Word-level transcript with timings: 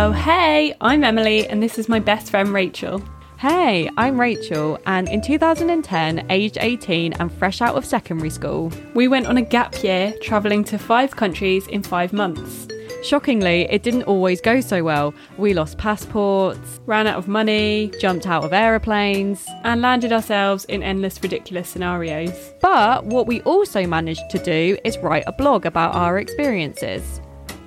Oh, 0.00 0.12
hey, 0.12 0.76
I'm 0.80 1.02
Emily, 1.02 1.48
and 1.48 1.60
this 1.60 1.76
is 1.76 1.88
my 1.88 1.98
best 1.98 2.30
friend 2.30 2.50
Rachel. 2.50 3.02
Hey, 3.36 3.90
I'm 3.96 4.18
Rachel, 4.20 4.78
and 4.86 5.08
in 5.08 5.20
2010, 5.20 6.24
aged 6.30 6.56
18 6.60 7.14
and 7.14 7.32
fresh 7.32 7.60
out 7.60 7.74
of 7.74 7.84
secondary 7.84 8.30
school, 8.30 8.70
We 8.94 9.08
went 9.08 9.26
on 9.26 9.38
a 9.38 9.42
gap 9.42 9.82
year, 9.82 10.14
travelling 10.22 10.62
to 10.66 10.78
five 10.78 11.16
countries 11.16 11.66
in 11.66 11.82
five 11.82 12.12
months. 12.12 12.68
shockingly, 13.02 13.66
it 13.70 13.82
didn't 13.82 14.04
always 14.04 14.40
go 14.40 14.60
so 14.60 14.84
well. 14.84 15.14
We 15.36 15.52
lost 15.52 15.78
passports, 15.78 16.78
Ran 16.86 17.08
out 17.08 17.18
of 17.18 17.26
money, 17.26 17.90
jumped 18.00 18.28
out 18.28 18.44
of 18.44 18.52
aeroplanes, 18.52 19.44
and 19.64 19.82
landed 19.82 20.12
ourselves 20.12 20.64
in 20.66 20.84
endless 20.84 21.20
ridiculous 21.20 21.68
scenarios. 21.68 22.54
but 22.60 23.04
what 23.04 23.26
we 23.26 23.40
also 23.40 23.84
managed 23.84 24.30
to 24.30 24.38
do 24.38 24.78
is 24.84 24.96
write 24.98 25.24
a 25.26 25.32
blog 25.32 25.66
about 25.66 25.96
our 25.96 26.20
experiences. 26.20 27.20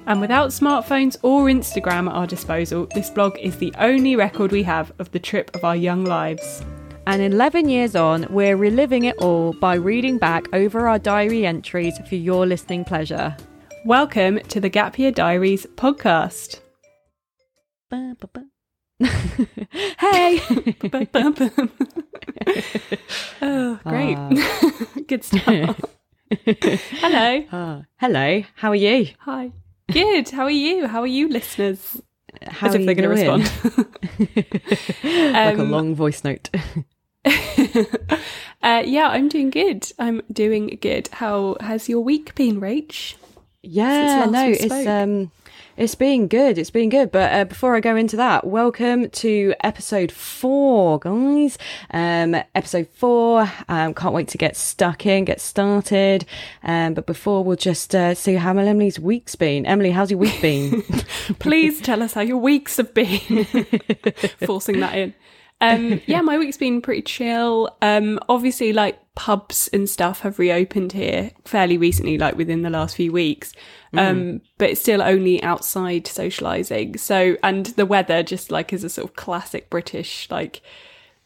And 0.07 0.19
without 0.19 0.49
smartphones 0.49 1.17
or 1.21 1.45
Instagram 1.45 2.09
at 2.09 2.15
our 2.15 2.25
disposal, 2.25 2.87
this 2.95 3.09
blog 3.09 3.37
is 3.37 3.57
the 3.57 3.73
only 3.77 4.15
record 4.15 4.51
we 4.51 4.63
have 4.63 4.91
of 4.99 5.11
the 5.11 5.19
trip 5.19 5.55
of 5.55 5.63
our 5.63 5.75
young 5.75 6.05
lives. 6.05 6.63
And 7.05 7.21
11 7.21 7.69
years 7.69 7.95
on, 7.95 8.25
we're 8.29 8.57
reliving 8.57 9.05
it 9.05 9.17
all 9.17 9.53
by 9.53 9.75
reading 9.75 10.17
back 10.17 10.47
over 10.53 10.87
our 10.87 10.97
diary 10.97 11.45
entries 11.45 11.99
for 12.09 12.15
your 12.15 12.47
listening 12.47 12.83
pleasure. 12.83 13.37
Welcome 13.85 14.39
to 14.39 14.59
the 14.59 14.69
Gap 14.69 14.97
Year 14.97 15.11
Diaries 15.11 15.67
podcast. 15.75 16.61
hey! 18.99 20.41
oh, 23.41 23.79
great. 23.83 24.17
Ah. 24.17 24.87
Good 25.07 25.23
start. 25.23 25.79
Hello. 26.45 27.45
Ah, 27.51 27.81
hello, 27.97 28.43
how 28.55 28.69
are 28.69 28.75
you? 28.75 29.07
Hi. 29.19 29.51
Good. 29.91 30.29
How 30.29 30.43
are 30.43 30.49
you? 30.49 30.87
How 30.87 31.01
are 31.01 31.07
you, 31.07 31.27
listeners? 31.29 32.01
How 32.47 32.67
As 32.67 32.75
are 32.75 32.79
if 32.79 32.85
they're 32.85 32.95
going 32.95 33.09
to 33.09 33.15
respond. 33.15 33.51
like 35.03 35.57
a 35.57 35.61
Um, 35.61 35.71
long 35.71 35.95
voice 35.95 36.23
note. 36.23 36.49
uh, 37.25 38.83
yeah, 38.85 39.07
I'm 39.09 39.29
doing 39.29 39.49
good. 39.49 39.91
I'm 39.99 40.21
doing 40.31 40.77
good. 40.81 41.09
How 41.13 41.57
has 41.59 41.87
your 41.89 42.01
week 42.01 42.33
been, 42.35 42.59
Rach? 42.61 43.15
Yeah, 43.63 44.25
no, 44.25 44.47
it's 44.49 44.87
um, 44.87 45.31
it's 45.77 45.95
been 45.95 46.27
good. 46.27 46.57
It's 46.57 46.69
been 46.69 46.89
good. 46.89 47.11
But 47.11 47.33
uh, 47.33 47.45
before 47.45 47.75
I 47.75 47.79
go 47.79 47.95
into 47.95 48.15
that, 48.17 48.45
welcome 48.45 49.09
to 49.09 49.53
episode 49.63 50.11
four, 50.11 50.99
guys. 50.99 51.57
Um, 51.91 52.35
episode 52.55 52.87
four. 52.89 53.51
Um, 53.69 53.93
can't 53.93 54.13
wait 54.13 54.27
to 54.29 54.37
get 54.37 54.55
stuck 54.55 55.05
in, 55.05 55.25
get 55.25 55.41
started. 55.41 56.25
Um, 56.63 56.93
but 56.93 57.05
before 57.05 57.43
we'll 57.43 57.57
just 57.57 57.95
uh, 57.95 58.13
see 58.13 58.35
how 58.35 58.57
Emily's 58.57 58.99
week's 58.99 59.35
been. 59.35 59.65
Emily, 59.65 59.91
how's 59.91 60.11
your 60.11 60.19
week 60.19 60.41
been? 60.41 60.81
Please 61.39 61.81
tell 61.81 62.03
us 62.03 62.13
how 62.13 62.21
your 62.21 62.37
weeks 62.37 62.77
have 62.77 62.93
been. 62.93 63.45
Forcing 64.45 64.79
that 64.81 64.95
in. 64.95 65.13
Um, 65.61 66.01
yeah, 66.07 66.21
my 66.21 66.37
week's 66.37 66.57
been 66.57 66.81
pretty 66.81 67.03
chill. 67.03 67.75
Um, 67.81 68.19
obviously, 68.27 68.73
like 68.73 68.99
pubs 69.15 69.69
and 69.71 69.87
stuff 69.87 70.21
have 70.21 70.39
reopened 70.39 70.93
here 70.93 71.31
fairly 71.45 71.77
recently, 71.77 72.17
like 72.17 72.35
within 72.35 72.63
the 72.63 72.69
last 72.69 72.95
few 72.95 73.11
weeks. 73.11 73.53
Um, 73.93 74.41
but 74.57 74.71
it's 74.71 74.81
still 74.81 75.01
only 75.01 75.43
outside 75.43 76.07
socializing. 76.07 76.97
So, 76.97 77.37
and 77.43 77.67
the 77.67 77.85
weather 77.85 78.23
just 78.23 78.51
like 78.51 78.73
is 78.73 78.83
a 78.83 78.89
sort 78.89 79.09
of 79.09 79.15
classic 79.15 79.69
British, 79.69 80.27
like 80.31 80.61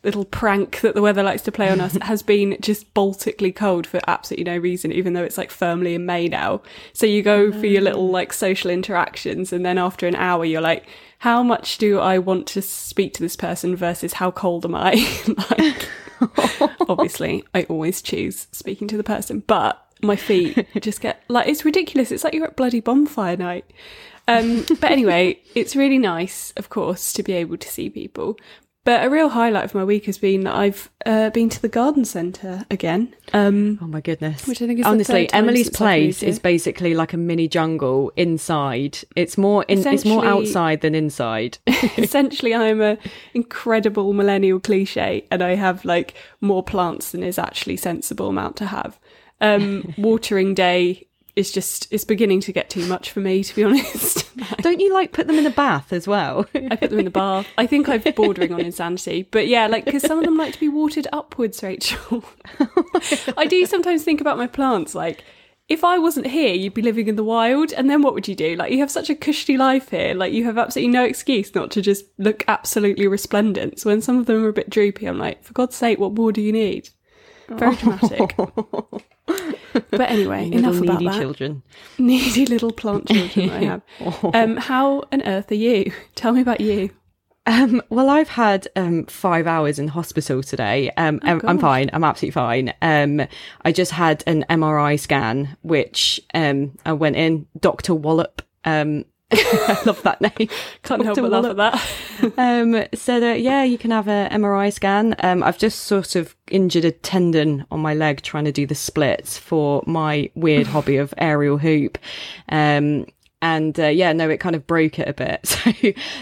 little 0.06 0.26
prank 0.26 0.82
that 0.82 0.94
the 0.94 1.02
weather 1.02 1.24
likes 1.24 1.42
to 1.42 1.52
play 1.52 1.70
on 1.70 1.82
us 1.82 1.98
has 2.02 2.22
been 2.22 2.58
just 2.62 2.94
Baltically 2.94 3.54
cold 3.54 3.88
for 3.88 4.00
absolutely 4.08 4.46
no 4.46 4.58
reason, 4.58 4.92
even 4.92 5.14
though 5.14 5.24
it's 5.24 5.38
like 5.38 5.52
firmly 5.52 5.96
in 5.96 6.06
May 6.06 6.28
now. 6.28 6.62
So 6.94 7.06
you 7.06 7.22
go 7.22 7.52
for 7.52 7.66
your 7.66 7.82
little 7.82 8.10
like 8.10 8.32
social 8.32 8.72
interactions, 8.72 9.52
and 9.52 9.66
then 9.66 9.78
after 9.78 10.08
an 10.08 10.16
hour, 10.16 10.46
you're 10.46 10.62
like, 10.62 10.88
how 11.26 11.42
much 11.42 11.80
do 11.80 11.98
I 11.98 12.20
want 12.20 12.46
to 12.50 12.62
speak 12.62 13.16
to 13.16 13.24
this 13.24 13.36
person 13.36 13.76
versus 13.76 14.14
how 14.14 14.30
cold 14.30 14.64
am 14.64 14.76
I? 14.76 14.92
like, 15.50 16.70
obviously, 16.88 17.44
I 17.52 17.64
always 17.64 18.04
choose 18.04 18.46
speaking 18.52 18.88
to 18.90 18.96
the 18.96 19.04
person, 19.04 19.40
but 19.48 19.84
my 20.04 20.16
feet 20.16 20.68
just 20.82 21.02
get 21.02 21.24
like 21.28 21.48
it's 21.48 21.66
ridiculous. 21.66 22.12
It's 22.12 22.24
like 22.24 22.36
you're 22.36 22.46
at 22.46 22.56
bloody 22.56 22.80
bonfire 22.80 23.38
night. 23.38 23.66
Um, 24.28 24.68
but 24.80 24.92
anyway, 24.92 25.40
it's 25.56 25.76
really 25.76 25.98
nice, 25.98 26.54
of 26.58 26.70
course, 26.70 27.12
to 27.14 27.24
be 27.24 27.34
able 27.34 27.58
to 27.58 27.68
see 27.68 27.90
people. 27.90 28.38
But 28.86 29.04
a 29.04 29.10
real 29.10 29.30
highlight 29.30 29.66
of 29.66 29.74
my 29.74 29.84
week 29.84 30.06
has 30.06 30.20
been 30.20 30.44
that 30.44 30.56
I've 30.56 30.92
uh, 31.08 31.32
been 31.32 31.50
to 31.50 31.60
the 31.60 31.68
garden 31.68 32.06
centre 32.06 32.66
again. 32.70 33.16
Um, 33.34 33.80
oh 33.82 33.88
my 33.88 34.00
goodness! 34.00 34.48
Which 34.48 34.62
I 34.62 34.68
think 34.68 34.78
is 34.78 34.84
the 34.84 34.90
honestly, 34.92 35.26
third 35.26 35.36
Emily's 35.36 35.66
since 35.66 35.78
place 35.78 36.22
is 36.22 36.38
basically 36.38 36.94
like 36.94 37.12
a 37.12 37.18
mini 37.18 37.48
jungle 37.48 38.14
inside. 38.16 39.00
It's 39.16 39.40
more 39.40 39.64
in, 39.64 39.86
it's 39.88 40.06
more 40.06 40.24
outside 40.24 40.82
than 40.82 40.94
inside. 40.94 41.58
essentially 41.98 42.54
I'm 42.54 42.80
a 42.80 43.00
incredible 43.34 44.14
millennial 44.14 44.60
cliche 44.60 45.26
and 45.32 45.42
I 45.42 45.56
have 45.56 45.84
like 45.84 46.14
more 46.40 46.62
plants 46.62 47.12
than 47.12 47.24
is 47.24 47.40
actually 47.40 47.78
sensible 47.78 48.30
amount 48.30 48.56
to 48.58 48.68
have. 48.68 49.00
Um 49.42 49.96
watering 49.98 50.54
day 50.54 51.08
is 51.36 51.52
just 51.52 51.88
it's 51.92 52.06
beginning 52.06 52.40
to 52.42 52.54
get 52.54 52.70
too 52.70 52.86
much 52.86 53.12
for 53.12 53.20
me 53.20 53.44
to 53.44 53.56
be 53.56 53.64
honest. 53.66 54.30
Don't 54.62 54.80
you 54.80 54.94
like 54.94 55.12
put 55.12 55.28
them 55.28 55.38
in 55.38 55.46
a 55.46 55.52
bath 55.52 55.92
as 55.92 56.08
well? 56.08 56.46
I 56.54 56.76
put 56.76 56.90
them 56.90 57.00
in 57.00 57.06
the 57.06 57.12
bath. 57.12 57.48
I 57.58 57.68
think 57.68 57.90
I'm 57.90 58.02
bordering 58.16 58.54
on 58.54 58.62
insanity. 58.62 59.24
But 59.24 59.48
yeah, 59.48 59.68
like 59.68 59.86
because 59.86 60.04
some 60.04 60.18
of 60.20 60.26
them 60.26 60.38
like 60.38 60.54
to 60.54 60.60
be 60.60 60.70
watered 60.70 61.08
upwards, 61.12 61.62
Rachel. 61.62 62.24
I 63.38 63.46
do 63.48 63.66
sometimes 63.66 64.04
think 64.04 64.22
about 64.22 64.38
my 64.38 64.48
plants 64.48 64.96
like 64.96 65.24
if 65.68 65.84
I 65.84 65.98
wasn't 65.98 66.28
here, 66.28 66.54
you'd 66.54 66.76
be 66.76 66.84
living 66.84 67.08
in 67.08 67.16
the 67.16 67.24
wild, 67.24 67.74
and 67.74 67.90
then 67.90 68.04
what 68.04 68.14
would 68.14 68.28
you 68.28 68.36
do? 68.36 68.56
Like, 68.56 68.72
you 68.72 68.80
have 68.80 68.92
such 68.92 69.10
a 69.10 69.16
cushy 69.16 69.58
life 69.58 69.90
here. 69.90 70.14
Like, 70.14 70.32
you 70.32 70.44
have 70.46 70.60
absolutely 70.60 70.94
no 70.94 71.04
excuse 71.04 71.56
not 71.56 71.72
to 71.72 71.82
just 71.82 72.06
look 72.20 72.44
absolutely 72.48 73.08
resplendent. 73.08 73.80
So 73.80 73.90
when 73.90 74.02
some 74.02 74.20
of 74.20 74.28
them 74.28 74.44
are 74.44 74.50
a 74.50 74.54
bit 74.54 74.70
droopy, 74.70 75.08
I'm 75.08 75.18
like, 75.18 75.44
for 75.44 75.54
God's 75.54 75.76
sake, 75.76 75.98
what 75.98 76.14
more 76.14 76.32
do 76.32 76.42
you 76.42 76.52
need? 76.52 76.90
Very 77.50 77.76
dramatic. 77.76 78.36
but 79.92 80.10
anyway, 80.10 80.46
Little 80.50 80.58
enough 80.72 80.82
about 80.84 81.00
needy 81.00 81.12
that. 81.12 81.20
children. 81.20 81.64
Needy 81.98 82.46
little 82.46 82.72
plant 82.72 83.08
children 83.08 83.50
I 83.50 83.64
have. 83.66 83.82
Um, 84.34 84.58
how 84.58 85.04
on 85.12 85.22
earth 85.24 85.52
are 85.52 85.56
you? 85.56 85.92
Tell 86.16 86.34
me 86.34 86.42
about 86.42 86.62
you. 86.62 86.90
Um, 87.48 87.82
well, 87.90 88.10
I've 88.10 88.30
had 88.30 88.68
um, 88.76 89.06
five 89.06 89.46
hours 89.46 89.78
in 89.78 89.88
hospital 89.90 90.42
today. 90.42 90.90
Um, 90.98 91.20
I'm, 91.22 91.40
I'm 91.44 91.60
fine. 91.60 91.92
I'm 91.94 92.04
absolutely 92.04 92.32
fine. 92.32 92.74
Um, 92.82 93.22
I 93.64 93.72
just 93.72 93.92
had 93.92 94.24
an 94.26 94.46
MRI 94.50 95.00
scan, 95.00 95.56
which 95.62 96.20
um, 96.34 96.76
I 96.86 96.94
went 96.94 97.16
in. 97.18 97.46
Doctor 97.60 97.94
Wallop. 97.94 98.42
I 99.38 99.82
love 99.86 100.02
that 100.04 100.22
name. 100.22 100.50
Can't 100.84 101.04
help 101.04 101.18
but 101.18 101.30
laugh 101.32 101.46
at 101.46 101.58
that. 101.58 102.34
um, 102.38 102.86
said, 102.94 103.24
uh, 103.24 103.36
yeah, 103.36 103.64
you 103.64 103.78
can 103.78 103.92
have 103.92 104.08
a 104.08 104.30
MRI 104.32 104.72
scan. 104.72 105.16
Um, 105.20 105.44
I've 105.44 105.58
just 105.58 105.84
sort 105.84 106.16
of 106.16 106.36
injured 106.50 106.86
a 106.86 106.92
tendon 106.92 107.66
on 107.72 107.80
my 107.80 107.94
leg 107.94 108.22
trying 108.22 108.46
to 108.46 108.52
do 108.52 108.66
the 108.66 108.76
splits 108.76 109.38
for 109.38 109.84
my 109.86 110.30
weird 110.36 110.68
hobby 110.68 110.98
of 110.98 111.14
aerial 111.18 111.58
hoop. 111.58 111.98
Um, 112.50 113.06
and 113.42 113.80
uh, 113.80 113.88
yeah, 113.88 114.12
no, 114.12 114.30
it 114.30 114.40
kind 114.40 114.56
of 114.56 114.66
broke 114.66 114.98
it 114.98 115.08
a 115.08 115.14
bit. 115.14 115.46
So, 115.46 115.72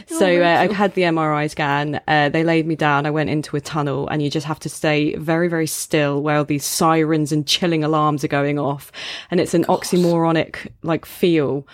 so 0.08 0.42
uh, 0.42 0.46
I 0.46 0.74
had 0.74 0.94
the 0.94 1.04
MRI 1.04 1.50
scan. 1.50 2.02
Uh, 2.08 2.30
they 2.30 2.44
laid 2.44 2.66
me 2.66 2.76
down. 2.76 3.06
I 3.06 3.12
went 3.12 3.30
into 3.30 3.56
a 3.56 3.62
tunnel, 3.62 4.08
and 4.08 4.22
you 4.22 4.30
just 4.30 4.46
have 4.46 4.60
to 4.60 4.70
stay 4.70 5.16
very, 5.16 5.48
very 5.48 5.68
still 5.68 6.22
while 6.22 6.44
these 6.44 6.66
sirens 6.66 7.32
and 7.32 7.48
chilling 7.48 7.84
alarms 7.84 8.24
are 8.24 8.30
going 8.30 8.60
off. 8.60 8.92
And 9.32 9.40
it's 9.40 9.54
an 9.54 9.64
oxymoronic 9.66 10.70
like 10.82 11.06
feel 11.06 11.66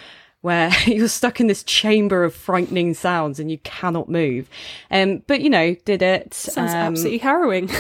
where 0.42 0.72
you're 0.86 1.08
stuck 1.08 1.40
in 1.40 1.48
this 1.48 1.64
chamber 1.64 2.24
of 2.24 2.34
frightening 2.34 2.94
sounds 2.94 3.40
and 3.40 3.52
you 3.52 3.58
cannot 3.60 4.10
move. 4.10 4.50
Um, 4.92 5.24
but 5.28 5.42
you 5.42 5.50
know, 5.50 5.76
did 5.86 6.02
it. 6.02 6.34
Sounds 6.34 6.72
um, 6.72 6.78
absolutely 6.78 7.20
harrowing. 7.20 7.70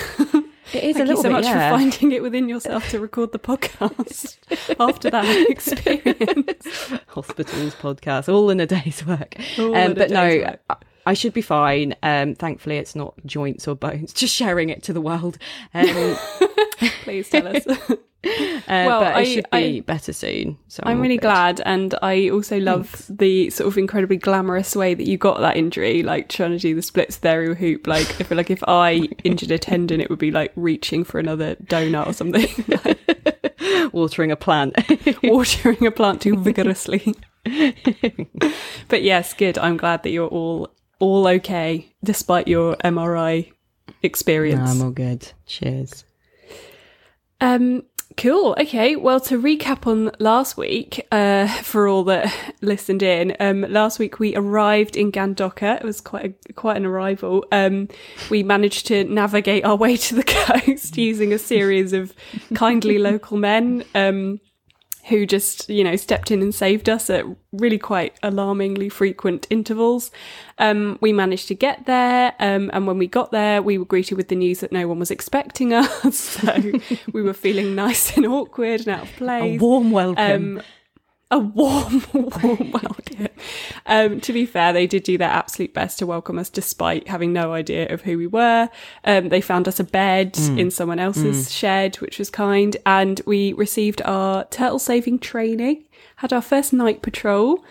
It 0.71 0.83
is 0.83 0.97
Thank 0.97 1.09
a 1.09 1.11
you 1.13 1.17
so 1.17 1.23
bit, 1.23 1.31
much 1.31 1.45
yeah. 1.45 1.71
for 1.71 1.77
finding 1.77 2.11
it 2.11 2.21
within 2.21 2.47
yourself 2.47 2.89
to 2.89 2.99
record 2.99 3.31
the 3.31 3.39
podcast 3.39 4.37
after 4.79 5.09
that 5.09 5.49
experience. 5.49 6.93
Hospitals 7.07 7.73
podcast, 7.73 8.31
all 8.31 8.51
in 8.51 8.59
a 8.59 8.67
day's 8.67 9.03
work. 9.03 9.35
All 9.57 9.73
in 9.73 9.75
a 9.75 9.85
um, 9.85 9.93
but 9.95 10.11
no, 10.11 10.27
work. 10.27 10.59
I, 10.69 10.75
I 11.07 11.13
should 11.15 11.33
be 11.33 11.41
fine. 11.41 11.95
Um, 12.03 12.35
thankfully, 12.35 12.77
it's 12.77 12.95
not 12.95 13.15
joints 13.25 13.67
or 13.67 13.75
bones. 13.75 14.13
Just 14.13 14.35
sharing 14.35 14.69
it 14.69 14.83
to 14.83 14.93
the 14.93 15.01
world. 15.01 15.39
Um, 15.73 16.17
Please 17.03 17.29
tell 17.29 17.47
us. 17.47 17.65
uh, 17.67 17.95
Well, 18.67 18.99
but 19.01 19.15
I- 19.15 19.21
it 19.21 19.25
should 19.25 19.49
be 19.51 19.77
I- 19.77 19.79
better 19.81 20.11
soon. 20.13 20.57
So 20.67 20.83
I'm 20.85 20.97
all 20.97 21.03
really 21.03 21.15
good. 21.17 21.21
glad, 21.21 21.61
and 21.65 21.95
I 22.01 22.29
also 22.29 22.59
love 22.59 23.05
the 23.09 23.49
sort 23.49 23.67
of 23.67 23.77
incredibly 23.77 24.17
glamorous 24.17 24.75
way 24.75 24.93
that 24.93 25.07
you 25.07 25.17
got 25.17 25.39
that 25.39 25.55
injury, 25.57 26.03
like 26.03 26.27
trying 26.29 26.51
to 26.51 26.59
do 26.59 26.75
the 26.75 26.81
splits 26.81 27.17
with 27.17 27.25
aerial 27.25 27.55
hoop. 27.55 27.87
Like, 27.87 28.07
I 28.19 28.23
feel 28.23 28.37
like 28.37 28.51
if 28.51 28.63
I 28.67 29.07
injured 29.23 29.51
a 29.51 29.57
tendon, 29.59 30.01
it 30.01 30.09
would 30.09 30.19
be 30.19 30.31
like 30.31 30.51
reaching 30.55 31.03
for 31.03 31.19
another 31.19 31.55
donut 31.55 32.07
or 32.07 32.13
something, 32.13 32.49
Watering 33.93 34.31
a 34.31 34.35
plant. 34.35 34.75
watering 35.23 35.85
a 35.85 35.91
plant 35.91 36.21
too 36.21 36.35
vigorously. 36.37 37.15
but 38.87 39.01
yes, 39.01 39.33
good. 39.33 39.57
I'm 39.57 39.77
glad 39.77 40.03
that 40.03 40.11
you're 40.11 40.27
all 40.27 40.69
all 40.99 41.27
okay 41.27 41.93
despite 42.03 42.47
your 42.49 42.75
MRI 42.83 43.47
No, 43.47 43.93
experience. 44.03 44.69
I'm 44.69 44.81
all 44.81 44.91
good. 44.91 45.31
Cheers. 45.45 46.03
Um, 47.41 47.83
Cool. 48.19 48.53
Okay. 48.59 48.97
Well, 48.97 49.21
to 49.21 49.41
recap 49.41 49.87
on 49.87 50.11
last 50.19 50.57
week, 50.57 51.07
uh, 51.09 51.47
for 51.63 51.87
all 51.87 52.03
that 52.05 52.55
listened 52.61 53.01
in, 53.01 53.35
um, 53.39 53.61
last 53.61 53.97
week 53.97 54.19
we 54.19 54.35
arrived 54.35 54.97
in 54.97 55.09
Gandoca. 55.09 55.77
It 55.77 55.83
was 55.83 56.01
quite 56.01 56.35
a, 56.49 56.53
quite 56.53 56.75
an 56.75 56.85
arrival. 56.85 57.45
Um, 57.53 57.87
we 58.29 58.43
managed 58.43 58.87
to 58.87 59.05
navigate 59.05 59.63
our 59.63 59.75
way 59.77 59.95
to 59.95 60.15
the 60.15 60.23
coast 60.25 60.97
using 60.97 61.31
a 61.31 61.39
series 61.39 61.93
of 61.93 62.13
kindly 62.55 62.97
local 62.97 63.37
men. 63.37 63.85
Um, 63.95 64.41
who 65.09 65.25
just, 65.25 65.69
you 65.69 65.83
know, 65.83 65.95
stepped 65.95 66.31
in 66.31 66.41
and 66.41 66.53
saved 66.53 66.87
us 66.87 67.09
at 67.09 67.25
really 67.51 67.77
quite 67.77 68.15
alarmingly 68.23 68.89
frequent 68.89 69.47
intervals. 69.49 70.11
Um, 70.57 70.97
we 71.01 71.11
managed 71.11 71.47
to 71.49 71.55
get 71.55 71.85
there, 71.85 72.33
um, 72.39 72.69
and 72.73 72.87
when 72.87 72.97
we 72.97 73.07
got 73.07 73.31
there, 73.31 73.61
we 73.61 73.77
were 73.77 73.85
greeted 73.85 74.17
with 74.17 74.27
the 74.27 74.35
news 74.35 74.59
that 74.59 74.71
no 74.71 74.87
one 74.87 74.99
was 74.99 75.11
expecting 75.11 75.73
us. 75.73 76.15
So 76.15 76.71
we 77.11 77.21
were 77.21 77.33
feeling 77.33 77.75
nice 77.75 78.15
and 78.15 78.25
awkward 78.25 78.81
and 78.81 78.89
out 78.89 79.03
of 79.03 79.11
place. 79.13 79.59
A 79.59 79.63
warm 79.63 79.91
welcome. 79.91 80.57
Um, 80.57 80.63
a 81.31 81.39
warm, 81.39 82.03
warm 82.13 82.71
welcome. 82.71 83.27
Um, 83.85 84.19
to 84.21 84.33
be 84.33 84.45
fair, 84.45 84.73
they 84.73 84.87
did 84.87 85.03
do 85.03 85.17
their 85.17 85.29
absolute 85.29 85.73
best 85.73 85.99
to 85.99 86.05
welcome 86.05 86.39
us 86.39 86.49
despite 86.49 87.07
having 87.07 87.33
no 87.33 87.53
idea 87.53 87.91
of 87.91 88.01
who 88.01 88.17
we 88.17 88.27
were. 88.27 88.69
Um, 89.03 89.29
they 89.29 89.41
found 89.41 89.67
us 89.67 89.79
a 89.79 89.83
bed 89.83 90.37
in 90.57 90.71
someone 90.71 90.99
else's 90.99 91.51
shed, 91.51 91.97
which 91.97 92.19
was 92.19 92.29
kind, 92.29 92.75
and 92.85 93.21
we 93.25 93.53
received 93.53 94.01
our 94.03 94.45
turtle 94.45 94.79
saving 94.79 95.19
training, 95.19 95.85
had 96.17 96.33
our 96.33 96.41
first 96.41 96.73
night 96.73 97.01
patrol, 97.01 97.63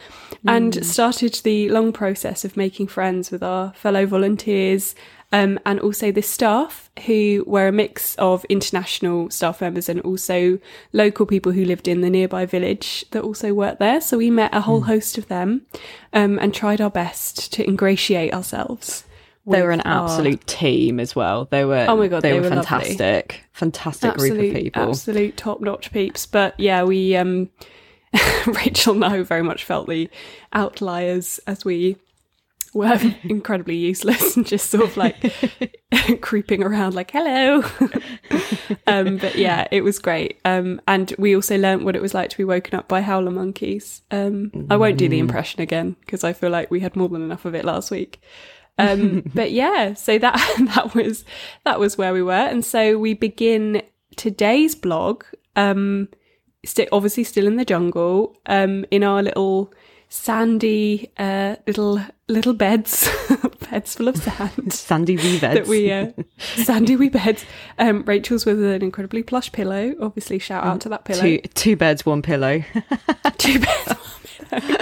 and 0.46 0.84
started 0.84 1.34
the 1.42 1.68
long 1.70 1.92
process 1.92 2.44
of 2.44 2.56
making 2.56 2.86
friends 2.86 3.30
with 3.30 3.42
our 3.42 3.72
fellow 3.74 4.06
volunteers. 4.06 4.94
Um, 5.30 5.58
and 5.66 5.78
also 5.80 6.10
the 6.10 6.22
staff 6.22 6.90
who 7.04 7.44
were 7.46 7.68
a 7.68 7.72
mix 7.72 8.14
of 8.14 8.46
international 8.46 9.28
staff 9.28 9.60
members 9.60 9.88
and 9.88 10.00
also 10.00 10.58
local 10.94 11.26
people 11.26 11.52
who 11.52 11.66
lived 11.66 11.86
in 11.86 12.00
the 12.00 12.08
nearby 12.08 12.46
village 12.46 13.04
that 13.10 13.22
also 13.22 13.52
worked 13.52 13.78
there. 13.78 14.00
So 14.00 14.16
we 14.16 14.30
met 14.30 14.54
a 14.54 14.62
whole 14.62 14.82
host 14.82 15.18
of 15.18 15.28
them 15.28 15.66
um, 16.14 16.38
and 16.38 16.54
tried 16.54 16.80
our 16.80 16.88
best 16.88 17.52
to 17.52 17.66
ingratiate 17.66 18.32
ourselves. 18.32 19.04
They 19.46 19.62
were 19.62 19.70
an 19.70 19.80
our- 19.82 20.04
absolute 20.04 20.46
team 20.46 21.00
as 21.00 21.16
well. 21.16 21.46
They 21.50 21.64
were. 21.64 21.86
Oh 21.88 21.96
my 21.96 22.08
God, 22.08 22.22
they, 22.22 22.32
they 22.32 22.40
were, 22.40 22.50
were 22.50 22.56
lovely. 22.56 22.64
fantastic. 22.66 23.44
Fantastic 23.52 24.10
absolute, 24.10 24.38
group 24.38 24.54
of 24.54 24.62
people. 24.62 24.82
absolute 24.90 25.36
top 25.36 25.60
notch 25.60 25.90
peeps. 25.92 26.26
But 26.26 26.58
yeah, 26.58 26.84
we 26.84 27.16
um, 27.16 27.48
Rachel 28.46 28.94
and 28.94 29.04
I 29.04 29.22
very 29.22 29.42
much 29.42 29.64
felt 29.64 29.88
the 29.88 30.10
outliers 30.52 31.40
as 31.46 31.64
we 31.64 31.96
were 32.74 32.98
incredibly 33.24 33.76
useless 33.76 34.36
and 34.36 34.46
just 34.46 34.70
sort 34.70 34.84
of 34.84 34.96
like 34.96 35.32
creeping 36.20 36.62
around 36.62 36.94
like 36.94 37.10
hello. 37.10 37.62
um, 38.86 39.16
but 39.18 39.36
yeah, 39.36 39.66
it 39.70 39.82
was 39.82 39.98
great. 39.98 40.38
Um, 40.44 40.80
and 40.86 41.14
we 41.18 41.34
also 41.34 41.56
learnt 41.56 41.84
what 41.84 41.96
it 41.96 42.02
was 42.02 42.14
like 42.14 42.30
to 42.30 42.36
be 42.36 42.44
woken 42.44 42.78
up 42.78 42.88
by 42.88 43.00
howler 43.00 43.30
monkeys. 43.30 44.02
Um, 44.10 44.66
I 44.70 44.76
won't 44.76 44.98
do 44.98 45.08
the 45.08 45.18
impression 45.18 45.60
again 45.60 45.96
because 46.00 46.24
I 46.24 46.32
feel 46.32 46.50
like 46.50 46.70
we 46.70 46.80
had 46.80 46.96
more 46.96 47.08
than 47.08 47.22
enough 47.22 47.44
of 47.44 47.54
it 47.54 47.64
last 47.64 47.90
week. 47.90 48.20
Um, 48.78 49.24
but 49.34 49.50
yeah, 49.50 49.94
so 49.94 50.18
that 50.18 50.36
that 50.74 50.94
was 50.94 51.24
that 51.64 51.80
was 51.80 51.98
where 51.98 52.12
we 52.12 52.22
were, 52.22 52.32
and 52.32 52.64
so 52.64 52.96
we 52.96 53.12
begin 53.12 53.82
today's 54.16 54.76
blog. 54.76 55.24
Um, 55.56 56.08
st- 56.64 56.88
obviously 56.92 57.24
still 57.24 57.48
in 57.48 57.56
the 57.56 57.64
jungle, 57.64 58.36
um, 58.46 58.84
in 58.92 59.02
our 59.02 59.20
little 59.20 59.72
sandy 60.08 61.10
uh, 61.18 61.56
little 61.66 62.00
little 62.28 62.52
beds, 62.54 63.08
beds 63.70 63.94
full 63.94 64.08
of 64.08 64.16
sand 64.16 64.72
Sandy 64.74 65.16
V 65.16 65.40
beds. 65.40 65.60
that 65.60 65.66
we 65.66 65.90
uh, 65.90 66.10
sandy 66.38 66.96
wee 66.96 67.08
beds. 67.08 67.44
Um, 67.78 68.04
Rachel's 68.04 68.44
with 68.46 68.62
an 68.62 68.82
incredibly 68.82 69.22
plush 69.22 69.50
pillow. 69.52 69.94
Obviously, 70.00 70.38
shout 70.38 70.64
out 70.64 70.80
to 70.82 70.88
that 70.90 71.04
pillow. 71.04 71.20
two 71.22 71.38
two 71.54 71.76
beds, 71.76 72.04
one 72.06 72.22
pillow. 72.22 72.62
Two 73.38 73.58
beds. 73.60 73.88
one 73.88 74.60
pillow. 74.60 74.78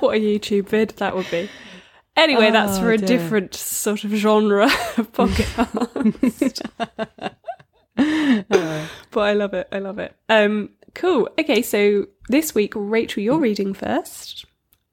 what 0.00 0.16
a 0.16 0.20
YouTube 0.20 0.68
vid 0.68 0.90
that 0.96 1.14
would 1.16 1.30
be. 1.30 1.48
Anyway, 2.16 2.50
that's 2.50 2.78
Oh, 2.78 2.80
for 2.80 2.92
a 2.92 2.98
dear. 2.98 3.06
different 3.18 3.54
sort 3.54 4.04
of 4.04 4.10
genre 4.12 4.64
of 4.96 5.12
podcast. 5.12 6.62
but 9.10 9.20
I 9.20 9.32
love 9.34 9.54
it. 9.54 9.68
I 9.70 9.78
love 9.78 9.98
it. 9.98 10.14
Um, 10.28 10.70
cool. 10.94 11.28
Okay, 11.38 11.60
so 11.62 12.06
this 12.28 12.54
week, 12.54 12.72
Rachel, 12.74 13.22
you're 13.22 13.38
reading 13.38 13.74
first. 13.74 14.46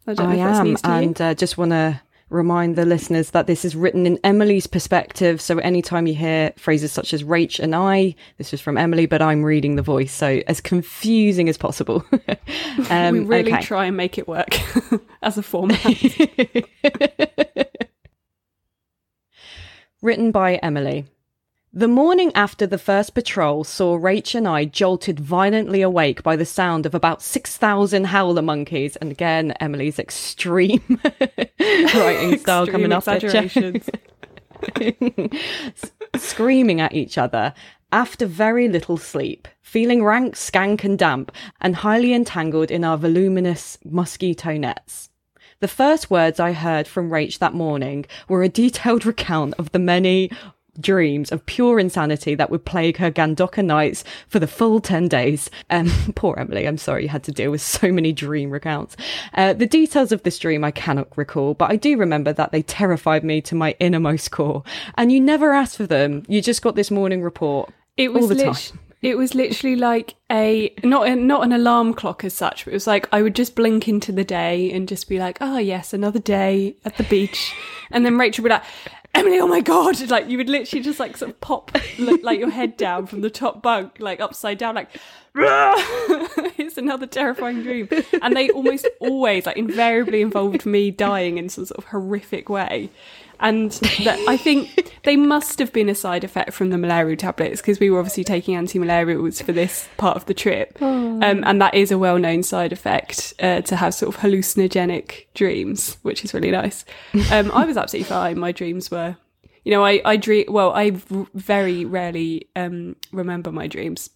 I 0.06 0.14
don't 0.14 0.32
I 0.32 0.36
am, 0.36 0.78
and 0.84 1.22
uh, 1.22 1.34
just 1.34 1.58
want 1.58 1.72
to 1.72 2.02
remind 2.30 2.76
the 2.76 2.86
listeners 2.86 3.30
that 3.30 3.48
this 3.48 3.64
is 3.64 3.76
written 3.76 4.06
in 4.06 4.20
Emily's 4.24 4.68
perspective. 4.68 5.40
So 5.40 5.60
anytime 5.60 6.08
you 6.08 6.16
hear 6.16 6.52
phrases 6.58 6.92
such 6.92 7.14
as 7.14 7.24
"Rach" 7.24 7.60
and 7.60 7.74
"I," 7.76 8.16
this 8.38 8.54
is 8.54 8.60
from 8.60 8.78
Emily, 8.78 9.06
but 9.06 9.22
I'm 9.22 9.44
reading 9.44 9.76
the 9.76 9.82
voice, 9.82 10.12
so 10.12 10.42
as 10.48 10.60
confusing 10.60 11.48
as 11.48 11.58
possible. 11.58 12.04
um, 12.90 13.14
we 13.14 13.20
really 13.22 13.54
okay. 13.54 13.62
try 13.62 13.86
and 13.86 13.96
make 13.96 14.18
it 14.18 14.28
work 14.28 14.58
as 15.22 15.38
a 15.38 15.44
format. 15.44 15.80
Written 20.02 20.32
by 20.32 20.56
Emily. 20.56 21.06
The 21.76 21.88
morning 21.88 22.32
after 22.36 22.68
the 22.68 22.78
first 22.78 23.16
patrol 23.16 23.64
saw 23.64 23.98
Rach 23.98 24.36
and 24.36 24.48
I 24.48 24.64
jolted 24.64 25.20
violently 25.20 25.82
awake 25.82 26.22
by 26.22 26.36
the 26.36 26.46
sound 26.46 26.86
of 26.86 26.94
about 26.94 27.24
6,000 27.24 28.04
howler 28.04 28.44
monkeys. 28.44 28.96
And 28.98 29.10
again, 29.10 29.54
Emily's 29.60 29.98
extreme 29.98 30.84
writing 31.60 32.38
style 32.38 32.66
Extreme 32.66 32.68
coming 32.68 32.94
off 32.94 33.06
there, 33.06 33.16
exaggerations. 33.16 33.90
screaming 36.16 36.80
at 36.80 36.94
each 36.94 37.18
other 37.18 37.56
after 37.92 38.28
very 38.28 38.68
little 38.68 38.98
sleep, 38.98 39.48
feeling 39.60 40.04
rank, 40.04 40.36
skank, 40.36 40.84
and 40.84 41.00
damp, 41.00 41.32
and 41.60 41.78
highly 41.78 42.14
entangled 42.14 42.70
in 42.70 42.84
our 42.84 43.00
voluminous 43.00 43.80
mosquito 43.84 44.58
nets. 44.58 45.10
The 45.60 45.68
first 45.68 46.12
words 46.12 46.40
I 46.40 46.52
heard 46.52 46.88
from 46.88 47.10
Rach 47.10 47.40
that 47.40 47.56
morning 47.56 48.06
were 48.28 48.44
a 48.44 48.50
detailed 48.50 49.08
recount 49.08 49.56
of 49.58 49.72
the 49.72 49.80
many 49.80 50.30
dreams 50.80 51.32
of 51.32 51.46
pure 51.46 51.80
insanity 51.80 52.36
that 52.36 52.50
would 52.50 52.66
plague 52.66 52.98
her 52.98 53.12
Gandoca 53.12 53.64
nights 53.64 54.04
for 54.28 54.40
the 54.40 54.48
full 54.48 54.80
10 54.80 55.08
days. 55.08 55.50
Um, 55.70 55.92
poor 56.16 56.36
Emily, 56.38 56.68
I'm 56.68 56.78
sorry 56.78 57.04
you 57.04 57.10
had 57.10 57.24
to 57.26 57.32
deal 57.32 57.52
with 57.52 57.62
so 57.62 57.92
many 57.92 58.12
dream 58.12 58.50
recounts. 58.50 58.96
Uh, 59.34 59.54
the 59.54 59.66
details 59.66 60.12
of 60.12 60.24
this 60.24 60.40
dream 60.40 60.64
I 60.64 60.72
cannot 60.72 61.16
recall, 61.18 61.54
but 61.54 61.72
I 61.72 61.76
do 61.76 61.98
remember 61.98 62.34
that 62.34 62.52
they 62.52 62.62
terrified 62.62 63.24
me 63.24 63.42
to 63.42 63.56
my 63.56 63.76
innermost 63.80 64.32
core. 64.32 64.64
And 64.98 65.12
you 65.12 65.20
never 65.20 65.54
asked 65.54 65.78
for 65.78 65.88
them. 65.88 66.24
You 66.28 66.42
just 66.42 66.62
got 66.62 66.76
this 66.76 66.92
morning 66.92 67.22
report. 67.22 67.72
It 67.98 68.12
was 68.12 68.24
all 68.24 68.28
the 68.30 68.36
lit- 68.36 68.56
time. 68.56 68.80
It 69.04 69.18
was 69.18 69.36
literally 69.36 69.76
like 69.76 70.16
a 70.32 70.74
not 70.82 71.10
a, 71.10 71.16
not 71.18 71.44
an 71.44 71.52
alarm 71.52 71.94
clock 71.94 72.24
as 72.24 72.34
such, 72.34 72.64
but 72.64 72.72
it 72.72 72.74
was 72.74 72.88
like 72.88 73.06
I 73.12 73.22
would 73.22 73.36
just 73.36 73.54
blink 73.54 73.90
into 73.90 74.14
the 74.14 74.24
day 74.24 74.72
and 74.72 74.88
just 74.88 75.10
be 75.10 75.20
like, 75.20 75.40
"Oh 75.42 75.58
yes, 75.58 75.92
another 75.92 76.20
day 76.20 76.78
at 76.86 76.96
the 76.96 77.04
beach," 77.04 77.54
and 77.92 78.06
then 78.06 78.18
Rachel 78.18 78.44
would 78.44 78.48
be 78.48 78.54
like, 78.54 78.64
"Emily, 79.14 79.40
oh 79.40 79.48
my 79.48 79.62
god!" 79.62 80.00
Like 80.10 80.30
you 80.30 80.38
would 80.38 80.50
literally 80.50 80.84
just 80.84 81.00
like 81.00 81.18
sort 81.18 81.32
of 81.32 81.42
pop 81.42 81.72
like 82.00 82.40
your 82.40 82.50
head 82.50 82.78
down 82.78 83.08
from 83.08 83.22
the 83.22 83.30
top 83.30 83.62
bunk, 83.62 83.98
like 84.00 84.20
upside 84.20 84.58
down, 84.58 84.76
like. 84.76 84.90
it's 85.36 86.78
another 86.78 87.08
terrifying 87.08 87.64
dream, 87.64 87.90
and 88.22 88.36
they 88.36 88.52
almost 88.52 88.88
always, 89.00 89.48
like, 89.48 89.58
invariably 89.58 90.22
involved 90.22 90.64
me 90.64 90.92
dying 90.92 91.40
in 91.40 91.50
some 91.50 91.66
sort 91.66 91.80
of 91.80 91.86
horrific 91.86 92.50
way 92.50 92.92
and 93.40 93.72
that 94.04 94.20
I 94.28 94.38
think 94.38 94.92
they 95.04 95.16
must 95.16 95.60
have 95.60 95.74
been 95.74 95.90
a 95.90 95.96
side 95.96 96.24
effect 96.24 96.54
from 96.54 96.70
the 96.70 96.78
malaria 96.78 97.16
tablets 97.16 97.62
because 97.62 97.80
we 97.80 97.90
were 97.90 98.00
obviously 98.00 98.24
taking 98.24 98.56
anti-malarials 98.56 99.44
for 99.44 99.52
this 99.52 99.88
part 99.98 100.16
of 100.16 100.26
the 100.26 100.34
trip, 100.34 100.82
um, 100.82 101.22
and 101.24 101.62
that 101.62 101.74
is 101.74 101.92
a 101.92 101.98
well-known 101.98 102.44
side 102.44 102.72
effect 102.72 103.34
uh, 103.42 103.62
to 103.62 103.76
have 103.76 103.94
sort 103.94 104.16
of 104.16 104.22
hallucinogenic 104.22 105.26
dreams, 105.34 105.98
which 106.04 106.24
is 106.24 106.34
really 106.34 106.52
nice. 106.52 106.86
Um, 107.32 107.52
I 107.52 107.66
was 107.66 107.78
absolutely 107.78 108.10
fine. 108.10 108.40
My 108.40 108.52
dreams 108.52 108.90
were, 108.92 109.18
you 109.64 109.72
know, 109.72 109.84
I 109.84 110.02
I 110.06 110.18
dream 110.18 110.46
well. 110.50 110.72
I 110.72 110.92
very 111.34 111.86
rarely 111.86 112.48
um, 112.56 112.96
remember 113.12 113.52
my 113.52 113.68
dreams, 113.68 114.10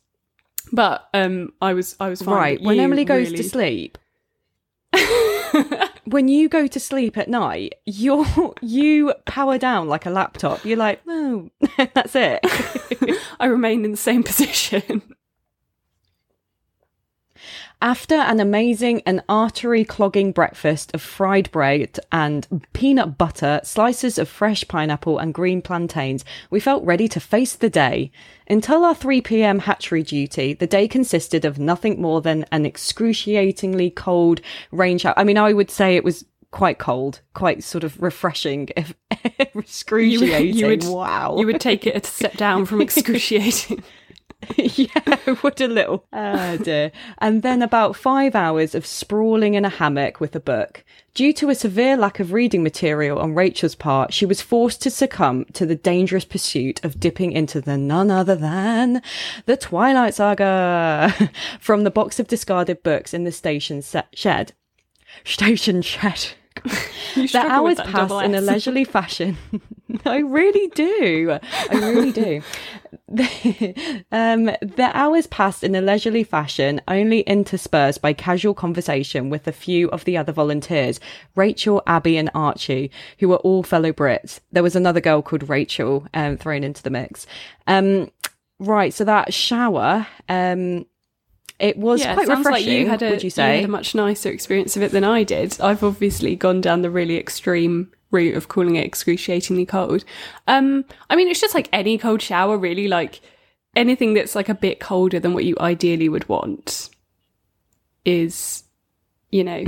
but 0.71 1.07
um, 1.13 1.53
I 1.61 1.73
was 1.73 1.95
I 1.99 2.09
was 2.09 2.21
fine. 2.21 2.35
Right. 2.35 2.61
When 2.61 2.79
Emily 2.79 3.05
goes 3.05 3.31
really- 3.31 3.37
to 3.37 3.49
sleep, 3.49 3.97
when 6.07 6.29
you 6.29 6.47
go 6.47 6.67
to 6.67 6.79
sleep 6.79 7.17
at 7.17 7.27
night, 7.27 7.75
you 7.85 8.25
you 8.61 9.13
power 9.25 9.57
down 9.57 9.87
like 9.87 10.05
a 10.05 10.09
laptop. 10.09 10.63
You're 10.65 10.77
like, 10.77 11.05
no, 11.05 11.49
that's 11.93 12.15
it. 12.15 12.39
I 13.39 13.45
remain 13.45 13.85
in 13.85 13.91
the 13.91 13.97
same 13.97 14.23
position. 14.23 15.01
After 17.79 18.15
an 18.15 18.39
amazing 18.39 19.03
and 19.05 19.21
artery 19.29 19.85
clogging 19.85 20.31
breakfast 20.31 20.89
of 20.95 21.01
fried 21.01 21.51
bread 21.51 21.99
and 22.11 22.65
peanut 22.73 23.19
butter, 23.19 23.61
slices 23.63 24.17
of 24.17 24.27
fresh 24.27 24.67
pineapple, 24.67 25.19
and 25.19 25.31
green 25.31 25.61
plantains, 25.61 26.25
we 26.49 26.59
felt 26.59 26.83
ready 26.83 27.07
to 27.09 27.19
face 27.19 27.55
the 27.55 27.69
day. 27.69 28.11
Until 28.49 28.83
our 28.83 28.95
3 28.95 29.21
pm 29.21 29.59
hatchery 29.59 30.01
duty, 30.01 30.53
the 30.53 30.65
day 30.65 30.87
consisted 30.87 31.45
of 31.45 31.59
nothing 31.59 32.01
more 32.01 32.19
than 32.19 32.45
an 32.51 32.65
excruciatingly 32.65 33.91
cold 33.91 34.41
rain 34.71 34.97
shower. 34.97 35.13
I 35.15 35.23
mean, 35.23 35.37
I 35.37 35.53
would 35.53 35.69
say 35.69 35.95
it 35.95 36.03
was 36.03 36.25
quite 36.49 36.79
cold, 36.79 37.21
quite 37.35 37.63
sort 37.63 37.83
of 37.83 38.01
refreshing, 38.01 38.69
if 38.75 38.95
excruciating. 39.53 40.65
would- 40.67 40.83
wow. 40.85 41.37
You 41.37 41.45
would 41.45 41.61
take 41.61 41.85
it 41.85 41.95
a 41.95 42.07
step 42.07 42.37
down 42.37 42.65
from 42.65 42.81
excruciating. 42.87 43.83
yeah, 44.57 45.33
would 45.43 45.61
a 45.61 45.67
little. 45.67 46.05
Oh 46.13 46.57
dear. 46.57 46.91
And 47.17 47.41
then 47.41 47.61
about 47.61 47.95
five 47.95 48.35
hours 48.35 48.75
of 48.75 48.85
sprawling 48.85 49.53
in 49.53 49.65
a 49.65 49.69
hammock 49.69 50.19
with 50.19 50.35
a 50.35 50.39
book. 50.39 50.83
Due 51.13 51.33
to 51.33 51.49
a 51.49 51.55
severe 51.55 51.97
lack 51.97 52.19
of 52.19 52.31
reading 52.31 52.61
material 52.61 53.17
on 53.17 53.33
Rachel's 53.33 53.73
part, 53.73 54.13
she 54.13 54.25
was 54.25 54.41
forced 54.41 54.81
to 54.83 54.91
succumb 54.91 55.45
to 55.53 55.65
the 55.65 55.75
dangerous 55.75 56.25
pursuit 56.25 56.83
of 56.85 56.99
dipping 56.99 57.31
into 57.31 57.59
the 57.59 57.77
none 57.77 58.11
other 58.11 58.35
than 58.35 59.01
the 59.45 59.57
Twilight 59.57 60.13
Saga 60.13 61.31
from 61.59 61.83
the 61.83 61.91
box 61.91 62.19
of 62.19 62.27
discarded 62.27 62.83
books 62.83 63.13
in 63.13 63.23
the 63.23 63.31
station 63.31 63.81
shed. 64.13 64.53
Station 65.23 65.81
shed. 65.81 66.27
the 67.15 67.45
hours 67.45 67.77
pass 67.77 68.11
in 68.23 68.35
a 68.35 68.41
leisurely 68.41 68.83
fashion. 68.83 69.37
I 70.05 70.17
really 70.17 70.67
do. 70.69 71.39
I 71.69 71.75
really 71.75 72.11
do. 72.11 72.41
um, 74.11 74.45
the 74.61 74.91
hours 74.93 75.27
passed 75.27 75.63
in 75.63 75.75
a 75.75 75.81
leisurely 75.81 76.23
fashion, 76.23 76.81
only 76.87 77.21
interspersed 77.21 78.01
by 78.01 78.13
casual 78.13 78.53
conversation 78.53 79.29
with 79.29 79.47
a 79.47 79.51
few 79.51 79.89
of 79.89 80.03
the 80.05 80.17
other 80.17 80.31
volunteers, 80.31 80.99
Rachel, 81.35 81.81
Abby, 81.87 82.17
and 82.17 82.29
Archie, 82.35 82.91
who 83.19 83.29
were 83.29 83.37
all 83.37 83.63
fellow 83.63 83.91
Brits. 83.91 84.39
There 84.51 84.63
was 84.63 84.75
another 84.75 85.01
girl 85.01 85.21
called 85.21 85.47
Rachel 85.47 86.05
um, 86.13 86.37
thrown 86.37 86.63
into 86.63 86.83
the 86.83 86.89
mix. 86.89 87.25
Um, 87.65 88.11
right, 88.59 88.93
so 88.93 89.03
that 89.05 89.33
shower, 89.33 90.07
um, 90.27 90.85
it 91.59 91.77
was 91.77 92.01
yeah, 92.01 92.13
quite 92.13 92.27
it 92.27 92.31
refreshing. 92.31 92.51
Like 92.51 92.65
you 92.65 92.87
had 92.87 93.01
a, 93.01 93.09
would 93.09 93.23
you 93.23 93.29
say? 93.29 93.55
You 93.55 93.61
had 93.61 93.69
a 93.69 93.71
much 93.71 93.95
nicer 93.95 94.29
experience 94.29 94.75
of 94.77 94.83
it 94.83 94.91
than 94.91 95.03
I 95.03 95.23
did. 95.23 95.59
I've 95.59 95.83
obviously 95.83 96.35
gone 96.35 96.61
down 96.61 96.81
the 96.81 96.91
really 96.91 97.17
extreme 97.17 97.91
route 98.11 98.35
of 98.35 98.47
calling 98.47 98.75
it 98.75 98.85
excruciatingly 98.85 99.65
cold. 99.65 100.03
Um, 100.47 100.85
I 101.09 101.15
mean, 101.15 101.27
it's 101.27 101.41
just 101.41 101.55
like 101.55 101.69
any 101.73 101.97
cold 101.97 102.21
shower, 102.21 102.57
really. 102.57 102.87
Like 102.87 103.21
anything 103.75 104.13
that's 104.13 104.35
like 104.35 104.49
a 104.49 104.53
bit 104.53 104.79
colder 104.79 105.19
than 105.19 105.33
what 105.33 105.45
you 105.45 105.55
ideally 105.59 106.09
would 106.09 106.27
want 106.29 106.89
is, 108.05 108.63
you 109.31 109.43
know, 109.43 109.63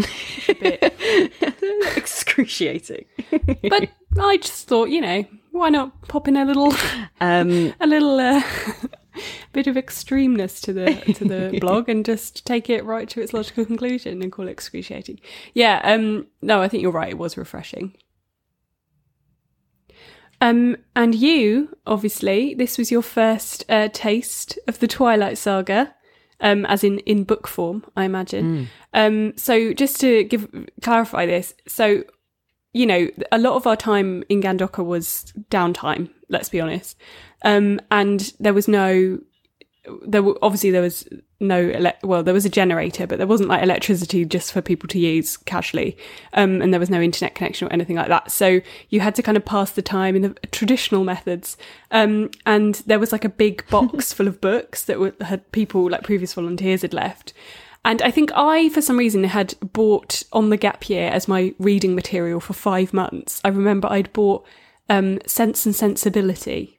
a 0.47 0.53
bit 0.53 0.93
excruciating. 1.97 3.05
but 3.31 3.89
I 4.19 4.37
just 4.37 4.67
thought, 4.67 4.89
you 4.89 5.01
know, 5.01 5.25
why 5.51 5.69
not 5.69 6.07
pop 6.07 6.27
in 6.27 6.37
a 6.37 6.45
little, 6.45 6.73
um, 7.19 7.73
a 7.79 7.87
little. 7.87 8.19
Uh, 8.19 8.41
bit 9.53 9.67
of 9.67 9.75
extremeness 9.75 10.61
to 10.63 10.73
the 10.73 11.13
to 11.13 11.25
the 11.25 11.57
blog 11.61 11.89
and 11.89 12.05
just 12.05 12.45
take 12.45 12.69
it 12.69 12.83
right 12.85 13.09
to 13.09 13.21
its 13.21 13.33
logical 13.33 13.65
conclusion 13.65 14.21
and 14.21 14.31
call 14.31 14.47
it 14.47 14.51
excruciating. 14.51 15.19
Yeah, 15.53 15.81
um 15.83 16.27
no, 16.41 16.61
I 16.61 16.67
think 16.67 16.81
you're 16.81 16.91
right, 16.91 17.09
it 17.09 17.17
was 17.17 17.37
refreshing. 17.37 17.95
Um 20.41 20.77
and 20.95 21.15
you, 21.15 21.77
obviously, 21.85 22.53
this 22.53 22.77
was 22.77 22.91
your 22.91 23.01
first 23.01 23.65
uh, 23.69 23.89
taste 23.91 24.57
of 24.67 24.79
the 24.79 24.87
Twilight 24.87 25.37
Saga. 25.37 25.95
Um, 26.41 26.65
as 26.67 26.85
in 26.85 26.99
in 26.99 27.25
book 27.25 27.49
form, 27.49 27.83
I 27.97 28.05
imagine. 28.05 28.45
Mm. 28.45 28.67
Um, 28.93 29.37
so 29.37 29.73
just 29.73 29.99
to 29.99 30.23
give 30.23 30.47
clarify 30.81 31.25
this, 31.25 31.53
so 31.67 32.05
you 32.73 32.85
know, 32.85 33.09
a 33.31 33.37
lot 33.37 33.55
of 33.55 33.65
our 33.65 33.75
time 33.75 34.23
in 34.29 34.41
Gandoca 34.41 34.85
was 34.85 35.33
downtime. 35.49 36.09
Let's 36.29 36.49
be 36.49 36.61
honest. 36.61 36.97
Um, 37.43 37.79
and 37.91 38.33
there 38.39 38.53
was 38.53 38.67
no, 38.67 39.19
there 40.05 40.23
were, 40.23 40.37
obviously 40.41 40.71
there 40.71 40.81
was 40.81 41.07
no, 41.39 41.57
ele- 41.69 41.93
well, 42.03 42.23
there 42.23 42.33
was 42.33 42.45
a 42.45 42.49
generator, 42.49 43.07
but 43.07 43.17
there 43.17 43.27
wasn't 43.27 43.49
like 43.49 43.63
electricity 43.63 44.25
just 44.25 44.51
for 44.51 44.61
people 44.61 44.87
to 44.89 44.99
use 44.99 45.37
casually. 45.37 45.97
Um, 46.33 46.61
and 46.61 46.73
there 46.73 46.79
was 46.79 46.89
no 46.89 47.01
internet 47.01 47.35
connection 47.35 47.67
or 47.67 47.73
anything 47.73 47.95
like 47.95 48.09
that. 48.09 48.31
So 48.31 48.59
you 48.89 48.99
had 48.99 49.15
to 49.15 49.23
kind 49.23 49.37
of 49.37 49.45
pass 49.45 49.71
the 49.71 49.81
time 49.81 50.15
in 50.15 50.21
the 50.23 50.29
traditional 50.51 51.03
methods. 51.03 51.57
Um, 51.91 52.31
and 52.45 52.75
there 52.85 52.99
was 52.99 53.11
like 53.11 53.25
a 53.25 53.29
big 53.29 53.67
box 53.69 54.11
full 54.13 54.27
of 54.27 54.41
books 54.41 54.83
that 54.85 54.99
were, 54.99 55.13
had 55.21 55.49
people 55.51 55.89
like 55.89 56.03
previous 56.03 56.33
volunteers 56.33 56.81
had 56.81 56.93
left. 56.93 57.33
And 57.85 58.01
I 58.01 58.11
think 58.11 58.31
I, 58.35 58.67
for 58.69 58.81
some 58.81 58.97
reason, 58.97 59.23
had 59.23 59.55
bought 59.61 60.23
on 60.33 60.49
the 60.49 60.57
gap 60.57 60.89
year 60.89 61.09
as 61.09 61.29
my 61.29 61.53
reading 61.59 61.95
material 61.95 62.41
for 62.41 62.51
five 62.51 62.93
months. 62.93 63.39
I 63.45 63.47
remember 63.47 63.87
I'd 63.89 64.11
bought 64.11 64.45
um, 64.89 65.19
Sense 65.25 65.65
and 65.65 65.73
Sensibility 65.73 66.78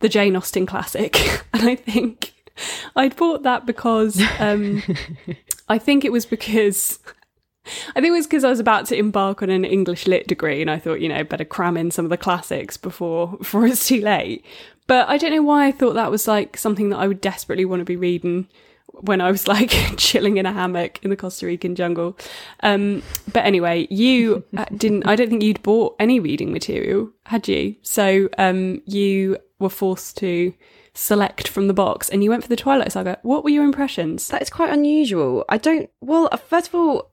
the 0.00 0.08
Jane 0.08 0.36
Austen 0.36 0.66
classic. 0.66 1.16
and 1.52 1.68
I 1.68 1.76
think 1.76 2.34
I'd 2.96 3.16
bought 3.16 3.42
that 3.44 3.66
because 3.66 4.20
um, 4.38 4.82
I 5.68 5.78
think 5.78 6.04
it 6.04 6.12
was 6.12 6.26
because 6.26 6.98
I 7.90 8.00
think 8.00 8.06
it 8.06 8.10
was 8.12 8.26
because 8.26 8.44
I 8.44 8.50
was 8.50 8.60
about 8.60 8.86
to 8.86 8.96
embark 8.96 9.42
on 9.42 9.50
an 9.50 9.64
English 9.64 10.06
lit 10.06 10.26
degree, 10.26 10.60
and 10.60 10.70
I 10.70 10.78
thought, 10.78 11.00
you 11.00 11.08
know, 11.08 11.22
better 11.24 11.44
cram 11.44 11.76
in 11.76 11.90
some 11.90 12.04
of 12.04 12.10
the 12.10 12.16
classics 12.16 12.76
before 12.76 13.28
before 13.38 13.66
it's 13.66 13.86
too 13.86 14.00
late. 14.00 14.44
But 14.86 15.08
I 15.08 15.18
don't 15.18 15.30
know 15.30 15.42
why 15.42 15.66
I 15.66 15.72
thought 15.72 15.94
that 15.94 16.10
was 16.10 16.26
like 16.26 16.56
something 16.56 16.88
that 16.90 16.98
I 16.98 17.06
would 17.06 17.20
desperately 17.20 17.64
want 17.64 17.80
to 17.80 17.84
be 17.84 17.96
reading 17.96 18.48
when 18.92 19.20
I 19.20 19.30
was 19.30 19.46
like 19.46 19.70
chilling 19.96 20.36
in 20.38 20.46
a 20.46 20.52
hammock 20.52 20.98
in 21.04 21.10
the 21.10 21.16
Costa 21.16 21.46
Rican 21.46 21.76
jungle. 21.76 22.18
Um, 22.62 23.02
but 23.32 23.44
anyway, 23.44 23.86
you 23.90 24.44
uh, 24.56 24.64
didn't. 24.76 25.06
I 25.06 25.14
don't 25.14 25.28
think 25.28 25.42
you'd 25.42 25.62
bought 25.62 25.96
any 26.00 26.18
reading 26.18 26.52
material, 26.52 27.10
had 27.24 27.46
you? 27.46 27.76
So 27.82 28.28
um, 28.38 28.82
you 28.86 29.38
were 29.60 29.68
forced 29.68 30.16
to 30.18 30.54
select 30.94 31.46
from 31.46 31.68
the 31.68 31.74
box 31.74 32.08
and 32.08 32.24
you 32.24 32.30
went 32.30 32.42
for 32.42 32.48
the 32.48 32.56
Twilight 32.56 32.92
Saga. 32.92 33.18
What 33.22 33.44
were 33.44 33.50
your 33.50 33.64
impressions? 33.64 34.28
That 34.28 34.42
is 34.42 34.50
quite 34.50 34.72
unusual. 34.72 35.44
I 35.48 35.58
don't, 35.58 35.88
well, 36.00 36.28
uh, 36.32 36.36
first 36.36 36.68
of 36.68 36.74
all, 36.74 37.12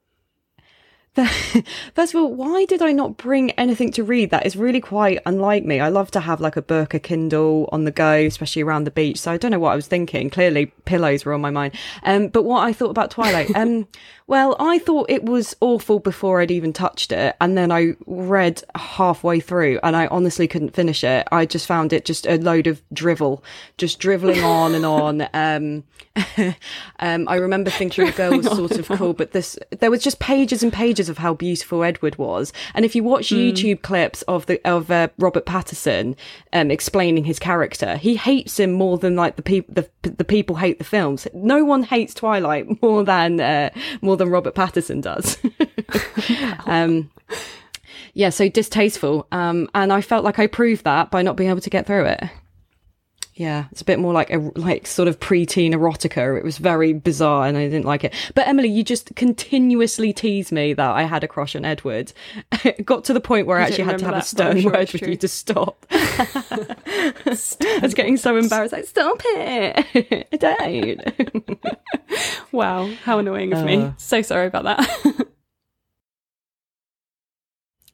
First 1.96 2.14
of 2.14 2.22
all, 2.22 2.34
why 2.34 2.66
did 2.66 2.82
I 2.82 2.92
not 2.92 3.18
bring 3.18 3.52
anything 3.52 3.92
to 3.94 4.04
read? 4.04 4.30
That 4.30 4.46
is 4.46 4.56
really 4.56 4.82
quite 4.82 5.20
unlike 5.26 5.66
me. 5.66 5.80
I 5.80 5.90
love 5.90 6.12
to 6.12 6.20
have 6.20 6.40
like 6.40 6.56
a 6.58 6.62
book, 6.62 6.94
a 6.94 7.00
Kindle 7.00 7.68
on 7.72 7.86
the 7.86 7.92
go, 7.92 8.14
especially 8.14 8.62
around 8.62 8.84
the 8.84 8.92
beach. 8.92 9.20
So 9.20 9.32
I 9.32 9.38
don't 9.38 9.52
know 9.52 9.60
what 9.60 9.72
I 9.72 9.76
was 9.76 9.88
thinking. 9.88 10.30
Clearly, 10.30 10.68
pillows 10.86 11.26
were 11.26 11.34
on 11.34 11.42
my 11.42 11.50
mind. 11.50 11.74
Um, 12.04 12.28
but 12.28 12.44
what 12.44 12.64
I 12.64 12.72
thought 12.72 12.92
about 12.92 13.10
Twilight, 13.10 13.56
um, 13.56 13.88
well, 14.28 14.56
I 14.60 14.78
thought 14.78 15.10
it 15.10 15.24
was 15.24 15.56
awful 15.60 16.00
before 16.00 16.40
I'd 16.40 16.52
even 16.52 16.72
touched 16.72 17.12
it. 17.12 17.36
And 17.42 17.58
then 17.58 17.72
I 17.72 17.96
read 18.06 18.64
halfway 18.76 19.40
through 19.40 19.80
and 19.82 19.96
I 19.96 20.08
honestly 20.08 20.48
couldn't 20.48 20.76
finish 20.76 21.04
it. 21.04 21.28
I 21.32 21.46
just 21.48 21.66
found 21.66 21.94
it 21.94 22.06
just 22.06 22.28
a 22.28 22.38
load 22.38 22.68
of 22.68 22.82
drivel, 22.94 23.44
just 23.78 24.00
driveling 24.00 24.44
on 24.44 24.76
and 24.76 24.86
on. 24.86 25.28
Um, 25.38 25.84
um, 27.00 27.28
I 27.30 27.36
remember 27.36 27.70
thinking 27.70 28.08
the 28.08 28.12
girl 28.12 28.38
was 28.38 28.48
sort 28.48 28.72
of 28.80 28.88
cool, 28.88 29.14
but 29.14 29.32
this, 29.32 29.58
there 29.80 29.92
was 29.92 30.04
just 30.04 30.20
pages 30.20 30.64
and 30.64 30.74
pages 30.74 31.07
of 31.10 31.18
how 31.18 31.34
beautiful 31.34 31.84
Edward 31.84 32.18
was. 32.18 32.54
And 32.74 32.86
if 32.86 32.96
you 32.96 33.04
watch 33.04 33.30
mm. 33.30 33.52
YouTube 33.52 33.82
clips 33.82 34.22
of 34.24 34.46
the, 34.46 34.60
of 34.68 34.92
uh, 34.92 35.10
Robert 35.18 35.46
Pattinson, 35.46 36.16
um, 36.54 36.72
explaining 36.72 37.26
his 37.26 37.40
character, 37.40 37.98
he 37.98 38.16
hates 38.16 38.60
him 38.60 38.72
more 38.72 38.98
than 38.98 39.16
like 39.16 39.36
the 39.36 39.42
people, 39.42 39.74
the, 39.74 39.90
the 40.02 40.24
people 40.26 40.58
hate 40.58 40.78
the 40.78 40.84
films. 40.84 41.28
No 41.34 41.64
one 41.64 41.84
hates 41.84 42.14
Twilight 42.14 42.66
more 42.82 43.04
than, 43.04 43.40
uh, 43.40 43.70
more 44.02 44.18
than 44.18 44.30
Robert 44.30 44.56
Pattinson 44.56 45.02
does. 45.02 45.38
um, 46.66 47.12
yeah, 48.14 48.30
so 48.30 48.50
distasteful. 48.50 49.28
Um, 49.32 49.70
and 49.76 49.94
I 49.94 50.02
felt 50.02 50.24
like 50.24 50.40
I 50.40 50.48
proved 50.48 50.84
that 50.86 51.12
by 51.12 51.22
not 51.22 51.36
being 51.36 51.50
able 51.50 51.62
to 51.62 51.70
get 51.70 51.86
through 51.86 52.06
it. 52.06 52.24
Yeah, 53.38 53.66
it's 53.72 53.82
a 53.82 53.86
bit 53.86 54.00
more 54.00 54.14
like 54.14 54.32
a 54.32 54.40
like 54.56 54.88
sort 54.88 55.08
of 55.08 55.20
preteen 55.20 55.72
erotica. 55.72 56.36
It 56.40 56.44
was 56.44 56.58
very 56.58 56.92
bizarre, 56.92 57.46
and 57.46 57.56
I 57.56 57.66
didn't 57.66 57.86
like 57.86 58.04
it. 58.04 58.12
But 58.34 58.48
Emily, 58.48 58.68
you 58.68 58.84
just 58.84 59.16
continuously 59.16 60.12
tease 60.12 60.52
me 60.52 60.74
that 60.74 60.90
I 60.90 61.04
had 61.04 61.24
a 61.24 61.28
crush 61.28 61.56
on 61.56 61.64
Edward. 61.64 62.14
it 62.64 62.84
got 62.86 63.04
to 63.06 63.14
the 63.14 63.22
point 63.22 63.46
where 63.46 63.60
I, 63.60 63.62
I 63.62 63.66
actually 63.68 63.84
had 63.84 64.00
to 64.00 64.06
have 64.06 64.16
that, 64.16 64.24
a 64.24 64.28
stern 64.28 64.62
sure 64.62 64.72
word 64.72 64.92
with 64.92 65.04
you 65.04 65.16
to 65.18 65.28
stop. 65.28 65.86
I 65.92 67.80
was 67.84 67.94
getting 67.94 68.18
so 68.18 68.38
embarrassed. 68.38 68.74
Like, 68.74 68.86
stop 68.86 69.22
it! 69.24 70.28
I 70.34 70.38
don't. 70.38 71.60
wow, 72.52 72.92
how 73.04 73.20
annoying 73.20 73.54
of 73.54 73.60
uh, 73.60 73.66
me. 73.66 73.94
So 73.98 74.24
sorry 74.24 74.48
about 74.48 74.64
that. 74.64 75.28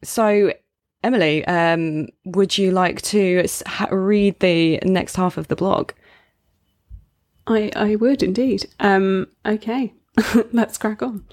so 0.03 0.53
Emily, 1.03 1.45
um, 1.45 2.07
would 2.23 2.57
you 2.57 2.71
like 2.71 3.01
to 3.03 3.45
read 3.91 4.39
the 4.39 4.79
next 4.83 5.15
half 5.15 5.37
of 5.37 5.49
the 5.49 5.55
blog? 5.55 5.91
I 7.45 7.71
I 7.75 7.95
would 7.95 8.23
indeed. 8.23 8.67
Um, 8.79 9.27
okay, 9.45 9.93
let's 10.51 10.77
crack 10.77 11.01
on. 11.01 11.25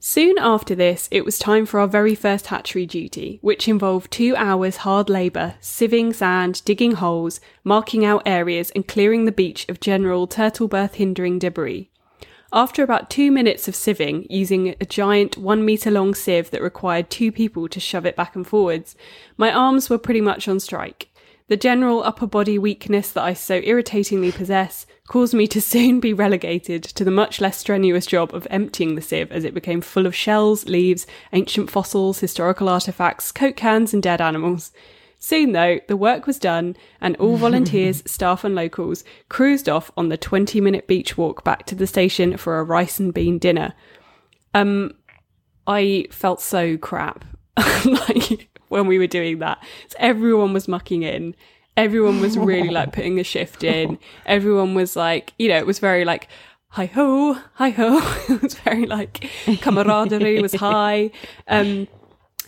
Soon 0.00 0.36
after 0.38 0.76
this, 0.76 1.08
it 1.10 1.24
was 1.24 1.40
time 1.40 1.66
for 1.66 1.80
our 1.80 1.88
very 1.88 2.14
first 2.14 2.46
hatchery 2.46 2.86
duty, 2.86 3.40
which 3.42 3.66
involved 3.66 4.12
two 4.12 4.36
hours 4.36 4.78
hard 4.78 5.10
labour, 5.10 5.56
sieving 5.60 6.14
sand, 6.14 6.62
digging 6.64 6.92
holes, 6.92 7.40
marking 7.64 8.04
out 8.04 8.22
areas, 8.24 8.70
and 8.76 8.86
clearing 8.86 9.24
the 9.24 9.32
beach 9.32 9.68
of 9.68 9.80
general 9.80 10.28
turtle 10.28 10.68
birth 10.68 10.94
hindering 10.94 11.40
debris. 11.40 11.90
After 12.52 12.82
about 12.82 13.10
two 13.10 13.30
minutes 13.30 13.68
of 13.68 13.74
sieving, 13.74 14.26
using 14.30 14.74
a 14.80 14.86
giant 14.86 15.36
one 15.36 15.66
metre 15.66 15.90
long 15.90 16.14
sieve 16.14 16.50
that 16.50 16.62
required 16.62 17.10
two 17.10 17.30
people 17.30 17.68
to 17.68 17.78
shove 17.78 18.06
it 18.06 18.16
back 18.16 18.34
and 18.34 18.46
forwards, 18.46 18.96
my 19.36 19.52
arms 19.52 19.90
were 19.90 19.98
pretty 19.98 20.22
much 20.22 20.48
on 20.48 20.58
strike. 20.58 21.10
The 21.48 21.58
general 21.58 22.02
upper 22.02 22.26
body 22.26 22.58
weakness 22.58 23.12
that 23.12 23.22
I 23.22 23.34
so 23.34 23.56
irritatingly 23.56 24.32
possess 24.32 24.86
caused 25.08 25.34
me 25.34 25.46
to 25.48 25.60
soon 25.62 26.00
be 26.00 26.14
relegated 26.14 26.82
to 26.84 27.04
the 27.04 27.10
much 27.10 27.38
less 27.38 27.58
strenuous 27.58 28.06
job 28.06 28.34
of 28.34 28.46
emptying 28.50 28.94
the 28.94 29.02
sieve 29.02 29.30
as 29.30 29.44
it 29.44 29.52
became 29.52 29.82
full 29.82 30.06
of 30.06 30.14
shells, 30.14 30.66
leaves, 30.66 31.06
ancient 31.34 31.70
fossils, 31.70 32.20
historical 32.20 32.70
artifacts, 32.70 33.30
coke 33.30 33.56
cans, 33.56 33.92
and 33.92 34.02
dead 34.02 34.22
animals. 34.22 34.72
Soon, 35.18 35.52
though, 35.52 35.80
the 35.88 35.96
work 35.96 36.26
was 36.26 36.38
done, 36.38 36.76
and 37.00 37.16
all 37.16 37.36
volunteers, 37.46 38.02
staff, 38.06 38.44
and 38.44 38.54
locals 38.54 39.04
cruised 39.28 39.68
off 39.68 39.90
on 39.96 40.08
the 40.08 40.16
20 40.16 40.60
minute 40.60 40.86
beach 40.86 41.18
walk 41.18 41.44
back 41.44 41.66
to 41.66 41.74
the 41.74 41.86
station 41.86 42.36
for 42.36 42.58
a 42.58 42.64
rice 42.64 43.00
and 43.00 43.12
bean 43.12 43.38
dinner. 43.38 43.74
Um, 44.54 44.92
I 45.66 46.06
felt 46.10 46.40
so 46.40 46.76
crap 46.78 47.24
like 47.84 48.48
when 48.68 48.86
we 48.86 48.98
were 48.98 49.06
doing 49.06 49.38
that. 49.40 49.62
So 49.88 49.96
everyone 49.98 50.52
was 50.52 50.68
mucking 50.68 51.02
in. 51.02 51.34
Everyone 51.76 52.20
was 52.20 52.36
really 52.36 52.70
like 52.70 52.92
putting 52.92 53.20
a 53.20 53.24
shift 53.24 53.62
in. 53.62 53.98
Everyone 54.26 54.74
was 54.74 54.96
like, 54.96 55.32
you 55.38 55.48
know, 55.48 55.58
it 55.58 55.66
was 55.66 55.78
very 55.78 56.04
like, 56.04 56.26
hi 56.70 56.86
ho, 56.86 57.34
hi 57.54 57.70
ho. 57.70 57.98
it 58.28 58.42
was 58.42 58.54
very 58.54 58.86
like 58.86 59.30
camaraderie 59.60 60.42
was 60.42 60.54
high. 60.54 61.10
Um, 61.46 61.86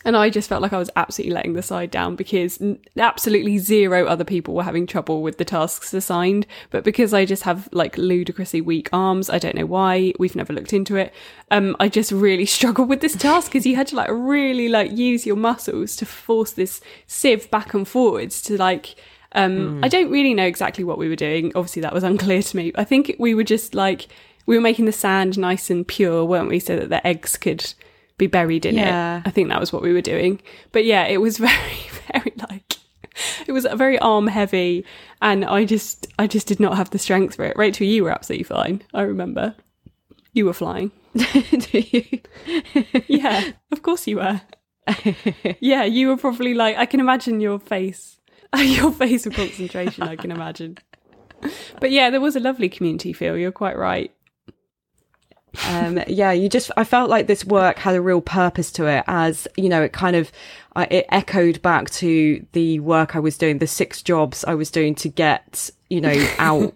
and 0.05 0.17
I 0.17 0.31
just 0.31 0.49
felt 0.49 0.63
like 0.63 0.73
I 0.73 0.79
was 0.79 0.91
absolutely 0.97 1.35
letting 1.35 1.53
the 1.53 1.63
side 1.63 1.91
down 1.91 2.17
because 2.17 2.63
absolutely 2.97 3.59
zero 3.59 4.07
other 4.07 4.25
people 4.25 4.55
were 4.55 4.63
having 4.63 4.87
trouble 4.87 5.23
with 5.23 5.37
the 5.37 5.45
tasks 5.45 5.93
assigned. 5.93 6.47
But 6.71 6.85
because 6.85 7.13
I 7.13 7.27
just 7.27 7.43
have 7.43 7.69
like 7.73 7.99
ludicrously 7.99 8.63
weak 8.63 8.89
arms, 8.93 9.29
I 9.29 9.39
don't 9.39 9.55
know 9.55 9.67
why, 9.67 10.15
we've 10.19 10.37
never 10.37 10.55
looked 10.55 10.73
into 10.73 10.97
it. 10.97 11.13
Um, 11.51 11.77
I 11.79 11.89
just 11.91 12.13
really 12.13 12.47
struggled 12.47 12.89
with 12.89 13.01
this 13.01 13.15
task 13.15 13.53
because 13.53 13.67
you 13.67 13.77
had 13.77 13.89
to 13.89 13.97
like 13.97 14.09
really 14.11 14.71
like 14.71 14.91
use 14.93 15.27
your 15.27 15.37
muscles 15.37 15.97
to 15.97 16.07
force 16.07 16.53
this 16.53 16.81
sieve 17.07 17.51
back 17.51 17.75
and 17.75 17.87
forwards 17.87 18.41
to 18.43 18.57
like, 18.57 18.95
um, 19.33 19.85
I 19.85 19.89
don't 19.89 20.11
really 20.11 20.33
know 20.33 20.47
exactly 20.47 20.83
what 20.83 20.97
we 20.97 21.11
were 21.11 21.17
doing. 21.17 21.53
Obviously 21.55 21.83
that 21.83 21.93
was 21.93 22.05
unclear 22.05 22.43
to 22.43 22.57
me. 22.57 22.73
I 22.75 22.85
think 22.85 23.17
we 23.19 23.35
were 23.35 23.45
just 23.45 23.75
like, 23.75 24.09
we 24.47 24.57
were 24.57 24.63
making 24.63 24.87
the 24.87 24.93
sand 24.93 25.37
nice 25.37 25.69
and 25.69 25.87
pure, 25.87 26.25
weren't 26.25 26.49
we? 26.49 26.59
So 26.59 26.77
that 26.77 26.89
the 26.89 27.07
eggs 27.07 27.37
could 27.37 27.75
be 28.21 28.29
buried 28.29 28.65
in 28.65 28.77
Yeah. 28.77 29.19
it. 29.19 29.23
I 29.27 29.31
think 29.31 29.49
that 29.49 29.59
was 29.59 29.73
what 29.73 29.83
we 29.83 29.93
were 29.93 30.01
doing. 30.01 30.41
But 30.73 30.85
yeah, 30.85 31.07
it 31.07 31.19
was 31.21 31.39
very, 31.49 31.81
very 32.13 32.33
like 32.49 32.77
it 33.47 33.53
was 33.53 33.67
very 33.75 33.99
arm 33.99 34.29
heavy 34.29 34.85
and 35.21 35.45
I 35.45 35.65
just 35.65 36.07
I 36.19 36.27
just 36.29 36.47
did 36.47 36.61
not 36.61 36.77
have 36.77 36.91
the 36.91 36.99
strength 36.99 37.35
for 37.37 37.45
it. 37.45 37.57
Rachel, 37.57 37.87
you 37.87 38.05
were 38.05 38.11
absolutely 38.13 38.45
fine. 38.45 38.83
I 38.95 39.03
remember. 39.03 39.55
You 40.33 40.45
were 40.47 40.53
flying. 40.55 40.93
Do 41.17 41.79
you? 41.81 42.05
Yeah, 43.09 43.51
of 43.73 43.83
course 43.83 44.07
you 44.07 44.17
were. 44.17 44.41
Yeah, 45.61 45.85
you 45.85 46.09
were 46.09 46.17
probably 46.17 46.55
like 46.55 46.77
I 46.77 46.87
can 46.87 47.01
imagine 47.01 47.41
your 47.41 47.59
face. 47.59 48.19
Your 48.57 48.91
face 48.93 49.27
of 49.27 49.35
concentration, 49.35 50.03
I 50.05 50.17
can 50.17 50.31
imagine. 50.33 50.79
But 51.81 51.91
yeah, 51.93 52.11
there 52.11 52.21
was 52.21 52.35
a 52.37 52.41
lovely 52.41 52.69
community 52.69 53.13
feel. 53.13 53.37
You're 53.37 53.53
quite 53.53 53.77
right. 53.79 54.13
Um, 55.69 56.01
yeah, 56.07 56.33
you 56.33 56.49
just, 56.49 56.71
I 56.77 56.85
felt 56.85 57.11
like 57.11 57.27
this 57.27 57.45
work 57.45 57.79
had 57.79 57.95
a 57.95 58.01
real 58.01 58.21
purpose 58.21 58.71
to 58.73 58.87
it 58.87 59.05
as, 59.07 59.49
you 59.57 59.69
know, 59.69 59.83
it 59.83 59.93
kind 59.93 60.17
of, 60.17 60.31
I 60.77 60.85
it 60.85 61.07
echoed 61.09 61.61
back 61.63 61.91
to 61.91 62.47
the 62.53 62.81
work 62.81 63.17
I 63.17 63.19
was 63.19 63.37
doing, 63.37 63.59
the 63.59 63.67
six 63.67 64.03
jobs 64.03 64.45
I 64.45 64.55
was 64.55 64.71
doing 64.71 64.95
to 64.97 65.09
get, 65.09 65.71
you 65.89 66.01
know, 66.01 66.29
out, 66.39 66.75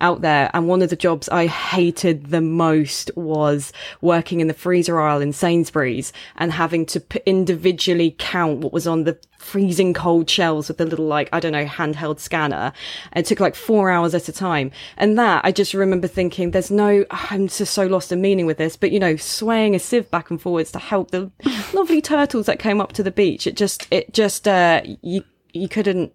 out 0.00 0.22
there. 0.22 0.50
And 0.54 0.68
one 0.68 0.82
of 0.82 0.90
the 0.90 0.96
jobs 0.96 1.28
I 1.28 1.46
hated 1.46 2.30
the 2.30 2.40
most 2.40 3.10
was 3.16 3.72
working 4.00 4.40
in 4.40 4.46
the 4.46 4.54
freezer 4.54 4.98
aisle 4.98 5.20
in 5.20 5.32
Sainsbury's 5.32 6.12
and 6.36 6.52
having 6.52 6.86
to 6.86 7.00
p- 7.00 7.20
individually 7.26 8.16
count 8.18 8.60
what 8.60 8.72
was 8.72 8.86
on 8.86 9.04
the 9.04 9.18
freezing 9.46 9.94
cold 9.94 10.28
shells 10.28 10.68
with 10.68 10.78
the 10.78 10.84
little, 10.84 11.06
like, 11.06 11.28
I 11.32 11.40
don't 11.40 11.52
know, 11.52 11.64
handheld 11.64 12.18
scanner. 12.18 12.72
And 13.12 13.24
it 13.24 13.28
took 13.28 13.40
like 13.40 13.54
four 13.54 13.90
hours 13.90 14.14
at 14.14 14.28
a 14.28 14.32
time. 14.32 14.70
And 14.96 15.18
that 15.18 15.44
I 15.44 15.52
just 15.52 15.72
remember 15.72 16.08
thinking, 16.08 16.50
there's 16.50 16.70
no, 16.70 17.04
I'm 17.10 17.48
just 17.48 17.72
so 17.72 17.86
lost 17.86 18.12
in 18.12 18.20
meaning 18.20 18.46
with 18.46 18.58
this, 18.58 18.76
but 18.76 18.90
you 18.90 18.98
know, 18.98 19.16
swaying 19.16 19.74
a 19.74 19.78
sieve 19.78 20.10
back 20.10 20.30
and 20.30 20.40
forwards 20.40 20.72
to 20.72 20.78
help 20.78 21.10
the 21.10 21.30
lovely 21.72 22.02
turtles 22.02 22.46
that 22.46 22.58
came 22.58 22.80
up 22.80 22.92
to 22.94 23.02
the 23.02 23.10
beach. 23.10 23.46
It 23.46 23.56
just, 23.56 23.86
it 23.90 24.12
just, 24.12 24.48
uh, 24.48 24.82
you, 25.02 25.24
you 25.52 25.68
couldn't, 25.68 26.12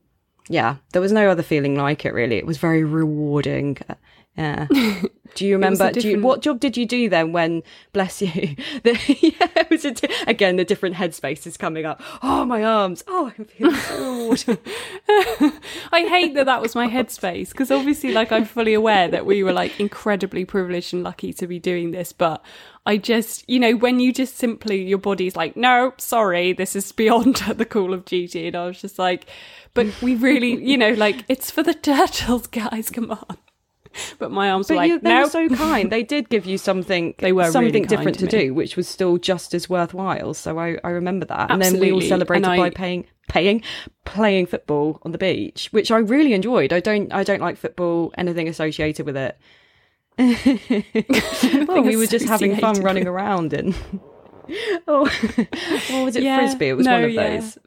yeah, 0.50 0.78
there 0.92 1.02
was 1.02 1.12
no 1.12 1.30
other 1.30 1.44
feeling 1.44 1.76
like 1.76 2.06
it 2.06 2.14
really. 2.14 2.36
It 2.36 2.46
was 2.46 2.58
very 2.58 2.84
rewarding. 2.84 3.78
Yeah. 4.38 4.68
Do 5.36 5.48
you 5.48 5.56
remember? 5.56 5.92
Do 5.92 6.08
you, 6.10 6.22
what 6.22 6.42
job 6.42 6.60
did 6.60 6.76
you 6.76 6.86
do 6.86 7.08
then? 7.08 7.32
When 7.32 7.64
bless 7.94 8.22
you, 8.22 8.56
the, 8.84 9.00
yeah, 9.22 9.48
it 9.56 9.70
was 9.70 9.86
a 9.86 9.91
di- 9.91 10.13
again 10.28 10.58
the 10.58 10.65
different 10.65 10.96
headspace 10.96 11.48
is 11.48 11.56
coming 11.56 11.86
up. 11.86 12.02
Oh 12.22 12.44
my 12.44 12.63
arms! 12.63 13.04
Oh, 13.08 13.32
I'm 13.38 13.46
feeling 13.46 14.36
so. 14.36 14.58
I 15.94 16.06
hate 16.08 16.34
that 16.36 16.46
that 16.48 16.62
was 16.62 16.76
my 16.76 16.88
headspace 16.89 17.52
because 17.52 17.72
obviously, 17.72 18.12
like, 18.12 18.32
I'm 18.32 18.46
fully 18.46 18.74
aware 18.74 19.08
that 19.08 19.26
we 19.26 19.44
were 19.44 19.54
like 19.54 19.80
incredibly 19.80 20.44
privileged 20.44 20.94
and 20.94 21.04
lucky 21.04 21.32
to 21.34 21.48
be 21.48 21.60
doing 21.60 21.91
this. 21.91 22.12
But 22.12 22.44
I 22.86 22.98
just, 22.98 23.50
you 23.50 23.60
know, 23.60 23.76
when 23.78 24.00
you 24.00 24.12
just 24.12 24.38
simply, 24.38 24.84
your 24.84 24.98
body's 24.98 25.36
like, 25.36 25.56
no, 25.56 25.94
sorry, 25.98 26.52
this 26.54 26.76
is 26.76 26.91
beyond 26.91 27.36
the 27.38 27.65
call 27.65 27.94
of 27.94 28.04
duty. 28.06 28.48
And 28.48 28.56
I 28.56 28.65
was 28.67 28.82
just 28.82 29.00
like, 29.00 29.28
but 29.74 29.88
we 30.02 30.15
really, 30.15 30.62
you 30.62 30.78
know, 30.78 30.91
like, 30.91 31.24
it's 31.30 31.50
for 31.52 31.63
the 31.63 31.74
turtles, 31.74 32.48
guys, 32.48 32.89
come 32.89 33.12
on. 33.12 33.38
But 34.19 34.32
my 34.32 34.51
arms 34.51 34.69
were 34.69 34.75
But 34.75 34.80
like, 34.80 34.89
you, 34.89 34.99
they 34.99 35.10
no, 35.10 35.21
were 35.23 35.30
so 35.30 35.49
kind. 35.49 35.91
They 35.91 36.04
did 36.04 36.30
give 36.30 36.45
you 36.45 36.58
something. 36.58 37.15
They 37.19 37.32
were 37.32 37.51
something 37.51 37.84
kind 37.84 37.88
different 37.88 38.19
to 38.19 38.27
to, 38.27 38.39
do, 38.39 38.54
which 38.54 38.75
was 38.75 38.88
still 38.88 39.17
just 39.17 39.54
as 39.54 39.69
worthwhile. 39.69 40.34
So 40.34 40.60
I, 40.60 40.77
I 40.84 40.89
remember 40.89 41.25
that. 41.25 41.51
Absolutely. 41.51 41.65
And 41.67 41.75
then 41.75 41.82
we 41.82 41.91
all 41.91 42.01
celebrated 42.01 42.47
I- 42.47 42.58
by 42.58 42.69
paying, 42.69 43.06
paying, 43.30 43.63
playing 44.06 44.45
football 44.47 44.99
on 45.04 45.12
the 45.12 45.17
beach, 45.17 45.69
which 45.71 45.91
I 45.91 45.97
really 45.97 46.34
enjoyed. 46.34 46.73
I 46.73 46.80
don't, 46.80 47.12
I 47.13 47.23
don't 47.23 47.41
like 47.41 47.58
football, 47.58 48.13
anything 48.17 48.47
associated 48.47 49.06
with 49.06 49.17
it. 49.17 49.38
well, 50.17 50.38
oh, 51.69 51.82
we 51.82 51.97
were 51.97 52.06
just 52.06 52.27
having 52.27 52.56
fun 52.58 52.82
running 52.82 53.08
around 53.08 53.54
and. 53.54 53.75
Oh, 54.88 55.06
what 55.89 56.06
was 56.06 56.15
it? 56.15 56.23
Yeah, 56.23 56.39
Frisbee. 56.39 56.69
It 56.69 56.73
was 56.73 56.86
no, 56.86 56.93
one 56.93 57.04
of 57.06 57.12
yeah. 57.12 57.39
those. 57.39 57.58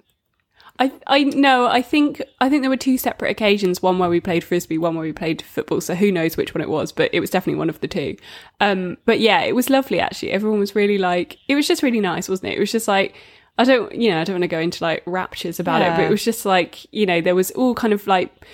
I 0.78 0.92
I 1.06 1.22
no, 1.24 1.66
I 1.66 1.82
think 1.82 2.20
I 2.40 2.48
think 2.48 2.62
there 2.62 2.70
were 2.70 2.76
two 2.76 2.98
separate 2.98 3.30
occasions, 3.30 3.80
one 3.80 3.98
where 3.98 4.10
we 4.10 4.20
played 4.20 4.42
frisbee, 4.42 4.78
one 4.78 4.96
where 4.96 5.04
we 5.04 5.12
played 5.12 5.40
football, 5.42 5.80
so 5.80 5.94
who 5.94 6.10
knows 6.10 6.36
which 6.36 6.52
one 6.54 6.62
it 6.62 6.68
was, 6.68 6.90
but 6.90 7.10
it 7.14 7.20
was 7.20 7.30
definitely 7.30 7.58
one 7.58 7.68
of 7.68 7.80
the 7.80 7.88
two. 7.88 8.16
Um 8.60 8.96
but 9.04 9.20
yeah, 9.20 9.42
it 9.42 9.54
was 9.54 9.70
lovely 9.70 10.00
actually. 10.00 10.32
Everyone 10.32 10.58
was 10.58 10.74
really 10.74 10.98
like 10.98 11.38
it 11.46 11.54
was 11.54 11.68
just 11.68 11.82
really 11.82 12.00
nice, 12.00 12.28
wasn't 12.28 12.52
it? 12.52 12.56
It 12.56 12.60
was 12.60 12.72
just 12.72 12.88
like 12.88 13.14
I 13.56 13.62
don't 13.62 13.94
you 13.94 14.10
know, 14.10 14.20
I 14.20 14.24
don't 14.24 14.34
want 14.34 14.42
to 14.42 14.48
go 14.48 14.58
into 14.58 14.82
like 14.82 15.04
raptures 15.06 15.60
about 15.60 15.80
it, 15.82 15.94
but 15.96 16.04
it 16.06 16.10
was 16.10 16.24
just 16.24 16.44
like, 16.44 16.92
you 16.92 17.06
know, 17.06 17.20
there 17.20 17.36
was 17.36 17.52
all 17.52 17.74
kind 17.74 17.92
of 17.92 18.08
like 18.08 18.44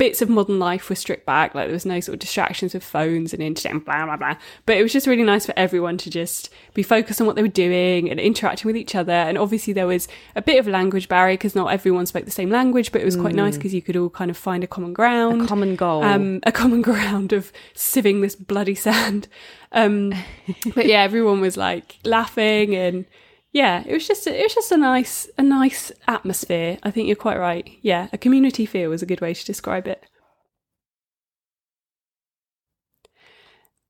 bits 0.00 0.22
of 0.22 0.30
modern 0.30 0.58
life 0.58 0.88
were 0.88 0.96
stripped 0.96 1.26
back. 1.26 1.54
Like 1.54 1.66
there 1.66 1.74
was 1.74 1.84
no 1.84 2.00
sort 2.00 2.14
of 2.14 2.20
distractions 2.20 2.72
with 2.72 2.82
phones 2.82 3.34
and 3.34 3.42
internet 3.42 3.74
and 3.74 3.84
blah 3.84 4.06
blah 4.06 4.16
blah. 4.16 4.36
But 4.64 4.78
it 4.78 4.82
was 4.82 4.94
just 4.94 5.06
really 5.06 5.22
nice 5.22 5.44
for 5.44 5.52
everyone 5.58 5.98
to 5.98 6.08
just 6.08 6.48
be 6.72 6.82
focused 6.82 7.20
on 7.20 7.26
what 7.26 7.36
they 7.36 7.42
were 7.42 7.48
doing 7.48 8.10
and 8.10 8.18
interacting 8.18 8.66
with 8.66 8.78
each 8.78 8.94
other. 8.94 9.12
And 9.12 9.36
obviously 9.36 9.74
there 9.74 9.86
was 9.86 10.08
a 10.34 10.40
bit 10.40 10.58
of 10.58 10.66
a 10.66 10.70
language 10.70 11.06
barrier 11.06 11.34
because 11.36 11.54
not 11.54 11.66
everyone 11.66 12.06
spoke 12.06 12.24
the 12.24 12.30
same 12.30 12.48
language, 12.48 12.92
but 12.92 13.02
it 13.02 13.04
was 13.04 13.14
quite 13.14 13.34
nice 13.34 13.58
because 13.58 13.74
you 13.74 13.82
could 13.82 13.94
all 13.94 14.08
kind 14.08 14.30
of 14.30 14.38
find 14.38 14.64
a 14.64 14.66
common 14.66 14.94
ground. 14.94 15.42
A 15.42 15.46
Common 15.46 15.76
goal. 15.76 16.02
Um, 16.02 16.40
a 16.44 16.52
common 16.52 16.80
ground 16.90 17.34
of 17.34 17.52
sieving 17.74 18.22
this 18.22 18.34
bloody 18.34 18.74
sand. 18.74 19.28
Um, 19.72 20.14
but 20.74 20.86
yeah, 20.86 21.02
everyone 21.02 21.42
was 21.42 21.58
like 21.58 21.98
laughing 22.04 22.74
and 22.74 23.04
yeah, 23.52 23.82
it 23.86 23.92
was 23.92 24.06
just 24.06 24.26
a, 24.26 24.38
it 24.38 24.44
was 24.44 24.54
just 24.54 24.72
a 24.72 24.76
nice 24.76 25.28
a 25.36 25.42
nice 25.42 25.90
atmosphere. 26.06 26.78
I 26.82 26.90
think 26.90 27.08
you're 27.08 27.16
quite 27.16 27.38
right. 27.38 27.68
Yeah, 27.82 28.08
a 28.12 28.18
community 28.18 28.64
feel 28.66 28.92
is 28.92 29.02
a 29.02 29.06
good 29.06 29.20
way 29.20 29.34
to 29.34 29.44
describe 29.44 29.86
it. 29.88 30.04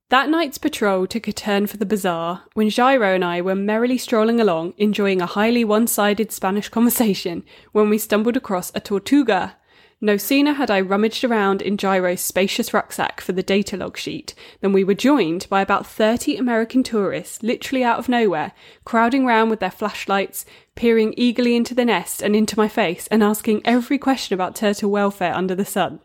That 0.08 0.28
night's 0.28 0.58
patrol 0.58 1.06
took 1.06 1.28
a 1.28 1.32
turn 1.32 1.68
for 1.68 1.76
the 1.76 1.86
bizarre 1.86 2.42
when 2.54 2.66
Jairo 2.66 3.14
and 3.14 3.24
I 3.24 3.40
were 3.40 3.54
merrily 3.54 3.96
strolling 3.96 4.40
along, 4.40 4.74
enjoying 4.76 5.22
a 5.22 5.26
highly 5.26 5.62
one 5.62 5.86
sided 5.86 6.32
Spanish 6.32 6.68
conversation, 6.68 7.44
when 7.70 7.88
we 7.88 7.96
stumbled 7.98 8.36
across 8.36 8.72
a 8.74 8.80
tortuga. 8.80 9.56
No 10.02 10.16
sooner 10.16 10.54
had 10.54 10.70
I 10.70 10.80
rummaged 10.80 11.24
around 11.24 11.60
in 11.60 11.76
Jairo's 11.76 12.22
spacious 12.22 12.72
rucksack 12.72 13.20
for 13.20 13.32
the 13.32 13.42
data 13.42 13.76
log 13.76 13.98
sheet 13.98 14.34
than 14.62 14.72
we 14.72 14.82
were 14.82 14.94
joined 14.94 15.46
by 15.50 15.60
about 15.60 15.86
30 15.86 16.36
American 16.36 16.82
tourists, 16.82 17.42
literally 17.42 17.84
out 17.84 17.98
of 17.98 18.08
nowhere, 18.08 18.52
crowding 18.86 19.26
round 19.26 19.50
with 19.50 19.60
their 19.60 19.70
flashlights, 19.70 20.46
peering 20.74 21.12
eagerly 21.18 21.54
into 21.54 21.74
the 21.74 21.84
nest 21.84 22.22
and 22.22 22.34
into 22.34 22.56
my 22.56 22.66
face, 22.66 23.08
and 23.08 23.22
asking 23.22 23.60
every 23.66 23.98
question 23.98 24.32
about 24.32 24.56
turtle 24.56 24.90
welfare 24.90 25.34
under 25.34 25.54
the 25.54 25.66
sun. 25.66 26.00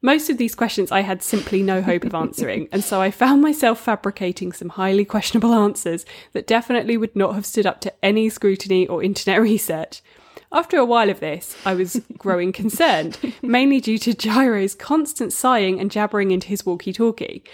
Most 0.00 0.30
of 0.30 0.38
these 0.38 0.54
questions 0.54 0.90
I 0.90 1.00
had 1.00 1.22
simply 1.22 1.62
no 1.62 1.82
hope 1.82 2.04
of 2.04 2.14
answering, 2.14 2.68
and 2.72 2.82
so 2.82 3.02
I 3.02 3.10
found 3.10 3.42
myself 3.42 3.80
fabricating 3.80 4.52
some 4.52 4.70
highly 4.70 5.04
questionable 5.04 5.52
answers 5.52 6.06
that 6.32 6.46
definitely 6.46 6.96
would 6.96 7.14
not 7.14 7.34
have 7.34 7.44
stood 7.44 7.66
up 7.66 7.82
to 7.82 7.92
any 8.02 8.30
scrutiny 8.30 8.86
or 8.86 9.02
internet 9.02 9.40
research. 9.42 10.00
After 10.52 10.76
a 10.76 10.84
while 10.84 11.10
of 11.10 11.20
this, 11.20 11.56
I 11.64 11.74
was 11.74 12.00
growing 12.18 12.52
concerned, 12.52 13.18
mainly 13.42 13.80
due 13.80 13.98
to 13.98 14.14
Jairo's 14.14 14.74
constant 14.74 15.32
sighing 15.32 15.80
and 15.80 15.90
jabbering 15.90 16.30
into 16.30 16.48
his 16.48 16.64
walkie 16.64 16.92
talkie. 16.92 17.44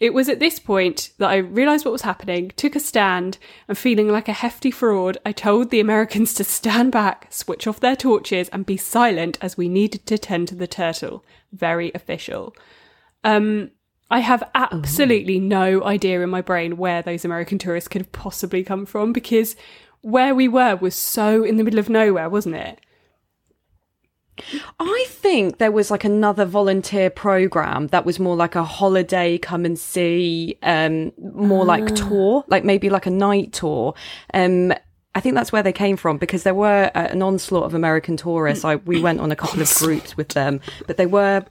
It 0.00 0.12
was 0.12 0.28
at 0.28 0.40
this 0.40 0.58
point 0.58 1.10
that 1.18 1.30
I 1.30 1.36
realised 1.36 1.84
what 1.84 1.92
was 1.92 2.02
happening, 2.02 2.50
took 2.56 2.74
a 2.74 2.80
stand, 2.80 3.38
and 3.68 3.78
feeling 3.78 4.08
like 4.08 4.28
a 4.28 4.32
hefty 4.32 4.72
fraud, 4.72 5.16
I 5.24 5.30
told 5.30 5.70
the 5.70 5.78
Americans 5.78 6.34
to 6.34 6.44
stand 6.44 6.90
back, 6.90 7.28
switch 7.30 7.68
off 7.68 7.78
their 7.78 7.94
torches, 7.94 8.48
and 8.48 8.66
be 8.66 8.76
silent 8.76 9.38
as 9.40 9.56
we 9.56 9.68
needed 9.68 10.04
to 10.06 10.18
tend 10.18 10.48
to 10.48 10.56
the 10.56 10.66
turtle. 10.66 11.24
Very 11.52 11.92
official. 11.94 12.52
Um, 13.22 13.70
I 14.10 14.18
have 14.18 14.42
absolutely 14.56 15.38
no 15.38 15.84
idea 15.84 16.20
in 16.20 16.30
my 16.30 16.42
brain 16.42 16.76
where 16.76 17.00
those 17.00 17.24
American 17.24 17.58
tourists 17.58 17.88
could 17.88 18.02
have 18.02 18.12
possibly 18.12 18.64
come 18.64 18.86
from 18.86 19.12
because 19.12 19.54
where 20.02 20.34
we 20.34 20.48
were 20.48 20.76
was 20.76 20.94
so 20.94 21.42
in 21.44 21.56
the 21.56 21.64
middle 21.64 21.78
of 21.78 21.88
nowhere, 21.88 22.28
wasn't 22.28 22.56
it? 22.56 22.80
I 24.80 25.04
think 25.08 25.58
there 25.58 25.70
was 25.70 25.90
like 25.90 26.04
another 26.04 26.44
volunteer 26.44 27.10
program 27.10 27.88
that 27.88 28.04
was 28.04 28.18
more 28.18 28.34
like 28.34 28.54
a 28.54 28.64
holiday 28.64 29.38
come 29.38 29.64
and 29.64 29.78
see, 29.78 30.58
um, 30.62 31.12
more 31.18 31.64
like 31.64 31.94
tour, 31.94 32.44
like 32.48 32.64
maybe 32.64 32.88
like 32.90 33.06
a 33.06 33.10
night 33.10 33.52
tour. 33.52 33.94
Um, 34.32 34.72
I 35.14 35.20
think 35.20 35.34
that's 35.34 35.52
where 35.52 35.62
they 35.62 35.72
came 35.72 35.98
from 35.98 36.16
because 36.16 36.42
there 36.42 36.54
were 36.54 36.90
uh, 36.94 37.08
an 37.10 37.20
onslaught 37.20 37.64
of 37.64 37.74
American 37.74 38.16
tourists. 38.16 38.64
I, 38.64 38.76
we 38.76 39.00
went 39.00 39.20
on 39.20 39.30
a 39.30 39.36
couple 39.36 39.60
of 39.60 39.72
groups 39.74 40.16
with 40.16 40.28
them, 40.28 40.60
but 40.86 40.96
they 40.96 41.04
were 41.04 41.44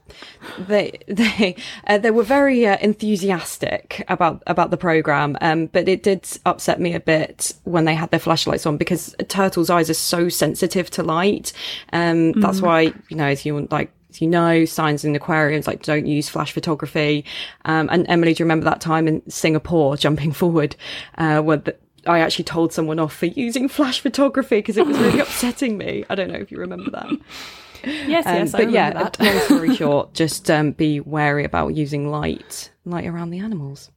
they 0.57 0.99
they 1.07 1.55
uh, 1.85 1.99
they 1.99 2.09
were 2.09 2.23
very 2.23 2.65
uh, 2.65 2.77
enthusiastic 2.81 4.03
about 4.07 4.41
about 4.47 4.71
the 4.71 4.77
program. 4.77 5.37
Um, 5.41 5.67
but 5.67 5.87
it 5.87 6.01
did 6.01 6.27
upset 6.45 6.79
me 6.79 6.95
a 6.95 6.99
bit 6.99 7.53
when 7.63 7.85
they 7.85 7.93
had 7.93 8.09
their 8.09 8.19
flashlights 8.19 8.65
on 8.65 8.77
because 8.77 9.15
turtles' 9.27 9.69
eyes 9.69 9.89
are 9.89 9.95
so 9.95 10.27
sensitive 10.29 10.89
to 10.91 11.03
light. 11.03 11.53
Um, 11.93 12.31
that's 12.33 12.61
why 12.61 12.93
you 13.09 13.17
know 13.17 13.29
if 13.29 13.45
you 13.45 13.67
like 13.69 13.91
you 14.19 14.27
know, 14.27 14.65
signs 14.65 15.05
in 15.05 15.15
aquariums 15.15 15.67
like 15.67 15.83
don't 15.83 16.05
use 16.05 16.27
flash 16.27 16.51
photography. 16.51 17.23
Um, 17.65 17.87
and 17.91 18.05
Emily, 18.09 18.33
do 18.33 18.41
you 18.41 18.45
remember 18.45 18.65
that 18.65 18.81
time 18.81 19.07
in 19.07 19.27
Singapore, 19.29 19.95
jumping 19.95 20.31
forward, 20.33 20.75
uh, 21.17 21.41
where 21.41 21.57
the, 21.57 21.75
I 22.07 22.19
actually 22.19 22.45
told 22.45 22.73
someone 22.73 22.99
off 22.99 23.13
for 23.15 23.27
using 23.27 23.67
flash 23.67 23.99
photography 23.99 24.57
because 24.57 24.77
it 24.77 24.85
was 24.87 24.97
really 24.97 25.19
upsetting 25.25 25.77
me. 25.77 26.03
I 26.09 26.15
don't 26.15 26.31
know 26.31 26.39
if 26.39 26.51
you 26.51 26.57
remember 26.57 26.89
that. 26.91 27.09
Yes, 27.83 28.25
Um, 28.27 28.35
yes, 28.35 28.53
I 28.53 28.57
but 28.57 28.67
remember 28.67 28.71
yeah, 28.75 28.93
that. 28.93 29.19
long 29.19 29.39
story 29.41 29.75
short, 29.81 30.13
just 30.13 30.49
um, 30.51 30.71
be 30.71 30.99
wary 30.99 31.43
about 31.43 31.69
using 31.75 32.09
light, 32.11 32.71
light 32.85 33.05
around 33.07 33.31
the 33.31 33.39
animals. 33.39 33.89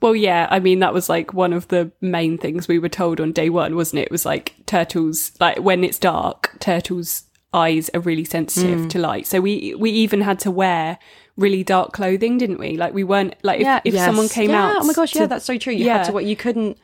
Well, 0.00 0.16
yeah, 0.16 0.48
I 0.50 0.58
mean 0.58 0.80
that 0.80 0.92
was 0.92 1.08
like 1.08 1.32
one 1.32 1.52
of 1.52 1.68
the 1.68 1.92
main 2.00 2.36
things 2.38 2.66
we 2.66 2.78
were 2.80 2.88
told 2.88 3.20
on 3.20 3.30
day 3.32 3.50
one, 3.50 3.76
wasn't 3.76 4.00
it? 4.00 4.06
It 4.06 4.10
was 4.10 4.26
like 4.26 4.54
turtles, 4.66 5.30
like 5.40 5.58
when 5.58 5.84
it's 5.84 5.98
dark, 5.98 6.56
turtles' 6.58 7.24
eyes 7.54 7.88
are 7.94 8.00
really 8.00 8.24
sensitive 8.24 8.80
Mm. 8.80 8.90
to 8.90 8.98
light. 8.98 9.26
So 9.28 9.40
we 9.40 9.74
we 9.78 9.90
even 9.90 10.20
had 10.22 10.40
to 10.40 10.50
wear 10.50 10.98
really 11.36 11.62
dark 11.62 11.92
clothing, 11.92 12.36
didn't 12.38 12.58
we? 12.58 12.76
Like 12.76 12.94
we 12.94 13.04
weren't 13.04 13.34
like 13.44 13.60
if, 13.60 13.82
if 13.84 13.94
yes. 13.94 14.04
someone 14.04 14.28
came 14.28 14.50
Yeah, 14.50 14.70
out. 14.70 14.76
Oh 14.82 14.84
my 14.84 14.92
gosh, 14.92 15.14
yeah, 15.14 15.26
that's 15.26 15.44
so 15.44 15.56
true. 15.56 15.72
You 15.72 15.84
yeah. 15.86 15.98
had 15.98 16.06
to 16.06 16.12
what 16.12 16.24
you 16.24 16.34
couldn't. 16.34 16.78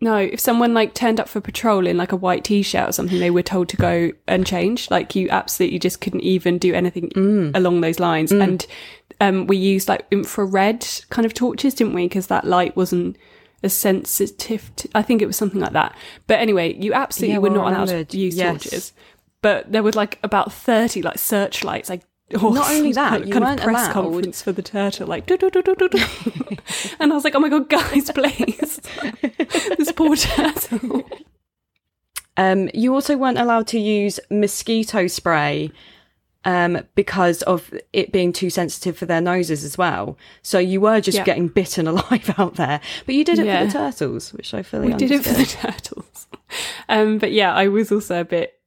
No, 0.00 0.16
if 0.16 0.40
someone 0.40 0.72
like 0.74 0.94
turned 0.94 1.20
up 1.20 1.28
for 1.28 1.40
patrol 1.40 1.86
in 1.86 1.96
like 1.96 2.12
a 2.12 2.16
white 2.16 2.44
t-shirt 2.44 2.88
or 2.88 2.92
something, 2.92 3.18
they 3.20 3.30
were 3.30 3.42
told 3.42 3.68
to 3.70 3.76
go 3.76 4.10
and 4.26 4.46
change. 4.46 4.90
Like 4.90 5.14
you 5.14 5.28
absolutely 5.30 5.78
just 5.78 6.00
couldn't 6.00 6.22
even 6.22 6.58
do 6.58 6.72
anything 6.74 7.10
Mm. 7.10 7.54
along 7.56 7.80
those 7.82 8.00
lines. 8.00 8.32
And 8.32 8.66
um, 9.20 9.46
we 9.46 9.56
used 9.56 9.88
like 9.88 10.06
infrared 10.10 10.86
kind 11.10 11.26
of 11.26 11.34
torches, 11.34 11.74
didn't 11.74 11.92
we? 11.94 12.06
Because 12.08 12.28
that 12.28 12.44
light 12.44 12.76
wasn't 12.76 13.16
as 13.62 13.74
sensitive. 13.74 14.70
To, 14.76 14.88
I 14.94 15.02
think 15.02 15.20
it 15.20 15.26
was 15.26 15.36
something 15.36 15.60
like 15.60 15.72
that. 15.74 15.94
But 16.26 16.38
anyway, 16.40 16.74
you 16.74 16.94
absolutely 16.94 17.34
Yeah, 17.34 17.38
were 17.40 17.50
well 17.50 17.70
not 17.70 17.90
allowed 17.90 18.08
to 18.08 18.18
use 18.18 18.36
Yes. 18.36 18.62
torches. 18.62 18.92
But 19.42 19.70
there 19.72 19.82
was 19.82 19.94
like 19.96 20.18
about 20.22 20.52
thirty 20.52 21.02
like 21.02 21.18
searchlights, 21.18 21.88
like. 21.90 22.02
or 22.42 22.52
Not 22.54 22.70
only 22.70 22.92
that, 23.00 23.08
kind, 23.10 23.26
you 23.26 23.32
kind 23.32 23.42
of 23.44 23.48
weren't 23.50 23.60
press 23.62 23.84
allowed- 23.86 23.92
conference 23.92 24.40
for 24.40 24.52
the 24.52 24.62
turtle, 24.62 25.08
like 25.08 25.26
do 25.30 25.36
do 25.36 25.50
do, 25.50 25.64
and 27.00 27.10
I 27.12 27.14
was 27.16 27.24
like, 27.24 27.34
"Oh 27.34 27.40
my 27.40 27.48
god, 27.48 27.68
guys, 27.68 28.08
please, 28.12 28.80
this 29.78 29.92
poor 29.92 30.16
turtle." 30.16 31.08
Um, 32.36 32.70
you 32.72 32.94
also 32.94 33.16
weren't 33.16 33.38
allowed 33.38 33.66
to 33.68 33.78
use 33.78 34.18
mosquito 34.30 35.06
spray 35.08 35.70
um, 36.44 36.78
because 36.94 37.42
of 37.42 37.70
it 37.92 38.12
being 38.12 38.32
too 38.32 38.48
sensitive 38.48 38.96
for 38.96 39.04
their 39.04 39.20
noses 39.20 39.62
as 39.62 39.76
well. 39.76 40.16
So 40.42 40.58
you 40.58 40.80
were 40.80 41.00
just 41.02 41.18
Yeah. 41.18 41.24
getting 41.24 41.48
bitten 41.48 41.86
alive 41.92 42.32
out 42.38 42.54
there. 42.54 42.80
But 43.04 43.14
you 43.14 43.24
did 43.24 43.38
it 43.40 43.46
Yeah. 43.46 43.60
for 43.60 43.66
the 43.66 43.72
turtles, 43.72 44.32
which 44.32 44.54
I 44.54 44.62
fully 44.62 44.86
we 44.88 44.94
did 44.94 45.10
it 45.10 45.24
for 45.24 45.34
the 45.34 45.44
turtles 45.44 46.26
um 46.88 47.18
but 47.18 47.30
yeah 47.30 47.54
i 47.54 47.68
was 47.68 47.92
also 47.92 48.20
a 48.20 48.24
bit 48.24 48.58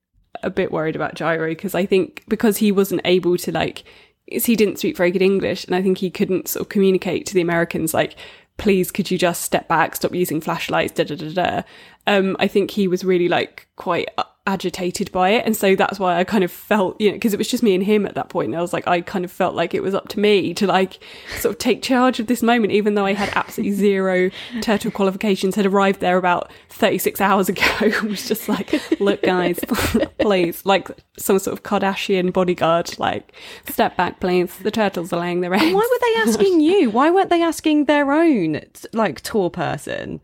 a 0.42 0.50
bit 0.50 0.72
worried 0.72 0.96
about 0.96 1.16
Jairo 1.16 1.50
because 1.50 1.76
i 1.76 1.86
think 1.86 2.24
because 2.30 2.56
he 2.56 2.72
wasn't 2.72 3.02
able 3.04 3.36
to 3.40 3.52
like 3.52 3.84
he 4.26 4.56
didn't 4.56 4.78
speak 4.80 4.96
very 4.96 5.12
good 5.12 5.22
english 5.22 5.66
and 5.66 5.76
i 5.76 5.82
think 5.82 5.98
he 5.98 6.10
couldn't 6.10 6.48
sort 6.48 6.62
of 6.62 6.70
communicate 6.70 7.26
to 7.26 7.34
the 7.34 7.42
americans 7.42 7.94
like 7.94 8.16
please 8.58 8.92
could 8.92 9.10
you 9.10 9.18
just 9.18 9.42
step 9.42 9.68
back 9.68 9.96
stop 9.96 10.14
using 10.14 10.40
flashlights 10.40 10.94
da 10.94 11.04
da 11.04 11.16
da 11.16 11.30
da 11.30 11.62
um 12.08 12.36
i 12.40 12.48
think 12.48 12.72
he 12.72 12.88
was 12.88 13.04
really 13.04 13.28
like 13.28 13.68
quite 13.76 14.08
uh, 14.18 14.24
agitated 14.46 15.10
by 15.14 15.30
it 15.30 15.46
and 15.46 15.56
so 15.56 15.74
that's 15.74 16.00
why 16.00 16.20
i 16.20 16.24
kind 16.26 16.44
of 16.44 16.52
felt 16.52 17.00
you 17.00 17.08
know 17.08 17.14
because 17.14 17.34
it 17.34 17.38
was 17.38 17.48
just 17.48 17.64
me 17.64 17.74
and 17.74 17.86
him 17.86 18.06
at 18.06 18.14
that 18.14 18.28
point 18.28 18.48
and 18.48 18.58
i 18.58 18.62
was 18.62 18.74
like 18.74 18.86
i 18.88 19.00
kind 19.00 19.24
of 19.24 19.32
felt 19.32 19.56
like 19.56 19.74
it 19.74 19.82
was 19.82 19.96
up 19.96 20.10
to 20.10 20.20
me 20.20 20.54
to 20.54 20.68
like 20.68 21.00
sort 21.38 21.56
of 21.56 21.60
take 21.60 21.82
charge 21.82 22.20
of 22.20 22.28
this 22.28 22.44
moment 22.44 22.74
even 22.74 22.96
though 22.96 23.06
i 23.06 23.14
had 23.14 23.30
absolutely 23.36 23.72
zero 23.74 24.30
turtle 24.62 24.92
qualifications 24.92 25.56
had 25.56 25.66
arrived 25.66 26.02
there 26.02 26.18
about 26.18 26.52
36 26.70 27.22
hours 27.22 27.48
ago 27.48 27.64
it 27.82 28.04
was 28.04 28.28
just 28.28 28.50
like 28.50 28.82
look 29.00 29.22
guys 29.24 29.60
please 30.20 30.66
like 30.66 30.90
some 31.18 31.40
sort 31.40 31.58
of 31.58 31.64
kardashian 31.64 32.34
bodyguard 32.34 33.00
like 33.00 33.32
step 33.70 33.96
back 33.96 34.20
please 34.20 34.58
the 34.58 34.72
turtles 34.72 35.14
are 35.14 35.22
laying 35.22 35.40
their 35.40 35.54
eggs 35.54 35.74
Why 35.74 35.88
were 35.90 36.00
they 36.02 36.32
asking 36.32 36.60
you? 36.60 36.90
Why 36.90 37.10
weren't 37.10 37.30
they 37.30 37.42
asking 37.42 37.86
their 37.86 38.12
own 38.12 38.62
like 38.92 39.22
tour 39.22 39.50
person? 39.50 40.22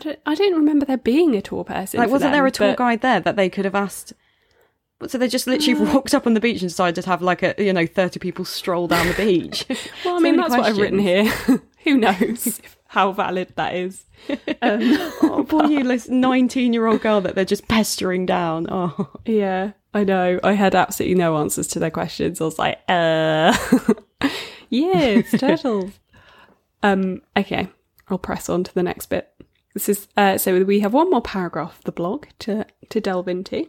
I 0.00 0.02
don't, 0.04 0.18
I 0.26 0.34
don't 0.34 0.54
remember 0.54 0.86
there 0.86 0.96
being 0.96 1.34
a 1.36 1.42
tour 1.42 1.64
person 1.64 2.00
Like, 2.00 2.10
wasn't 2.10 2.32
there 2.32 2.46
a 2.46 2.50
tour 2.50 2.68
but- 2.70 2.78
guide 2.78 3.00
there 3.02 3.20
that 3.20 3.36
they 3.36 3.48
could 3.50 3.64
have 3.64 3.74
asked? 3.74 4.12
So 5.06 5.16
they 5.16 5.28
just 5.28 5.46
literally 5.46 5.80
walked 5.94 6.12
up 6.12 6.26
on 6.26 6.34
the 6.34 6.40
beach 6.40 6.60
and 6.60 6.68
decided 6.68 7.02
to 7.04 7.08
have 7.08 7.22
like 7.22 7.42
a 7.42 7.54
you 7.56 7.72
know 7.72 7.86
thirty 7.86 8.18
people 8.20 8.44
stroll 8.44 8.86
down 8.86 9.06
the 9.06 9.14
beach. 9.14 9.64
Well, 10.04 10.16
I 10.16 10.18
mean, 10.18 10.36
many 10.36 10.42
that's 10.48 10.50
what 10.50 10.66
I've 10.66 10.76
written 10.76 10.98
here. 10.98 11.24
Who 11.84 11.96
knows 11.96 12.60
how 12.88 13.12
valid 13.12 13.54
that 13.56 13.74
is? 13.74 14.04
Um, 14.60 14.80
oh, 15.22 15.46
poor 15.48 15.64
you, 15.70 15.84
this 15.84 16.08
nineteen-year-old 16.10 17.00
girl 17.00 17.22
that 17.22 17.34
they're 17.34 17.46
just 17.46 17.66
pestering 17.66 18.26
down. 18.26 18.66
Oh, 18.70 19.10
yeah, 19.24 19.72
I 19.94 20.04
know. 20.04 20.38
I 20.44 20.52
had 20.52 20.74
absolutely 20.74 21.14
no 21.16 21.38
answers 21.38 21.66
to 21.68 21.78
their 21.78 21.90
questions. 21.90 22.38
I 22.38 22.44
was 22.44 22.58
like, 22.58 22.78
uh, 22.86 23.56
yes, 24.68 25.30
turtles. 25.38 25.92
um, 26.82 27.22
okay, 27.38 27.68
I'll 28.08 28.18
press 28.18 28.50
on 28.50 28.64
to 28.64 28.74
the 28.74 28.82
next 28.82 29.06
bit. 29.06 29.32
This 29.74 29.88
is 29.88 30.08
uh, 30.16 30.38
so 30.38 30.64
we 30.64 30.80
have 30.80 30.92
one 30.92 31.10
more 31.10 31.22
paragraph 31.22 31.78
of 31.78 31.84
the 31.84 31.92
blog 31.92 32.26
to 32.40 32.66
to 32.88 33.00
delve 33.00 33.28
into. 33.28 33.68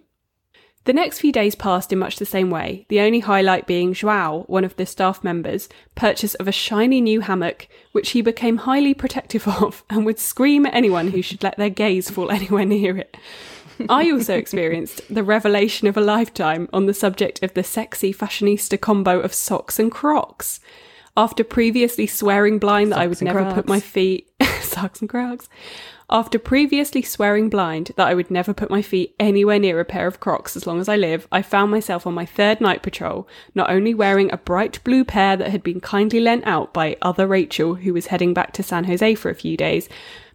The 0.86 0.94
next 0.94 1.20
few 1.20 1.32
days 1.32 1.54
passed 1.54 1.94
in 1.94 2.00
much 2.00 2.16
the 2.16 2.26
same 2.26 2.50
way, 2.50 2.88
the 2.90 3.02
only 3.02 3.20
highlight 3.20 3.68
being 3.68 3.94
Joao, 3.94 4.46
one 4.48 4.64
of 4.64 4.76
the 4.78 4.88
staff 4.88 5.24
members, 5.24 5.70
purchase 5.94 6.34
of 6.36 6.48
a 6.48 6.52
shiny 6.52 7.00
new 7.02 7.22
hammock, 7.22 7.68
which 7.92 8.12
he 8.12 8.24
became 8.24 8.58
highly 8.58 8.96
protective 8.96 9.48
of 9.62 9.84
and 9.92 10.06
would 10.06 10.18
scream 10.18 10.66
at 10.66 10.74
anyone 10.74 11.10
who 11.10 11.22
should 11.22 11.44
let 11.44 11.58
their 11.58 11.70
gaze 11.70 12.10
fall 12.10 12.32
anywhere 12.32 12.66
near 12.66 12.98
it. 12.98 13.16
I 13.90 14.10
also 14.12 14.36
experienced 14.36 15.02
the 15.14 15.24
revelation 15.24 15.88
of 15.88 15.98
a 15.98 16.02
lifetime 16.02 16.68
on 16.74 16.88
the 16.88 16.94
subject 16.94 17.44
of 17.44 17.54
the 17.54 17.64
sexy 17.64 18.12
fashionista 18.12 18.80
combo 18.80 19.20
of 19.20 19.34
socks 19.34 19.78
and 19.78 19.92
crocs. 19.92 20.60
After 21.18 21.44
previously 21.44 22.08
swearing 22.08 22.58
blind 22.58 22.92
that 22.92 23.00
I 23.00 23.08
would 23.08 23.18
Socks 23.18 23.26
never 23.26 23.54
put 23.54 23.68
my 23.68 23.80
feet 23.80 24.30
socks 24.62 25.02
and 25.02 25.10
crocs. 25.10 25.50
After 26.10 26.40
previously 26.40 27.02
swearing 27.02 27.50
blind 27.50 27.92
that 27.96 28.08
I 28.08 28.14
would 28.14 28.30
never 28.30 28.54
put 28.54 28.70
my 28.70 28.82
feet 28.82 29.16
anywhere 29.20 29.60
near 29.60 29.80
a 29.80 29.86
pair 29.86 30.08
of 30.08 30.20
crocs 30.20 30.56
as 30.58 30.68
long 30.68 30.80
as 30.80 30.90
I 30.90 30.98
live, 30.98 31.28
I 31.32 31.42
found 31.42 31.72
myself 31.72 32.06
on 32.06 32.14
my 32.14 32.26
third 32.26 32.60
night 32.60 32.82
patrol, 32.84 33.28
not 33.56 33.70
only 33.70 33.94
wearing 33.94 34.32
a 34.32 34.38
bright 34.38 34.84
blue 34.84 35.06
pair 35.06 35.38
that 35.38 35.52
had 35.52 35.64
been 35.64 35.80
kindly 35.80 36.20
lent 36.20 36.46
out 36.46 36.74
by 36.74 36.98
other 37.02 37.28
Rachel, 37.28 37.76
who 37.76 37.94
was 37.94 38.08
heading 38.08 38.34
back 38.34 38.52
to 38.54 38.64
San 38.64 38.86
Jose 38.86 39.16
for 39.16 39.30
a 39.30 39.36
few 39.36 39.56
days 39.56 39.88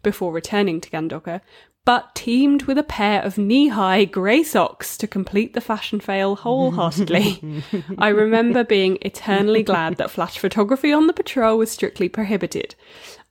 before 0.03 0.33
returning 0.33 0.81
to 0.81 0.91
Gandoca, 0.91 1.41
but 1.87 2.15
teamed 2.17 2.65
with 2.65 2.77
a 2.77 2.83
pair 2.83 3.23
of 3.23 3.39
knee 3.39 3.69
high 3.69 4.05
grey 4.05 4.43
socks 4.43 4.99
to 4.99 5.07
complete 5.07 5.55
the 5.55 5.61
fashion 5.61 6.01
fail 6.01 6.35
wholeheartedly. 6.35 7.63
I 7.99 8.09
remember 8.09 8.65
being 8.65 8.99
eternally 9.03 9.63
glad 9.63 9.97
that 9.97 10.11
flash 10.11 10.37
photography 10.37 10.93
on 10.93 11.07
the 11.07 11.13
patrol 11.13 11.57
was 11.57 11.71
strictly 11.71 12.09
prohibited. 12.09 12.75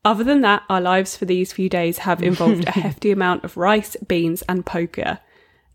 Other 0.05 0.23
than 0.23 0.39
that, 0.41 0.63
our 0.69 0.79
lives 0.79 1.17
for 1.17 1.25
these 1.25 1.51
few 1.51 1.67
days 1.67 1.97
have 1.99 2.23
involved 2.23 2.65
a 2.65 2.71
hefty 2.79 3.11
amount 3.11 3.43
of 3.43 3.57
rice, 3.57 3.97
beans, 4.07 4.41
and 4.43 4.65
poker. 4.65 5.19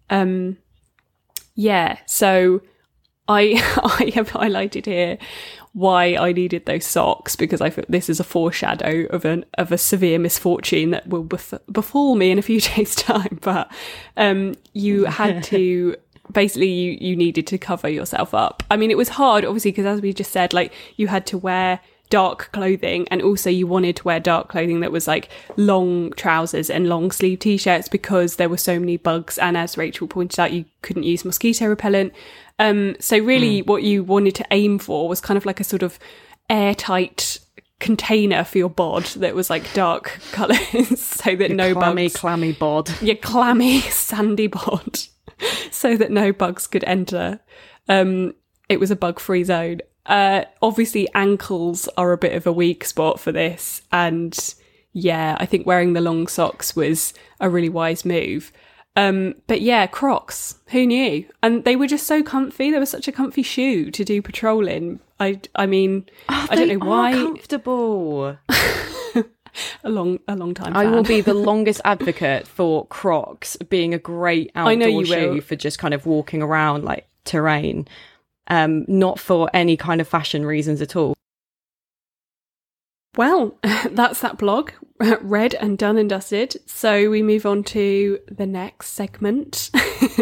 Um, 0.09 0.57
yeah, 1.55 1.99
so 2.07 2.63
I 3.29 3.63
I 4.01 4.11
have 4.15 4.31
highlighted 4.31 4.87
here 4.87 5.19
why 5.73 6.17
I 6.17 6.33
needed 6.33 6.67
those 6.67 6.85
socks 6.85 7.37
because 7.37 7.61
I 7.61 7.71
thought 7.71 7.87
this 7.89 8.09
is 8.09 8.19
a 8.19 8.25
foreshadow 8.25 9.07
of 9.11 9.25
an 9.25 9.45
of 9.55 9.71
a 9.71 9.79
severe 9.79 10.19
misfortune 10.19 10.91
that 10.91 11.07
will 11.09 11.25
bef- 11.25 11.61
befall 11.71 12.17
me 12.17 12.31
in 12.31 12.39
a 12.39 12.43
few 12.43 12.61
days' 12.73 12.95
time. 12.95 13.39
But 13.41 13.71
um, 14.17 14.55
you 14.73 15.05
had 15.21 15.45
to 15.45 15.97
basically 16.33 16.69
you 16.69 16.99
you 17.01 17.17
needed 17.17 17.47
to 17.49 17.59
cover 17.59 17.89
yourself 17.89 18.35
up. 18.35 18.63
I 18.71 18.77
mean, 18.77 18.91
it 18.91 18.97
was 18.97 19.11
hard, 19.11 19.45
obviously, 19.45 19.71
because 19.71 19.87
as 19.87 20.01
we 20.01 20.13
just 20.13 20.33
said, 20.33 20.53
like 20.53 20.73
you 20.97 21.09
had 21.09 21.27
to 21.27 21.39
wear 21.39 21.81
dark 22.11 22.51
clothing 22.53 23.07
and 23.09 23.23
also 23.23 23.49
you 23.49 23.67
wanted 23.67 23.97
to 23.97 24.05
wear 24.05 24.21
dark 24.21 24.49
clothing 24.49 24.81
that 24.81 24.93
was 24.93 25.07
like 25.09 25.29
long 25.57 26.13
trousers 26.13 26.69
and 26.69 26.89
long 26.89 27.11
sleeve 27.11 27.39
t-shirts 27.39 27.89
because 27.89 28.37
there 28.37 28.49
were 28.49 28.57
so 28.57 28.79
many 28.79 28.97
bugs 28.97 29.39
and 29.39 29.57
as 29.57 29.79
Rachel 29.79 30.07
pointed 30.07 30.39
out 30.39 30.53
you 30.53 30.65
couldn't 30.83 31.05
use 31.05 31.25
mosquito 31.25 31.67
repellent 31.67 32.13
um 32.59 32.97
so 33.01 33.17
really 33.19 33.63
what 33.63 33.83
you 33.83 34.03
wanted 34.03 34.35
to 34.35 34.47
aim 34.51 34.79
for 34.79 35.09
was 35.09 35.21
kind 35.21 35.39
of 35.39 35.47
like 35.47 35.61
a 35.61 35.65
sort 35.65 35.83
of 35.83 35.99
airtight 36.49 37.39
container 37.79 38.45
for 38.45 38.59
your 38.59 38.69
bod 38.69 39.05
that 39.05 39.35
was 39.35 39.49
like 39.49 39.73
dark 39.73 40.21
colours 40.33 40.59
so 41.01 41.35
that 41.37 41.51
no 41.51 41.73
clammy, 41.73 42.09
bugs 42.09 42.17
clammy 42.17 42.53
bod. 42.53 42.91
your 43.01 43.17
clammy 43.17 43.81
sandy 43.91 44.49
bod 44.49 44.99
so 45.71 45.97
that 45.97 46.11
no 46.11 46.33
bugs 46.33 46.67
could 46.67 46.85
enter. 46.85 47.41
Um, 47.89 48.35
it 48.69 48.79
was 48.79 48.91
a 48.91 48.97
bug-free 48.97 49.45
zone. 49.45 49.81
Uh, 50.11 50.45
obviously, 50.61 51.09
ankles 51.15 51.89
are 51.97 52.13
a 52.13 52.19
bit 52.19 52.35
of 52.35 52.47
a 52.47 52.53
weak 52.53 52.85
spot 52.85 53.19
for 53.21 53.33
this, 53.33 53.83
and 53.93 54.37
yeah, 54.93 55.37
I 55.39 55.47
think 55.47 55.67
wearing 55.67 55.93
the 55.93 56.01
long 56.01 56.27
socks 56.27 56.75
was 56.75 57.15
a 57.41 57.49
really 57.49 57.69
wise 57.69 58.05
move. 58.05 58.53
Um, 58.97 59.37
but 59.47 59.61
yeah, 59.61 59.87
Crocs. 59.87 60.57
Who 60.71 60.85
knew? 60.85 61.25
And 61.45 61.65
they 61.65 61.77
were 61.77 61.87
just 61.87 62.07
so 62.09 62.23
comfy. 62.25 62.71
They 62.73 62.79
were 62.79 62.87
such 62.87 63.07
a 63.07 63.13
comfy 63.13 63.43
shoe 63.45 63.91
to 63.93 64.05
do 64.05 64.21
patrol 64.21 64.67
in. 64.67 64.99
I, 65.21 65.41
I 65.55 65.67
mean, 65.67 66.07
Oh, 66.29 66.47
I 66.51 66.57
don't 66.57 66.69
know 66.69 66.85
are 66.87 66.89
why. 66.89 67.13
comfortable. 67.13 68.37
a 69.85 69.91
long, 69.91 70.19
a 70.27 70.37
long 70.37 70.55
time. 70.55 70.77
I 70.77 70.87
will 70.87 71.03
be 71.05 71.21
the 71.21 71.35
longest 71.51 71.81
advocate 71.85 72.47
for 72.47 72.87
Crocs 72.87 73.57
being 73.69 73.95
a 73.95 73.99
great 73.99 74.51
outdoor 74.55 74.77
know 74.77 74.87
you 74.87 75.05
shoe 75.07 75.31
will. 75.35 75.41
for 75.41 75.57
just 75.57 75.79
kind 75.79 75.95
of 75.95 76.05
walking 76.07 76.43
around 76.43 76.85
like 76.85 77.07
terrain. 77.25 77.87
Um, 78.51 78.85
not 78.89 79.21
for 79.21 79.49
any 79.55 79.77
kind 79.77 80.01
of 80.01 80.09
fashion 80.09 80.45
reasons 80.45 80.83
at 80.83 80.97
all. 80.97 81.15
Well, 83.17 83.59
that's 83.91 84.21
that 84.21 84.39
blog, 84.39 84.73
read 85.21 85.55
and 85.55 85.79
done 85.79 85.97
and 85.97 86.09
dusted. 86.09 86.57
So 86.67 87.11
we 87.11 87.23
move 87.23 87.47
on 87.47 87.65
to 87.65 88.19
the 88.31 88.47
next 88.47 88.91
segment. 88.91 89.71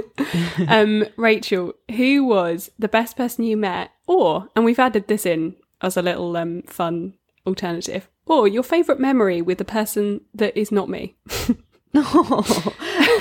um, 0.69 1.05
Rachel, 1.17 1.75
who 1.97 2.25
was 2.25 2.71
the 2.79 2.88
best 2.88 3.17
person 3.17 3.45
you 3.45 3.57
met, 3.57 3.91
or, 4.07 4.49
and 4.55 4.64
we've 4.64 4.79
added 4.79 5.09
this 5.09 5.27
in 5.27 5.57
as 5.81 5.97
a 5.97 6.03
little 6.03 6.37
um, 6.37 6.62
fun 6.62 7.14
alternative, 7.47 8.09
or 8.27 8.49
your 8.49 8.62
favourite 8.62 9.01
memory 9.01 9.43
with 9.43 9.61
a 9.61 9.64
person 9.64 10.23
that 10.35 10.57
is 10.57 10.73
not 10.73 10.88
me? 10.88 11.17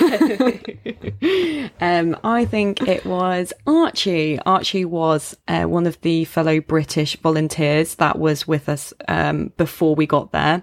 um, 1.80 2.16
I 2.24 2.44
think 2.44 2.82
it 2.82 3.04
was 3.04 3.52
Archie. 3.66 4.38
Archie 4.40 4.84
was 4.84 5.36
uh, 5.48 5.64
one 5.64 5.86
of 5.86 6.00
the 6.00 6.24
fellow 6.24 6.60
British 6.60 7.16
volunteers 7.16 7.96
that 7.96 8.18
was 8.18 8.48
with 8.48 8.68
us 8.68 8.92
um, 9.08 9.52
before 9.56 9.94
we 9.94 10.06
got 10.06 10.32
there. 10.32 10.62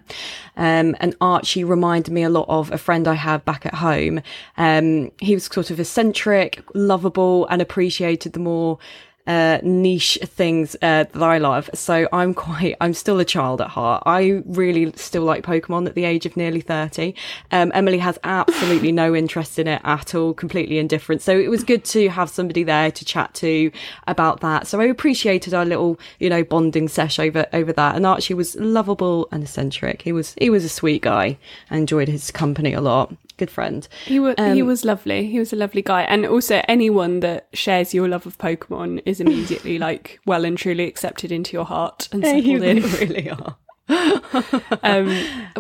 Um, 0.58 0.96
and 1.00 1.16
Archie 1.22 1.64
reminded 1.64 2.14
me 2.14 2.24
a 2.24 2.30
lot 2.30 2.48
of 2.50 2.72
a 2.72 2.78
friend 2.78 3.08
I 3.08 3.16
have 3.16 3.46
back 3.46 3.66
at 3.66 3.76
home. 3.76 4.22
Um, 4.58 5.12
he 5.20 5.34
was 5.34 5.46
sort 5.46 5.70
of 5.70 5.80
eccentric, 5.80 6.64
lovable, 6.74 7.46
and 7.48 7.62
appreciated 7.62 8.34
the 8.34 8.40
more 8.40 8.80
uh, 9.28 9.60
niche 9.64 10.18
things 10.24 10.76
uh, 10.82 11.06
that 11.12 11.24
I 11.24 11.38
love. 11.38 11.70
So 11.74 12.08
I'm 12.12 12.34
quite, 12.46 12.76
I'm 12.82 12.94
still 12.94 13.20
a 13.20 13.26
child 13.26 13.62
at 13.62 13.70
heart. 13.70 14.04
I 14.06 14.42
really 14.46 14.92
still 14.96 15.24
like 15.24 15.44
Pokemon 15.44 15.88
at 15.88 15.96
the 15.96 16.06
age 16.06 16.26
of 16.26 16.38
nearly 16.38 16.62
30. 16.62 17.16
Um, 17.52 17.72
Emily 17.74 17.98
has 18.00 18.20
absolutely 18.24 18.92
no 18.92 19.16
interest 19.16 19.60
in 19.60 19.68
it 19.68 19.82
at 19.84 20.16
all, 20.16 20.34
completely 20.34 20.80
indifferent. 20.80 21.22
So 21.22 21.38
it 21.38 21.50
was 21.50 21.64
good 21.64 21.84
to 21.86 22.10
have 22.10 22.30
somebody 22.30 22.64
there 22.64 22.92
to 22.92 23.06
chat 23.06 23.34
to 23.36 23.72
about 24.08 24.42
that. 24.42 24.68
So 24.68 24.80
I 24.80 24.86
appreciated 24.86 25.54
our 25.54 25.66
little, 25.66 26.00
you 26.20 26.30
know, 26.30 26.44
bonding 26.44 26.88
sesh 26.88 27.20
over, 27.20 27.46
over 27.54 27.74
that. 27.74 27.96
And 27.96 28.06
Archie 28.06 28.34
was 28.34 28.56
lovable 28.56 29.28
and 29.32 29.44
eccentric. 29.44 30.02
He 30.02 30.12
was, 30.12 30.36
he 30.40 30.50
was 30.50 30.64
a 30.64 30.70
sweet 30.70 31.02
guy. 31.02 31.38
I 31.70 31.78
enjoyed 31.78 32.08
his 32.08 32.32
company 32.32 32.74
a 32.74 32.82
lot. 32.82 33.14
Good 33.38 33.50
friend. 33.52 33.88
He 34.06 34.20
was 34.20 34.36
he 34.38 34.62
Um, 34.62 34.68
was 34.68 34.86
lovely. 34.86 35.28
He 35.28 35.40
was 35.40 35.52
a 35.52 35.56
lovely 35.58 35.82
guy, 35.82 36.04
and 36.04 36.26
also 36.26 36.62
anyone 36.68 37.20
that 37.20 37.48
shares 37.54 37.94
your 37.94 38.08
love 38.08 38.26
of 38.26 38.38
Pokemon 38.38 39.02
is 39.06 39.20
immediately 39.20 39.78
like 39.88 40.20
well 40.26 40.46
and 40.46 40.58
truly 40.58 40.86
accepted 40.88 41.32
into 41.32 41.54
your 41.54 41.66
heart 41.66 42.08
and 42.12 42.24
settled 42.24 42.64
in. 42.64 42.82
really 42.84 43.30
are. 43.30 43.58
Um, 44.84 45.08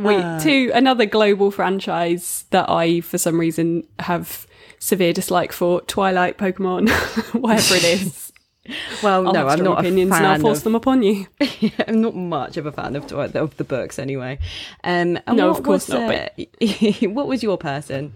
we 0.02 0.16
Ah. 0.16 0.40
to 0.40 0.72
another 0.74 1.06
global 1.06 1.52
franchise 1.52 2.46
that 2.50 2.70
I, 2.70 3.02
for 3.02 3.18
some 3.18 3.40
reason, 3.40 3.84
have 4.00 4.48
severe 4.80 5.14
dislike 5.14 5.52
for 5.52 5.82
Twilight 5.82 6.38
Pokemon, 6.38 6.90
whatever 7.40 7.76
it 7.76 7.84
is. 7.84 8.25
Well, 9.04 9.28
I'll 9.28 9.34
no, 9.34 9.48
I'm 9.48 9.64
not 9.64 9.80
opinions 9.80 10.12
a 10.12 10.14
fan 10.16 10.24
and 10.26 10.34
I'll 10.34 10.40
force 10.40 10.60
of 10.60 10.64
them 10.66 10.76
upon 10.76 11.04
you. 11.04 11.28
I'm 11.88 12.02
not 12.02 12.16
much 12.16 12.58
of 12.58 12.66
a 12.66 12.72
fan 12.72 12.96
of 12.96 13.12
of 13.12 13.58
the 13.58 13.64
books 13.64 14.00
anyway. 14.00 14.40
Um, 14.84 15.20
and 15.28 15.38
No, 15.38 15.50
of 15.50 15.64
course 15.64 15.88
was, 15.88 16.00
not, 16.00 16.14
uh, 16.14 17.10
what 17.10 17.28
was 17.28 17.44
your 17.44 17.58
person? 17.58 18.14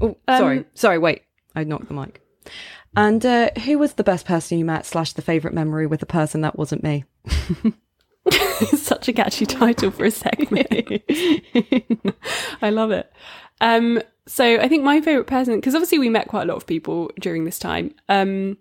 Oh, 0.00 0.16
sorry, 0.28 0.58
Um, 0.58 0.64
sorry. 0.74 0.98
Wait, 0.98 1.22
I 1.54 1.64
knocked 1.64 1.88
the 1.88 1.94
mic. 1.94 2.20
And 2.96 3.24
uh, 3.24 3.50
who 3.64 3.78
was 3.78 3.94
the 3.94 4.04
best 4.04 4.24
person 4.26 4.58
you 4.58 4.64
met? 4.64 4.86
Slash 4.86 5.12
the 5.12 5.22
favorite 5.22 5.54
memory 5.54 5.86
with 5.86 6.00
the 6.00 6.06
person 6.06 6.40
that 6.40 6.56
wasn't 6.58 6.82
me. 6.82 7.04
Such 8.76 9.08
a 9.08 9.12
catchy 9.12 9.46
title 9.46 9.90
for 9.90 10.04
a 10.04 10.10
segment. 10.10 10.66
I 12.60 12.70
love 12.70 12.90
it. 12.90 13.10
Um, 13.60 14.00
so 14.26 14.58
I 14.58 14.68
think 14.68 14.84
my 14.84 15.00
favorite 15.00 15.26
person, 15.26 15.56
because 15.56 15.74
obviously 15.74 15.98
we 15.98 16.08
met 16.08 16.28
quite 16.28 16.42
a 16.42 16.46
lot 16.46 16.56
of 16.56 16.66
people 16.66 17.10
during 17.20 17.44
this 17.44 17.58
time. 17.58 17.94
Um, 18.08 18.56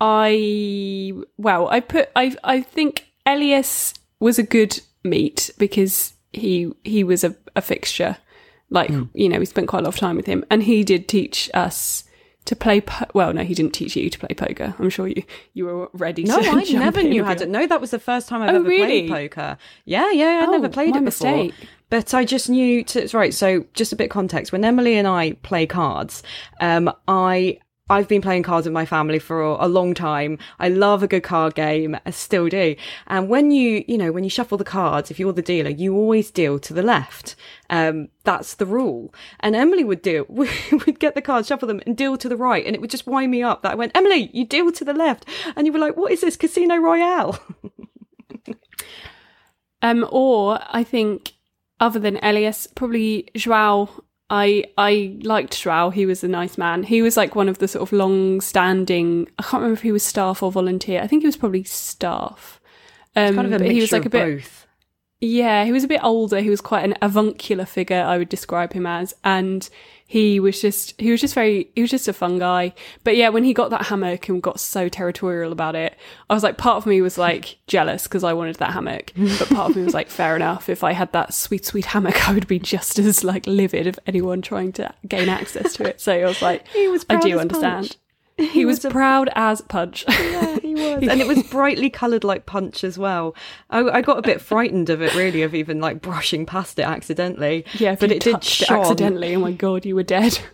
I 0.00 1.12
well, 1.36 1.68
I 1.68 1.80
put 1.80 2.10
I 2.16 2.34
I 2.44 2.60
think 2.62 3.06
Elias 3.24 3.94
was 4.20 4.38
a 4.38 4.42
good 4.42 4.80
meet 5.04 5.50
because 5.58 6.14
he 6.32 6.72
he 6.84 7.04
was 7.04 7.24
a, 7.24 7.34
a 7.54 7.60
fixture. 7.62 8.16
Like 8.70 8.90
you 9.14 9.28
know, 9.28 9.38
we 9.38 9.46
spent 9.46 9.68
quite 9.68 9.80
a 9.80 9.82
lot 9.82 9.94
of 9.94 10.00
time 10.00 10.16
with 10.16 10.26
him, 10.26 10.44
and 10.50 10.62
he 10.62 10.82
did 10.82 11.06
teach 11.08 11.48
us 11.54 12.02
to 12.46 12.56
play. 12.56 12.80
Po- 12.80 13.06
well, 13.14 13.32
no, 13.32 13.42
he 13.44 13.54
didn't 13.54 13.74
teach 13.74 13.94
you 13.96 14.10
to 14.10 14.18
play 14.18 14.34
poker. 14.36 14.74
I'm 14.78 14.90
sure 14.90 15.06
you 15.06 15.22
you 15.54 15.66
were 15.66 15.88
ready. 15.92 16.24
No, 16.24 16.36
I 16.40 16.64
never 16.72 17.02
knew 17.02 17.24
how 17.24 17.34
to. 17.34 17.46
No, 17.46 17.66
that 17.66 17.80
was 17.80 17.92
the 17.92 18.00
first 18.00 18.28
time 18.28 18.42
I've 18.42 18.50
Oh, 18.50 18.56
ever 18.56 18.68
really? 18.68 19.06
played 19.08 19.30
poker. 19.30 19.56
Yeah, 19.84 20.10
yeah, 20.10 20.40
I'd 20.42 20.48
Oh, 20.48 20.52
never 20.52 20.68
played 20.68 20.96
it 20.96 21.04
before. 21.04 21.44
mistake. 21.44 21.54
But 21.88 22.12
I 22.12 22.24
just 22.24 22.50
knew 22.50 22.82
to 22.84 23.08
right. 23.16 23.32
So 23.32 23.64
just 23.74 23.92
a 23.92 23.96
bit 23.96 24.04
of 24.06 24.10
context. 24.10 24.50
When 24.50 24.64
Emily 24.64 24.96
and 24.96 25.06
I 25.06 25.32
play 25.42 25.64
cards, 25.66 26.24
um, 26.60 26.92
I 27.06 27.60
I've 27.88 28.08
been 28.08 28.22
playing 28.22 28.42
cards 28.42 28.66
with 28.66 28.72
my 28.72 28.84
family 28.84 29.18
for 29.18 29.40
a, 29.42 29.68
long 29.68 29.94
time. 29.94 30.38
I 30.58 30.68
love 30.68 31.02
a 31.02 31.08
good 31.08 31.22
card 31.22 31.54
game. 31.54 31.96
I 32.04 32.10
still 32.10 32.48
do. 32.48 32.74
And 33.06 33.28
when 33.28 33.50
you 33.50 33.84
you 33.86 33.96
know 33.96 34.10
when 34.12 34.24
you 34.24 34.30
shuffle 34.30 34.58
the 34.58 34.64
cards, 34.64 35.10
if 35.10 35.20
you're 35.20 35.32
the 35.32 35.42
dealer, 35.42 35.70
you 35.70 35.94
always 35.94 36.30
deal 36.30 36.58
to 36.58 36.74
the 36.74 36.82
left. 36.82 37.36
Um, 37.70 38.08
that's 38.24 38.54
the 38.54 38.66
rule. 38.66 39.14
And 39.40 39.54
Emily 39.54 39.84
would 39.84 40.02
do 40.02 40.26
would 40.28 40.98
get 40.98 41.14
the 41.14 41.22
cards, 41.22 41.48
shuffle 41.48 41.68
them, 41.68 41.80
and 41.86 41.96
deal 41.96 42.16
to 42.16 42.28
the 42.28 42.36
right, 42.36 42.66
and 42.66 42.74
it 42.74 42.80
would 42.80 42.90
just 42.90 43.06
wind 43.06 43.30
me 43.30 43.42
up. 43.42 43.62
That 43.62 43.72
I 43.72 43.76
went, 43.76 43.96
Emily, 43.96 44.30
you 44.32 44.44
deal 44.44 44.72
to 44.72 44.84
the 44.84 44.94
left, 44.94 45.24
and 45.54 45.66
you 45.66 45.72
were 45.72 45.78
like, 45.78 45.96
what 45.96 46.12
is 46.12 46.22
this 46.22 46.36
Casino 46.36 46.76
Royale? 46.76 47.38
Um, 49.82 50.06
or 50.10 50.58
I 50.70 50.82
think 50.82 51.34
other 51.80 52.00
than 52.00 52.18
Elias, 52.22 52.66
probably 52.66 53.28
Joao. 53.36 54.04
I 54.28 54.64
I 54.76 55.18
liked 55.22 55.60
Joao. 55.62 55.90
He 55.90 56.06
was 56.06 56.24
a 56.24 56.28
nice 56.28 56.58
man. 56.58 56.82
He 56.82 57.02
was 57.02 57.16
like 57.16 57.34
one 57.34 57.48
of 57.48 57.58
the 57.58 57.68
sort 57.68 57.82
of 57.82 57.92
long-standing. 57.92 59.28
I 59.38 59.42
can't 59.42 59.60
remember 59.62 59.74
if 59.74 59.82
he 59.82 59.92
was 59.92 60.02
staff 60.02 60.42
or 60.42 60.50
volunteer. 60.50 61.00
I 61.00 61.06
think 61.06 61.22
he 61.22 61.26
was 61.26 61.36
probably 61.36 61.64
staff. 61.64 62.60
Um, 63.14 63.34
kind 63.34 63.54
of 63.54 63.60
a 63.60 63.64
he 63.72 63.80
was 63.80 63.92
like 63.92 64.02
of 64.02 64.06
a 64.06 64.10
bit. 64.10 64.36
both. 64.38 64.66
Yeah, 65.20 65.64
he 65.64 65.72
was 65.72 65.84
a 65.84 65.88
bit 65.88 66.02
older. 66.02 66.40
He 66.40 66.50
was 66.50 66.60
quite 66.60 66.84
an 66.84 66.94
avuncular 67.00 67.64
figure, 67.64 68.02
I 68.02 68.18
would 68.18 68.28
describe 68.28 68.74
him 68.74 68.86
as, 68.86 69.14
and 69.24 69.68
he 70.08 70.38
was 70.38 70.60
just 70.60 70.98
he 71.00 71.10
was 71.10 71.20
just 71.20 71.34
very 71.34 71.70
he 71.74 71.80
was 71.82 71.90
just 71.90 72.06
a 72.06 72.12
fun 72.12 72.38
guy. 72.38 72.72
But 73.02 73.16
yeah, 73.16 73.28
when 73.28 73.42
he 73.44 73.52
got 73.52 73.70
that 73.70 73.86
hammock 73.86 74.28
and 74.28 74.40
got 74.42 74.60
so 74.60 74.88
territorial 74.88 75.50
about 75.52 75.74
it, 75.74 75.96
I 76.30 76.34
was 76.34 76.42
like, 76.44 76.58
part 76.58 76.76
of 76.76 76.86
me 76.86 77.00
was 77.00 77.18
like 77.18 77.58
jealous 77.66 78.04
because 78.04 78.22
I 78.22 78.32
wanted 78.32 78.56
that 78.56 78.72
hammock, 78.72 79.12
but 79.16 79.48
part 79.50 79.70
of 79.70 79.76
me 79.76 79.82
was 79.82 79.94
like, 79.94 80.08
fair 80.08 80.36
enough. 80.36 80.68
If 80.68 80.84
I 80.84 80.92
had 80.92 81.12
that 81.12 81.34
sweet 81.34 81.64
sweet 81.66 81.86
hammock, 81.86 82.28
I 82.28 82.32
would 82.32 82.46
be 82.46 82.58
just 82.58 82.98
as 82.98 83.24
like 83.24 83.46
livid 83.46 83.86
of 83.86 83.98
anyone 84.06 84.42
trying 84.42 84.72
to 84.74 84.94
gain 85.08 85.28
access 85.28 85.74
to 85.74 85.88
it. 85.88 86.00
So 86.00 86.12
I 86.12 86.24
was 86.24 86.40
like, 86.40 86.68
He 86.68 86.86
was 86.88 87.04
I 87.10 87.16
do 87.16 87.38
understand. 87.38 87.96
punch. 88.38 88.50
He, 88.52 88.66
was, 88.66 88.78
was 88.78 88.84
a- 88.84 88.90
proud 88.90 89.30
as 89.34 89.62
punch. 89.62 90.04
Yeah, 90.08 90.58
he 90.60 90.65
was. 90.76 91.02
and 91.08 91.20
it 91.20 91.26
was 91.26 91.42
brightly 91.44 91.90
coloured 91.90 92.24
like 92.24 92.46
punch 92.46 92.84
as 92.84 92.98
well. 92.98 93.34
I, 93.70 93.80
I 93.80 94.02
got 94.02 94.18
a 94.18 94.22
bit 94.22 94.40
frightened 94.40 94.90
of 94.90 95.02
it, 95.02 95.14
really, 95.14 95.42
of 95.42 95.54
even 95.54 95.80
like 95.80 96.00
brushing 96.00 96.46
past 96.46 96.78
it 96.78 96.86
accidentally. 96.86 97.64
yeah, 97.74 97.96
but 97.98 98.12
it 98.12 98.22
did 98.22 98.36
it 98.36 98.70
accidentally. 98.70 99.34
Oh 99.34 99.40
my 99.40 99.52
god, 99.52 99.84
you 99.84 99.94
were 99.94 100.02
dead. 100.02 100.38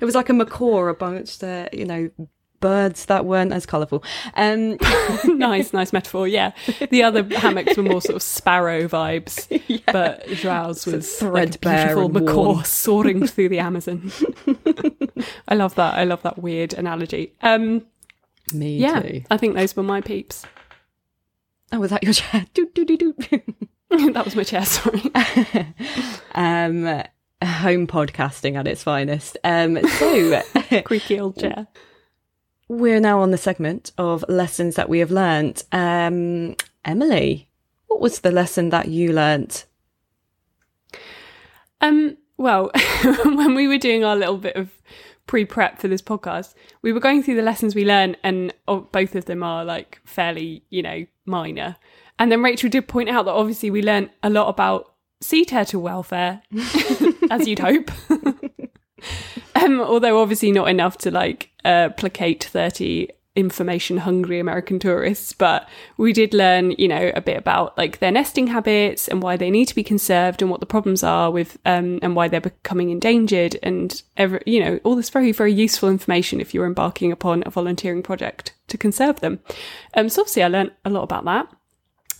It 0.00 0.04
was 0.04 0.16
like 0.16 0.28
a 0.28 0.32
macaw 0.32 0.92
amongst, 0.92 1.44
uh, 1.44 1.68
you 1.72 1.84
know, 1.84 2.10
birds 2.64 3.04
that 3.04 3.26
weren't 3.26 3.52
as 3.52 3.66
colourful. 3.66 4.02
Um, 4.34 4.78
nice, 5.26 5.74
nice 5.74 5.92
metaphor. 5.92 6.26
Yeah, 6.26 6.52
the 6.90 7.02
other 7.02 7.22
hammocks 7.22 7.76
were 7.76 7.82
more 7.82 8.00
sort 8.00 8.16
of 8.16 8.22
sparrow 8.22 8.88
vibes, 8.88 9.46
but 9.92 10.26
Joao's 10.42 10.86
was 10.86 11.20
like 11.22 11.60
beautiful 11.60 12.08
macaw 12.08 12.62
soaring 12.62 13.26
through 13.26 13.50
the 13.50 13.58
Amazon. 13.58 14.10
I 15.46 15.54
love 15.54 15.74
that. 15.74 15.94
I 15.94 16.04
love 16.04 16.22
that 16.22 16.38
weird 16.38 16.72
analogy. 16.72 17.34
Um, 17.42 17.84
me 18.52 18.78
yeah, 18.78 19.00
too. 19.00 19.22
I 19.30 19.36
think 19.36 19.54
those 19.54 19.76
were 19.76 19.82
my 19.82 20.00
peeps. 20.00 20.44
Oh, 21.72 21.80
was 21.80 21.90
that 21.90 22.02
your 22.02 22.12
chair? 22.12 22.46
Doo, 22.54 22.68
doo, 22.74 22.84
doo, 22.84 22.96
doo. 22.96 23.40
that 24.12 24.24
was 24.24 24.36
my 24.36 24.44
chair. 24.44 24.64
Sorry. 24.64 25.02
um, 26.34 27.02
home 27.42 27.86
podcasting 27.86 28.56
at 28.56 28.66
its 28.66 28.82
finest. 28.82 29.36
Um, 29.44 29.80
so 29.88 30.42
Creaky 30.84 31.20
old 31.20 31.38
chair. 31.38 31.66
we're 32.68 33.00
now 33.00 33.20
on 33.20 33.30
the 33.30 33.38
segment 33.38 33.92
of 33.98 34.24
lessons 34.28 34.76
that 34.76 34.88
we 34.88 34.98
have 35.00 35.10
learnt. 35.10 35.64
Um, 35.72 36.56
Emily, 36.84 37.48
what 37.86 38.00
was 38.00 38.20
the 38.20 38.30
lesson 38.30 38.70
that 38.70 38.88
you 38.88 39.12
learnt? 39.12 39.66
Um, 41.80 42.16
well, 42.36 42.70
when 43.24 43.54
we 43.54 43.68
were 43.68 43.78
doing 43.78 44.04
our 44.04 44.16
little 44.16 44.38
bit 44.38 44.56
of 44.56 44.70
pre-prep 45.26 45.78
for 45.78 45.88
this 45.88 46.02
podcast, 46.02 46.54
we 46.82 46.92
were 46.92 47.00
going 47.00 47.22
through 47.22 47.36
the 47.36 47.42
lessons 47.42 47.74
we 47.74 47.84
learned, 47.84 48.16
and 48.22 48.52
oh, 48.68 48.80
both 48.92 49.14
of 49.14 49.24
them 49.24 49.42
are 49.42 49.64
like 49.64 50.00
fairly, 50.04 50.64
you 50.70 50.82
know, 50.82 51.06
minor. 51.26 51.76
And 52.18 52.30
then 52.30 52.42
Rachel 52.42 52.70
did 52.70 52.88
point 52.88 53.08
out 53.08 53.24
that 53.24 53.32
obviously 53.32 53.70
we 53.70 53.82
learned 53.82 54.10
a 54.22 54.30
lot 54.30 54.48
about 54.48 54.94
sea 55.20 55.44
turtle 55.44 55.82
welfare, 55.82 56.42
as 57.30 57.48
you'd 57.48 57.58
hope. 57.58 57.90
um, 59.54 59.80
although 59.80 60.20
obviously 60.20 60.52
not 60.52 60.68
enough 60.68 60.98
to 60.98 61.10
like 61.10 61.50
uh, 61.64 61.88
placate 61.90 62.44
30 62.44 63.08
information 63.36 63.98
hungry 63.98 64.38
American 64.38 64.78
tourists, 64.78 65.32
but 65.32 65.68
we 65.96 66.12
did 66.12 66.32
learn, 66.32 66.70
you 66.72 66.86
know, 66.86 67.10
a 67.14 67.20
bit 67.20 67.36
about 67.36 67.76
like 67.76 67.98
their 67.98 68.12
nesting 68.12 68.46
habits 68.48 69.08
and 69.08 69.22
why 69.22 69.36
they 69.36 69.50
need 69.50 69.66
to 69.66 69.74
be 69.74 69.82
conserved 69.82 70.40
and 70.40 70.50
what 70.50 70.60
the 70.60 70.66
problems 70.66 71.02
are 71.02 71.30
with, 71.30 71.58
um, 71.66 71.98
and 72.02 72.14
why 72.14 72.28
they're 72.28 72.40
becoming 72.40 72.90
endangered 72.90 73.58
and 73.62 74.02
ever, 74.16 74.40
you 74.46 74.60
know, 74.60 74.78
all 74.84 74.96
this 74.96 75.10
very, 75.10 75.32
very 75.32 75.52
useful 75.52 75.88
information 75.88 76.40
if 76.40 76.54
you're 76.54 76.66
embarking 76.66 77.10
upon 77.10 77.42
a 77.44 77.50
volunteering 77.50 78.02
project 78.02 78.54
to 78.68 78.78
conserve 78.78 79.20
them. 79.20 79.40
Um, 79.94 80.08
so 80.08 80.22
obviously 80.22 80.42
I 80.42 80.48
learned 80.48 80.72
a 80.84 80.90
lot 80.90 81.02
about 81.02 81.24
that. 81.24 81.48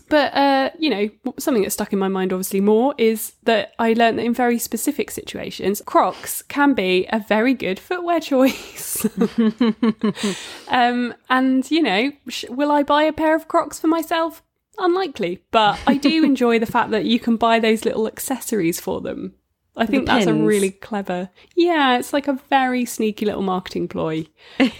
But, 0.08 0.34
uh, 0.34 0.70
you 0.78 0.90
know, 0.90 1.08
something 1.38 1.62
that 1.62 1.70
stuck 1.70 1.92
in 1.92 1.98
my 1.98 2.08
mind 2.08 2.32
obviously 2.32 2.60
more 2.60 2.94
is 2.98 3.32
that 3.44 3.72
I 3.78 3.94
learned 3.94 4.18
that 4.18 4.24
in 4.24 4.34
very 4.34 4.58
specific 4.58 5.10
situations, 5.10 5.82
Crocs 5.84 6.42
can 6.42 6.74
be 6.74 7.06
a 7.10 7.18
very 7.20 7.54
good 7.54 7.78
footwear 7.78 8.20
choice. 8.32 9.06
um, 10.68 11.14
and, 11.30 11.70
you 11.70 11.82
know, 11.82 12.12
sh- 12.28 12.44
will 12.48 12.70
I 12.70 12.82
buy 12.82 13.04
a 13.04 13.12
pair 13.12 13.34
of 13.34 13.48
Crocs 13.48 13.78
for 13.78 13.86
myself? 13.86 14.42
Unlikely. 14.78 15.42
But 15.50 15.78
I 15.86 15.96
do 15.96 16.24
enjoy 16.24 16.58
the 16.58 16.66
fact 16.66 16.90
that 16.90 17.04
you 17.04 17.18
can 17.18 17.36
buy 17.36 17.58
those 17.58 17.84
little 17.84 18.06
accessories 18.06 18.80
for 18.80 19.00
them. 19.00 19.34
I 19.76 19.86
think 19.86 20.06
that's 20.06 20.26
a 20.26 20.34
really 20.34 20.70
clever. 20.70 21.30
Yeah, 21.56 21.98
it's 21.98 22.12
like 22.12 22.28
a 22.28 22.38
very 22.48 22.84
sneaky 22.84 23.26
little 23.26 23.42
marketing 23.42 23.88
ploy. 23.88 24.26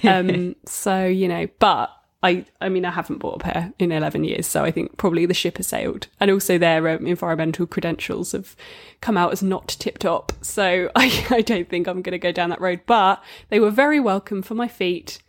Um, 0.05 0.55
so 0.67 1.05
you 1.05 1.27
know, 1.27 1.49
but 1.59 1.91
I, 2.25 2.47
I 2.59 2.71
mean, 2.71 2.87
I 2.87 2.91
haven't 2.91 3.19
bought 3.19 3.37
a 3.37 3.45
pair 3.45 3.73
in 3.79 3.93
eleven 3.93 4.25
years, 4.25 4.47
so 4.47 4.65
I 4.65 4.71
think 4.71 4.97
probably 4.97 5.27
the 5.27 5.35
ship 5.35 5.59
has 5.59 5.67
sailed, 5.67 6.09
and 6.19 6.31
also 6.31 6.57
their 6.57 6.89
um, 6.89 7.07
environmental 7.07 7.67
credentials 7.67 8.33
have 8.33 8.57
come 9.03 9.19
out 9.19 9.33
as 9.33 9.43
not 9.43 9.69
tip 9.69 9.99
top. 9.99 10.33
So 10.41 10.91
I, 10.97 11.27
I 11.31 11.43
don't 11.43 11.69
think 11.69 11.87
I'm 11.87 12.01
going 12.01 12.13
to 12.13 12.19
go 12.19 12.33
down 12.33 12.49
that 12.49 12.63
road. 12.63 12.81
But 12.87 13.23
they 13.51 13.61
were 13.61 13.71
very 13.71 14.01
welcome 14.01 14.41
for 14.41 14.55
my 14.55 14.69
feet 14.69 15.23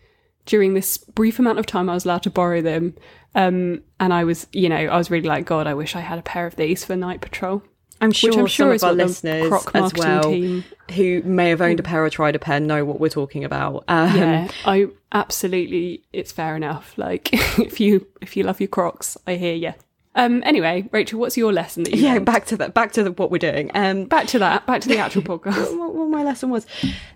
during 0.46 0.74
this 0.74 0.98
brief 0.98 1.38
amount 1.38 1.60
of 1.60 1.66
time 1.66 1.90
I 1.90 1.96
was 1.96 2.06
allowed 2.06 2.24
to 2.24 2.30
borrow 2.30 2.62
them. 2.62 2.96
Um, 3.34 3.82
and 4.00 4.14
I 4.14 4.24
was, 4.24 4.48
you 4.54 4.70
know, 4.70 4.78
I 4.78 4.98
was 4.98 5.12
really 5.12 5.28
like, 5.28 5.46
God, 5.46 5.68
I 5.68 5.74
wish 5.74 5.96
I 5.96 6.00
had 6.00 6.18
a 6.18 6.24
pair 6.24 6.48
of 6.48 6.56
these 6.56 6.86
for 6.86 6.96
night 6.96 7.20
patrol. 7.20 7.64
I'm 8.02 8.12
sure, 8.12 8.40
I'm 8.40 8.48
sure 8.48 8.78
some 8.78 8.90
of 8.90 9.00
our 9.00 9.06
listeners 9.06 9.48
Croc 9.48 9.72
as 9.74 9.94
well, 9.94 10.24
team- 10.24 10.64
who 10.94 11.22
may 11.24 11.50
have 11.50 11.62
owned 11.62 11.80
a 11.80 11.84
pair 11.84 12.04
or 12.04 12.10
tried 12.10 12.36
a 12.36 12.40
pair, 12.40 12.60
know 12.60 12.86
what 12.86 13.00
we're 13.00 13.10
talking 13.10 13.44
about. 13.44 13.84
Um, 13.88 14.16
yeah 14.16 14.48
i 14.66 14.88
absolutely 15.12 16.04
it's 16.14 16.32
fair 16.32 16.56
enough 16.56 16.98
like 16.98 17.30
if 17.60 17.80
you 17.80 18.08
if 18.22 18.36
you 18.36 18.44
love 18.44 18.60
your 18.60 18.68
crocs 18.68 19.18
i 19.28 19.36
hear 19.36 19.54
you 19.54 19.74
um 20.16 20.42
anyway 20.46 20.88
rachel 20.92 21.20
what's 21.20 21.38
your 21.38 21.54
lesson 21.54 21.84
that 21.84 21.94
you 21.96 22.04
yeah, 22.04 22.14
learned? 22.14 22.26
back 22.26 22.46
to 22.46 22.58
that. 22.58 22.74
Back 22.74 22.92
to 22.94 23.04
the, 23.04 23.12
what 23.12 23.32
we're 23.32 23.38
doing. 23.38 23.70
Um, 23.74 24.06
back 24.06 24.28
to 24.28 24.40
that 24.40 24.66
back 24.66 24.82
to 24.82 24.88
the 24.88 24.98
actual 24.98 25.22
podcast 25.24 25.78
what, 25.78 25.94
what 25.94 26.10
my 26.10 26.24
lesson 26.24 26.50
was. 26.50 26.66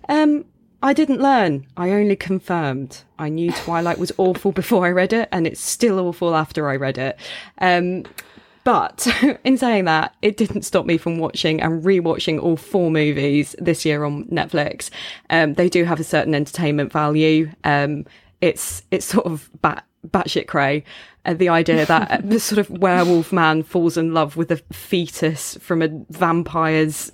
Um, 0.08 0.44
I 0.82 0.92
didn't 0.94 1.20
learn. 1.20 1.66
I 1.76 1.90
only 1.90 2.16
confirmed. 2.16 3.02
I 3.18 3.28
knew 3.28 3.52
Twilight 3.52 3.98
was 3.98 4.12
awful 4.16 4.52
before 4.60 4.86
I 4.86 4.90
read 4.90 5.12
it, 5.12 5.28
and 5.30 5.46
it's 5.46 5.60
still 5.60 5.98
awful 5.98 6.34
after 6.34 6.68
I 6.68 6.76
read 6.76 6.96
it. 6.96 7.18
Um, 7.58 8.04
but 8.64 9.06
in 9.44 9.56
saying 9.56 9.86
that, 9.86 10.14
it 10.22 10.36
didn't 10.36 10.62
stop 10.62 10.86
me 10.86 10.98
from 10.98 11.18
watching 11.18 11.60
and 11.60 11.82
rewatching 11.82 12.42
all 12.42 12.56
four 12.56 12.90
movies 12.90 13.54
this 13.58 13.84
year 13.84 14.04
on 14.04 14.24
Netflix. 14.26 14.90
Um, 15.30 15.54
they 15.54 15.68
do 15.68 15.84
have 15.84 16.00
a 16.00 16.04
certain 16.04 16.34
entertainment 16.34 16.92
value. 16.92 17.50
Um, 17.64 18.06
it's 18.40 18.82
it's 18.90 19.06
sort 19.06 19.26
of 19.26 19.50
bat 19.62 19.84
batshit 20.06 20.46
cray. 20.46 20.84
Uh, 21.24 21.34
the 21.34 21.48
idea 21.48 21.86
that 21.86 22.28
the 22.28 22.40
sort 22.40 22.58
of 22.58 22.70
werewolf 22.70 23.32
man 23.32 23.62
falls 23.62 23.96
in 23.96 24.14
love 24.14 24.36
with 24.36 24.50
a 24.50 24.56
fetus 24.72 25.56
from 25.60 25.82
a 25.82 25.88
vampire's 26.10 27.10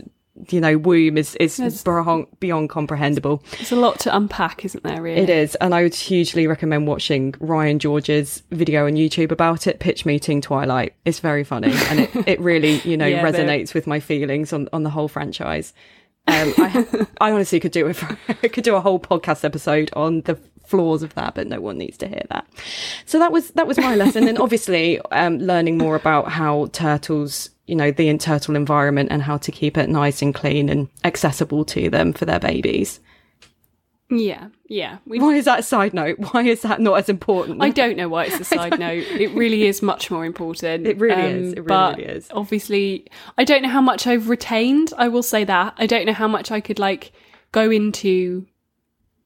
you 0.51 0.61
know 0.61 0.79
womb 0.79 1.17
is 1.17 1.35
is 1.37 1.59
beyond, 1.83 2.27
beyond 2.41 2.69
comprehensible. 2.69 3.43
It's 3.59 3.73
a 3.73 3.77
lot 3.77 3.99
to 4.01 4.17
unpack 4.17 4.65
isn't 4.65 4.85
there 4.85 5.01
really 5.01 5.23
It 5.23 5.31
is, 5.31 5.55
and 5.57 5.75
I 5.75 5.83
would 5.83 5.95
hugely 5.95 6.47
recommend 6.47 6.87
watching 6.87 7.35
Ryan 7.41 7.79
George's 7.79 8.43
video 8.51 8.87
on 8.87 8.93
YouTube 8.93 9.31
about 9.31 9.67
it, 9.67 9.79
Pitch 9.79 10.05
Meeting 10.07 10.41
Twilight. 10.41 10.95
It's 11.05 11.21
very 11.21 11.45
funny, 11.45 11.73
and 11.89 12.01
it, 12.01 12.11
it 12.29 12.41
really, 12.41 12.81
you 12.81 12.97
know, 12.97 13.07
Yeah, 13.17 13.23
resonates 13.23 13.73
with 13.73 13.87
my 13.87 14.01
feelings 14.01 14.53
on, 14.53 14.69
on 14.73 14.83
the 14.83 14.91
whole 14.91 15.09
franchise. 15.09 15.73
Um, 16.27 16.53
I, 16.59 17.07
I 17.21 17.33
honestly 17.33 17.61
could 17.61 17.73
do 17.73 17.87
it. 17.87 17.95
For, 17.95 18.19
I 18.43 18.49
could 18.49 18.65
do 18.65 18.75
a 18.75 18.81
whole 18.81 18.99
podcast 19.01 19.45
episode 19.45 19.91
on 19.95 20.23
the 20.23 20.39
flaws 20.67 21.03
of 21.03 21.15
that, 21.15 21.35
but 21.35 21.47
no 21.47 21.61
one 21.61 21.79
needs 21.79 21.97
to 21.99 22.09
hear 22.09 22.23
that. 22.31 22.47
So 23.05 23.19
that 23.19 23.33
was 23.33 23.51
that 23.53 23.67
was 23.67 23.79
my 23.79 23.95
lesson, 23.95 24.27
and 24.29 24.39
obviously, 24.39 25.01
um, 25.13 25.39
learning 25.39 25.79
more 25.79 25.97
about 25.97 26.29
how 26.31 26.67
turtles, 26.73 27.51
you 27.67 27.75
know, 27.75 27.91
the 27.91 28.17
turtle 28.19 28.57
environment 28.57 29.09
and 29.11 29.23
how 29.23 29.37
to 29.39 29.53
keep 29.53 29.77
it 29.77 29.89
nice 29.89 30.23
and 30.23 30.35
clean 30.35 30.69
and 30.69 30.89
accessible 31.05 31.65
to 31.67 31.91
them 31.91 32.13
for 32.13 32.25
their 32.25 32.39
babies. 32.39 33.01
yeah 34.09 34.49
yeah 34.69 34.99
we 35.05 35.19
Why 35.19 35.35
is 35.35 35.47
that 35.47 35.61
a 35.61 35.63
side 35.63 35.93
note? 35.93 36.19
Why 36.31 36.43
is 36.43 36.63
that 36.63 36.81
not 36.81 36.95
as 36.95 37.09
important? 37.09 37.63
I 37.63 37.71
don't 37.71 37.97
know 37.97 38.09
why 38.09 38.27
it's 38.27 38.39
a 38.41 38.45
side 38.57 38.79
note. 38.79 39.05
It 39.05 39.31
really 39.35 39.65
is 39.67 39.83
much 39.83 40.11
more 40.11 40.25
important. 40.25 40.87
Um, 40.87 40.91
It 40.91 40.99
really 40.99 41.23
is. 41.23 41.53
It 41.53 41.57
really, 41.57 41.67
but 41.67 41.97
really 41.97 42.11
is. 42.11 42.29
Obviously, 42.33 43.07
I 43.37 43.45
don't 43.45 43.63
know 43.63 43.69
how 43.69 43.81
much 43.81 44.07
I've 44.07 44.29
retained. 44.29 44.93
I 44.97 45.09
will 45.09 45.23
say 45.25 45.45
that. 45.45 45.75
I 45.77 45.87
don't 45.87 46.07
know 46.07 46.13
how 46.13 46.29
much 46.29 46.51
I 46.51 46.61
could 46.61 46.79
like 46.79 47.13
go 47.53 47.71
into 47.71 48.47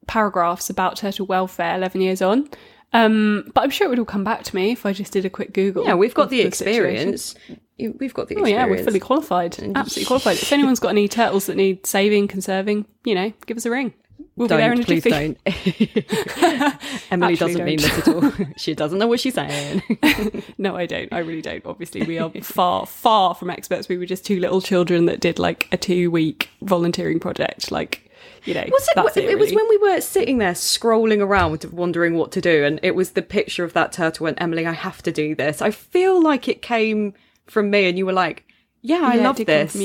paragraphs 0.07 0.69
about 0.69 0.97
turtle 0.97 1.25
welfare 1.25 1.75
11 1.75 2.01
years 2.01 2.21
on. 2.21 2.49
Um, 2.93 3.49
but 3.53 3.61
I'm 3.63 3.69
sure 3.69 3.87
it 3.87 3.89
would 3.89 3.99
all 3.99 4.05
come 4.05 4.23
back 4.23 4.43
to 4.43 4.55
me 4.55 4.71
if 4.71 4.85
I 4.85 4.91
just 4.93 5.13
did 5.13 5.25
a 5.25 5.29
quick 5.29 5.53
Google. 5.53 5.85
yeah, 5.85 5.93
we've 5.95 6.13
got 6.13 6.23
of 6.23 6.29
the 6.29 6.41
experience. 6.41 7.35
You- 7.77 7.95
We've 7.99 8.13
got 8.13 8.27
the 8.27 8.35
Oh 8.35 8.45
yeah, 8.45 8.67
we're 8.67 8.83
fully 8.83 8.99
qualified. 8.99 9.53
Absolutely 9.59 10.05
qualified. 10.05 10.35
If 10.37 10.51
anyone's 10.53 10.79
got 10.79 10.89
any 10.89 11.07
turtles 11.07 11.47
that 11.47 11.55
need 11.55 11.87
saving, 11.87 12.27
conserving, 12.27 12.85
you 13.05 13.15
know, 13.15 13.33
give 13.47 13.57
us 13.57 13.65
a 13.65 13.71
ring. 13.71 13.93
We'll 14.35 14.47
be 14.47 14.55
there 14.55 14.71
in 14.71 14.81
a 14.81 14.83
Don't, 14.83 14.85
please 14.85 15.03
jiffy. 15.03 15.09
don't. 15.09 15.37
Emily 17.11 17.33
Actually 17.33 17.35
doesn't 17.37 17.65
mean 17.65 17.79
don't. 17.79 17.95
this 17.95 18.07
at 18.07 18.15
all. 18.39 18.45
she 18.57 18.73
doesn't 18.75 18.99
know 18.99 19.07
what 19.07 19.19
she's 19.19 19.33
saying. 19.33 19.81
No, 20.57 20.75
I 20.75 20.85
don't. 20.85 21.11
I 21.11 21.19
really 21.19 21.41
don't. 21.41 21.65
Obviously, 21.65 22.03
we 22.03 22.19
are 22.19 22.29
far, 22.43 22.85
far 22.85 23.33
from 23.33 23.49
experts. 23.49 23.89
We 23.89 23.97
were 23.97 24.05
just 24.05 24.23
two 24.25 24.39
little 24.39 24.61
children 24.61 25.05
that 25.07 25.19
did 25.19 25.39
like 25.39 25.67
a 25.71 25.77
two 25.77 26.11
week 26.11 26.49
volunteering 26.61 27.19
project. 27.19 27.71
Like, 27.71 28.10
you 28.45 28.53
know, 28.53 28.63
Was 28.71 28.87
it? 29.17 29.25
it, 29.25 29.39
was 29.39 29.53
when 29.53 29.67
we 29.69 29.77
were 29.77 30.01
sitting 30.01 30.37
there 30.39 30.53
scrolling 30.53 31.21
around, 31.21 31.63
wondering 31.65 32.15
what 32.15 32.31
to 32.33 32.41
do, 32.41 32.63
and 32.63 32.79
it 32.83 32.95
was 32.95 33.11
the 33.11 33.21
picture 33.21 33.63
of 33.63 33.73
that 33.73 33.91
turtle. 33.91 34.25
And 34.27 34.37
Emily, 34.41 34.65
I 34.65 34.73
have 34.73 35.01
to 35.03 35.11
do 35.11 35.35
this. 35.35 35.61
I 35.61 35.71
feel 35.71 36.21
like 36.21 36.47
it 36.47 36.61
came 36.61 37.13
from 37.47 37.69
me, 37.69 37.87
and 37.87 37.97
you 37.97 38.05
were 38.05 38.13
like, 38.13 38.45
"Yeah, 38.81 39.01
I 39.03 39.15
Yeah, 39.15 39.23
love 39.23 39.37
this." 39.37 39.75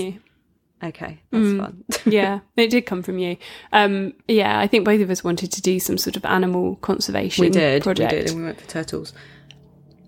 Okay, 0.85 1.21
that's 1.31 1.59
fun. 1.59 1.85
yeah, 2.05 2.41
it 2.57 2.69
did 2.69 2.85
come 2.85 3.03
from 3.03 3.19
you. 3.19 3.39
Um, 3.73 4.13
yeah, 4.29 4.59
I 4.61 4.67
think 4.67 4.85
both 4.85 5.01
of 5.01 5.09
us 5.11 5.25
wanted 5.25 5.51
to 5.53 5.63
do 5.63 5.81
some 5.81 5.97
sort 5.97 6.17
of 6.17 6.25
animal 6.27 6.77
conservation 6.77 7.43
we 7.45 7.51
did. 7.51 7.83
project. 7.83 8.13
We 8.13 8.19
did, 8.19 8.29
and 8.29 8.39
we 8.39 8.45
went 8.45 8.61
for 8.61 8.67
turtles. 8.69 9.13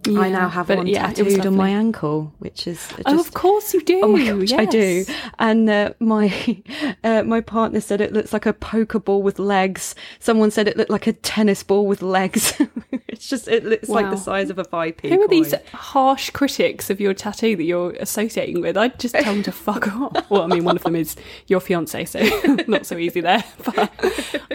Yeah, 0.08 0.20
I 0.20 0.28
now 0.30 0.48
have 0.48 0.68
one 0.68 0.86
yeah, 0.86 1.06
tattooed 1.06 1.46
on 1.46 1.56
my 1.56 1.70
ankle, 1.70 2.32
which 2.38 2.66
is 2.66 2.88
just, 2.88 3.02
Oh, 3.06 3.20
of 3.20 3.34
course 3.34 3.74
you 3.74 3.82
do. 3.82 4.00
Oh 4.02 4.08
my 4.08 4.24
gosh, 4.24 4.52
I 4.52 4.64
do. 4.64 5.04
And 5.38 5.68
uh, 5.68 5.92
my 6.00 6.62
uh, 7.04 7.22
my 7.22 7.40
partner 7.40 7.80
said 7.80 8.00
it 8.00 8.12
looks 8.12 8.32
like 8.32 8.46
a 8.46 8.52
poker 8.52 8.98
ball 8.98 9.22
with 9.22 9.38
legs. 9.38 9.94
Someone 10.18 10.50
said 10.50 10.68
it 10.68 10.76
looked 10.76 10.90
like 10.90 11.06
a 11.06 11.12
tennis 11.12 11.62
ball 11.62 11.86
with 11.86 12.02
legs. 12.02 12.60
it's 13.08 13.28
just 13.28 13.48
it 13.48 13.64
looks 13.64 13.88
like 13.88 14.10
the 14.10 14.16
size 14.16 14.50
of 14.50 14.58
a 14.58 14.64
five 14.64 14.96
p. 14.96 15.08
Who 15.10 15.20
are 15.20 15.28
these 15.28 15.54
harsh 15.72 16.30
critics 16.30 16.90
of 16.90 17.00
your 17.00 17.14
tattoo 17.14 17.56
that 17.56 17.64
you're 17.64 17.92
associating 17.92 18.60
with? 18.60 18.76
I'd 18.76 18.98
just 18.98 19.14
tell 19.14 19.34
them 19.34 19.42
to 19.44 19.52
fuck 19.52 19.88
off. 19.88 20.30
Well, 20.30 20.42
I 20.42 20.46
mean, 20.46 20.64
one 20.64 20.76
of 20.76 20.82
them 20.82 20.96
is 20.96 21.16
your 21.46 21.60
fiance, 21.60 22.04
so 22.06 22.20
not 22.68 22.86
so 22.86 22.96
easy 22.96 23.20
there. 23.20 23.44
But 23.64 23.90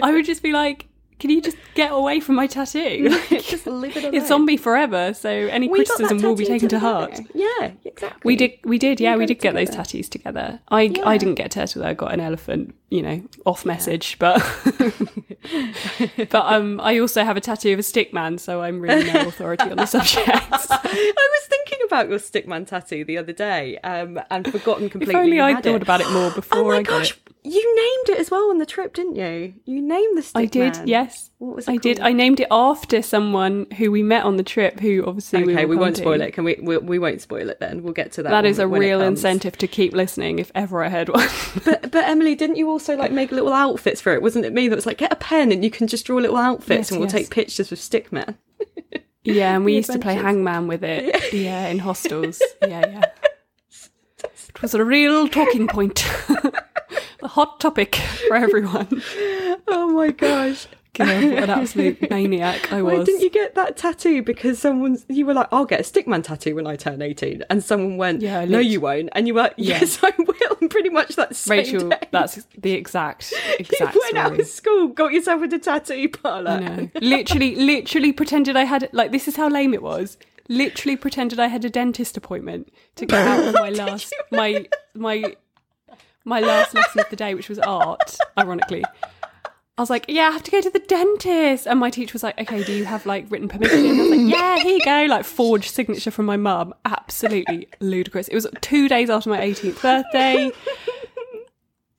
I 0.02 0.12
would 0.12 0.24
just 0.24 0.42
be 0.42 0.52
like, 0.52 0.86
can 1.18 1.30
you 1.30 1.40
just 1.40 1.56
get 1.74 1.92
away 1.92 2.20
from 2.20 2.34
my 2.34 2.46
tattoo? 2.46 3.08
just 3.30 3.66
leave 3.66 3.96
it 3.96 4.04
alone. 4.04 4.14
it's 4.14 4.30
on 4.30 4.44
me 4.44 4.56
forever, 4.56 5.14
so 5.14 5.28
any 5.30 5.68
We 5.68 5.78
criticism 5.84 6.18
will 6.20 6.34
be 6.36 6.44
taken 6.44 6.68
to 6.70 6.78
heart. 6.78 7.20
Yeah, 7.34 7.72
exactly. 7.84 8.20
We 8.24 8.36
did, 8.36 8.52
we 8.64 8.78
did, 8.78 9.00
yeah, 9.00 9.14
We 9.14 9.20
we 9.20 9.26
did 9.26 9.38
get 9.40 9.54
those 9.54 9.70
tattoos 9.70 10.08
together. 10.08 10.60
I, 10.68 10.82
Yeah. 10.82 11.08
I 11.08 11.16
didn't 11.18 11.36
get 11.36 11.46
a 11.46 11.48
turtle 11.50 11.82
though. 11.82 11.88
I 11.88 11.94
got 11.94 12.12
an 12.12 12.20
elephant, 12.20 12.74
you 12.90 13.02
know, 13.02 13.22
off 13.46 13.64
message, 13.64 14.16
but 14.18 14.38
but 16.30 16.34
um, 16.52 16.80
I 16.80 16.98
also 16.98 17.24
have 17.24 17.36
a 17.36 17.40
tattoo 17.40 17.72
of 17.72 17.78
a 17.78 17.82
stick 17.82 18.12
man, 18.12 18.38
so 18.38 18.62
I'm 18.62 18.80
really 18.80 19.10
no 19.12 19.20
authority 19.28 19.70
on 19.70 19.76
the 19.76 19.86
subject. 19.86 20.28
I 20.28 20.48
was 20.50 21.46
thinking 21.48 21.78
about 21.86 22.08
your 22.08 22.18
stick 22.18 22.46
man 22.48 22.64
tattoo 22.64 23.04
the 23.04 23.18
other 23.18 23.32
day, 23.32 23.78
um, 23.78 24.20
and 24.30 24.50
forgotten 24.50 24.86
If 24.86 24.92
completely. 24.92 25.20
only 25.20 25.40
I'd 25.40 25.62
thought 25.62 25.76
it. 25.76 25.82
about 25.82 26.00
it 26.00 26.10
more 26.10 26.30
before 26.30 26.58
Oh 26.58 26.68
my 26.68 26.76
I 26.78 26.82
got 26.82 26.98
gosh! 27.02 27.18
You 27.46 27.76
named 27.76 28.16
it 28.16 28.20
as 28.20 28.30
well 28.30 28.48
on 28.48 28.56
the 28.56 28.64
trip, 28.64 28.94
didn't 28.94 29.16
you? 29.16 29.52
You 29.66 29.82
named 29.82 30.16
the 30.16 30.22
stick 30.22 30.40
I 30.40 30.46
did, 30.46 30.76
man. 30.78 30.88
yes. 30.88 31.30
What 31.36 31.56
was 31.56 31.68
it 31.68 31.72
I 31.72 31.76
did. 31.76 32.00
I 32.00 32.12
named 32.12 32.40
it 32.40 32.46
after 32.50 33.02
someone 33.02 33.66
who 33.76 33.90
we 33.90 34.02
met 34.02 34.24
on 34.24 34.38
the 34.38 34.42
trip, 34.42 34.80
who 34.80 35.04
obviously 35.06 35.44
we, 35.44 35.52
Okay, 35.52 35.64
will 35.66 35.70
we 35.70 35.76
won't 35.76 35.98
spoil 35.98 36.22
it. 36.22 36.32
Can 36.32 36.44
we, 36.44 36.58
we? 36.62 36.78
We 36.78 36.98
won't 36.98 37.20
spoil 37.20 37.50
it 37.50 37.60
then. 37.60 37.82
We'll 37.82 37.92
get 37.92 38.12
to 38.12 38.22
that. 38.22 38.30
That 38.30 38.46
is 38.46 38.58
a 38.58 38.66
real 38.66 39.02
incentive 39.02 39.58
to 39.58 39.66
keep 39.66 39.92
listening 39.92 40.38
if 40.38 40.50
ever 40.54 40.82
I 40.82 40.88
heard 40.88 41.10
one. 41.10 41.28
But 41.66 41.90
but 41.90 42.04
Emily, 42.08 42.34
didn't 42.34 42.56
you 42.56 42.70
also 42.70 42.96
like 42.96 43.12
make 43.12 43.30
little 43.30 43.52
outfits 43.52 44.00
for 44.00 44.14
it? 44.14 44.22
Wasn't 44.22 44.46
it 44.46 44.54
me 44.54 44.68
that 44.68 44.74
was 44.76 44.86
like, 44.86 44.96
get 44.98 45.12
a 45.12 45.16
pen 45.16 45.52
and 45.52 45.62
you 45.62 45.70
can 45.70 45.86
just 45.86 46.06
draw 46.06 46.16
little 46.16 46.38
outfits 46.38 46.68
Yes, 46.88 46.90
and 46.92 46.98
we'll 47.00 47.08
yes. 47.10 47.12
take 47.12 47.30
pictures 47.30 47.70
with 47.70 47.78
Stickman. 47.78 48.36
yeah, 49.22 49.54
and 49.54 49.66
we 49.66 49.72
The 49.72 49.76
used 49.76 49.92
to 49.92 49.98
play 49.98 50.14
hangman 50.14 50.66
with 50.66 50.82
it. 50.82 51.30
Yeah, 51.32 51.66
in 51.68 51.78
hostels. 51.78 52.40
Yeah, 52.62 52.80
yeah. 52.86 53.02
It 54.48 54.62
was 54.62 54.72
a 54.74 54.82
real 54.84 55.28
talking 55.28 55.66
point. 55.68 56.04
Hot 57.28 57.60
topic 57.60 57.96
for 58.28 58.36
everyone. 58.36 59.02
Oh 59.66 59.88
my 59.92 60.10
gosh. 60.10 60.66
God, 60.92 61.08
what 61.08 61.42
an 61.44 61.50
absolute 61.50 62.10
maniac 62.10 62.70
I 62.72 62.82
was. 62.82 62.98
Why 62.98 63.04
didn't 63.04 63.22
you 63.22 63.30
get 63.30 63.54
that 63.54 63.76
tattoo? 63.76 64.22
Because 64.22 64.58
someone's 64.58 65.06
you 65.08 65.24
were 65.26 65.32
like, 65.34 65.48
I'll 65.50 65.64
get 65.64 65.80
a 65.80 65.82
Stickman 65.82 66.22
tattoo 66.22 66.54
when 66.54 66.66
I 66.66 66.76
turn 66.76 67.00
eighteen, 67.02 67.42
and 67.50 67.64
someone 67.64 67.96
went, 67.96 68.20
Yeah, 68.20 68.44
no, 68.44 68.58
you 68.58 68.80
won't, 68.80 69.08
and 69.12 69.26
you 69.26 69.34
were, 69.34 69.50
Yeah. 69.56 69.80
yes, 69.80 69.98
I 70.02 70.12
will. 70.18 70.56
And 70.60 70.70
pretty 70.70 70.90
much 70.90 71.16
that 71.16 71.34
same 71.34 71.58
Rachel, 71.58 71.88
day, 71.88 71.98
that's 72.10 72.46
the 72.58 72.72
exact 72.72 73.32
you 73.32 73.56
exact 73.60 73.96
went 73.96 74.18
out 74.18 74.38
of 74.38 74.46
school, 74.46 74.88
got 74.88 75.12
yourself 75.12 75.42
into 75.42 75.58
tattoo 75.58 76.08
parlor. 76.10 76.60
Know. 76.60 76.90
literally, 77.00 77.56
literally 77.56 78.12
pretended 78.12 78.56
I 78.56 78.64
had 78.64 78.88
like 78.92 79.12
this 79.12 79.26
is 79.26 79.36
how 79.36 79.48
lame 79.48 79.72
it 79.74 79.82
was. 79.82 80.18
Literally 80.48 80.96
pretended 80.96 81.40
I 81.40 81.46
had 81.46 81.64
a 81.64 81.70
dentist 81.70 82.16
appointment 82.18 82.70
to 82.96 83.06
get 83.06 83.26
out 83.26 83.48
of 83.48 83.54
my 83.54 83.70
last 83.70 84.14
my 84.30 84.66
my 84.94 85.34
my 86.24 86.40
last 86.40 86.74
lesson 86.74 87.00
of 87.00 87.10
the 87.10 87.16
day, 87.16 87.34
which 87.34 87.48
was 87.48 87.58
art. 87.58 88.16
Ironically, 88.38 88.84
I 89.76 89.82
was 89.82 89.90
like, 89.90 90.06
"Yeah, 90.08 90.28
I 90.28 90.30
have 90.30 90.42
to 90.44 90.50
go 90.50 90.60
to 90.60 90.70
the 90.70 90.78
dentist," 90.78 91.66
and 91.66 91.78
my 91.78 91.90
teacher 91.90 92.12
was 92.12 92.22
like, 92.22 92.38
"Okay, 92.40 92.62
do 92.64 92.72
you 92.72 92.84
have 92.84 93.06
like 93.06 93.26
written 93.30 93.48
permission?" 93.48 93.86
I 93.86 94.02
was 94.02 94.10
like, 94.10 94.32
"Yeah, 94.32 94.58
here 94.58 94.76
you 94.76 94.84
go." 94.84 95.06
Like 95.08 95.24
forged 95.24 95.70
signature 95.70 96.10
from 96.10 96.26
my 96.26 96.36
mum. 96.36 96.74
Absolutely 96.84 97.68
ludicrous. 97.80 98.28
It 98.28 98.34
was 98.34 98.46
two 98.60 98.88
days 98.88 99.10
after 99.10 99.30
my 99.30 99.40
18th 99.40 99.82
birthday 99.82 100.50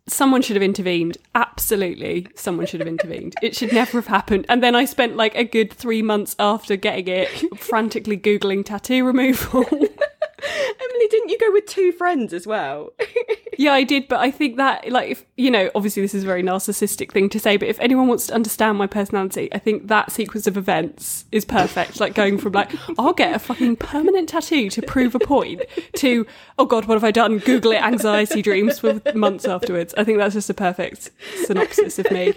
someone 0.07 0.41
should 0.41 0.55
have 0.55 0.63
intervened. 0.63 1.17
Absolutely, 1.33 2.27
someone 2.35 2.65
should 2.65 2.79
have 2.79 2.87
intervened. 2.87 3.35
It 3.41 3.55
should 3.55 3.73
never 3.73 3.97
have 3.97 4.07
happened. 4.07 4.45
And 4.49 4.63
then 4.63 4.75
I 4.75 4.85
spent 4.85 5.15
like 5.15 5.35
a 5.35 5.43
good 5.43 5.73
three 5.73 6.01
months 6.01 6.35
after 6.39 6.75
getting 6.75 7.07
it 7.07 7.29
frantically 7.59 8.17
Googling 8.17 8.65
tattoo 8.65 9.05
removal. 9.05 9.65
Emily, 9.71 11.07
didn't 11.09 11.29
you 11.29 11.37
go 11.39 11.51
with 11.51 11.65
two 11.65 11.91
friends 11.91 12.33
as 12.33 12.45
well? 12.45 12.93
yeah, 13.57 13.73
I 13.73 13.83
did. 13.83 14.07
But 14.07 14.19
I 14.19 14.31
think 14.31 14.57
that, 14.57 14.89
like, 14.91 15.09
if, 15.11 15.25
you 15.37 15.49
know, 15.51 15.69
obviously 15.75 16.01
this 16.01 16.13
is 16.13 16.23
a 16.23 16.25
very 16.25 16.43
narcissistic 16.43 17.11
thing 17.11 17.29
to 17.29 17.39
say, 17.39 17.57
but 17.57 17.67
if 17.67 17.79
anyone 17.79 18.07
wants 18.07 18.27
to 18.27 18.33
understand 18.33 18.77
my 18.77 18.87
personality, 18.87 19.49
I 19.53 19.59
think 19.59 19.87
that 19.87 20.11
sequence 20.11 20.47
of 20.47 20.57
events 20.57 21.25
is 21.31 21.45
perfect. 21.45 21.99
Like 21.99 22.13
going 22.15 22.37
from 22.37 22.53
like, 22.53 22.71
I'll 22.99 23.13
get 23.13 23.35
a 23.35 23.39
fucking 23.39 23.77
permanent 23.77 24.29
tattoo 24.29 24.69
to 24.69 24.81
prove 24.81 25.15
a 25.15 25.19
point 25.19 25.61
to, 25.97 26.25
oh 26.57 26.65
God, 26.65 26.85
what 26.85 26.95
have 26.95 27.03
I 27.03 27.11
done? 27.11 27.39
Google 27.39 27.71
it, 27.71 27.81
anxiety 27.81 28.41
dreams 28.41 28.79
for 28.79 29.01
months 29.13 29.45
afterwards. 29.45 29.93
I 29.97 30.03
think 30.03 30.17
that's 30.17 30.33
just 30.33 30.49
a 30.49 30.53
perfect 30.53 31.11
synopsis 31.45 31.99
of 31.99 32.09
me. 32.11 32.33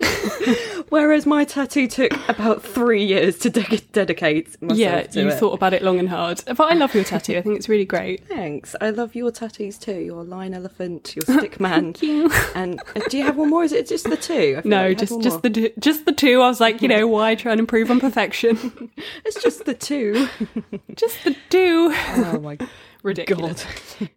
Whereas 0.88 1.26
my 1.26 1.44
tattoo 1.44 1.86
took 1.88 2.12
about 2.28 2.62
three 2.62 3.04
years 3.04 3.38
to 3.40 3.50
de- 3.50 3.78
dedicate 3.92 4.60
myself 4.60 4.78
Yeah, 4.78 5.02
to 5.04 5.20
you 5.22 5.28
it. 5.28 5.38
thought 5.38 5.52
about 5.54 5.72
it 5.72 5.82
long 5.82 5.98
and 5.98 6.08
hard. 6.08 6.42
But 6.46 6.60
I 6.60 6.74
love 6.74 6.94
your 6.94 7.04
tattoo. 7.04 7.36
I 7.38 7.42
think 7.42 7.56
it's 7.56 7.68
really 7.68 7.84
great. 7.84 8.26
Thanks. 8.26 8.74
I 8.80 8.90
love 8.90 9.14
your 9.14 9.30
tattoos 9.30 9.78
too. 9.78 9.98
Your 10.00 10.22
elephant, 10.52 11.14
your 11.16 11.22
stick 11.38 11.60
man. 11.60 11.94
you. 12.00 12.30
And 12.54 12.80
uh, 12.96 13.00
do 13.08 13.16
you 13.18 13.24
have 13.24 13.36
one 13.36 13.50
more? 13.50 13.64
Is 13.64 13.72
it 13.72 13.86
just 13.88 14.04
the 14.10 14.16
two? 14.16 14.60
I 14.64 14.68
No, 14.68 14.88
like 14.88 14.98
just 14.98 15.20
just 15.22 15.34
more. 15.36 15.40
the 15.42 15.50
two, 15.50 15.70
just 15.78 16.04
the 16.04 16.12
two. 16.12 16.40
I 16.42 16.48
was 16.48 16.60
like, 16.60 16.82
you 16.82 16.88
know, 16.88 17.06
why 17.06 17.34
try 17.34 17.52
and 17.52 17.60
improve 17.60 17.90
on 17.90 18.00
perfection? 18.00 18.90
It's 19.24 19.42
just 19.42 19.64
the 19.64 19.74
two. 19.74 20.28
just 20.96 21.22
the 21.24 21.36
two. 21.48 21.92
oh 21.94 22.40
my 22.42 22.58
Ridiculous. 23.02 23.64
god. 24.00 24.10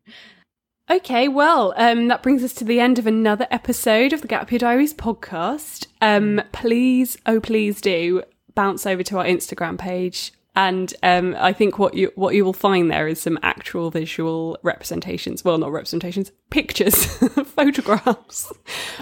Okay, 0.90 1.28
well, 1.28 1.74
um, 1.78 2.08
that 2.10 2.22
brings 2.22 2.44
us 2.44 2.54
to 2.56 2.64
the 2.64 2.80
end 2.80 3.00
of 3.00 3.08
another 3.08 3.48
episode 3.50 4.14
of 4.14 4.22
the 4.22 4.28
Gap 4.28 4.52
Year 4.52 4.60
Diaries 4.60 4.94
podcast. 4.94 5.88
Um, 6.02 6.42
please, 6.52 7.18
oh 7.26 7.40
please 7.40 7.82
do 7.82 8.22
bounce 8.54 8.86
over 8.86 9.02
to 9.04 9.18
our 9.18 9.26
Instagram 9.26 9.78
page. 9.80 10.32
And 10.56 10.94
um, 11.04 11.36
I 11.38 11.52
think 11.52 11.78
what 11.78 11.96
you 11.96 12.12
what 12.16 12.34
you 12.34 12.46
will 12.46 12.54
find 12.54 12.90
there 12.90 13.08
is 13.08 13.22
some 13.22 13.38
actual 13.44 13.92
visual 13.92 14.58
representations. 14.64 15.44
Well, 15.44 15.58
not 15.58 15.72
representations, 15.72 16.32
pictures, 16.50 17.06
photographs 17.56 18.54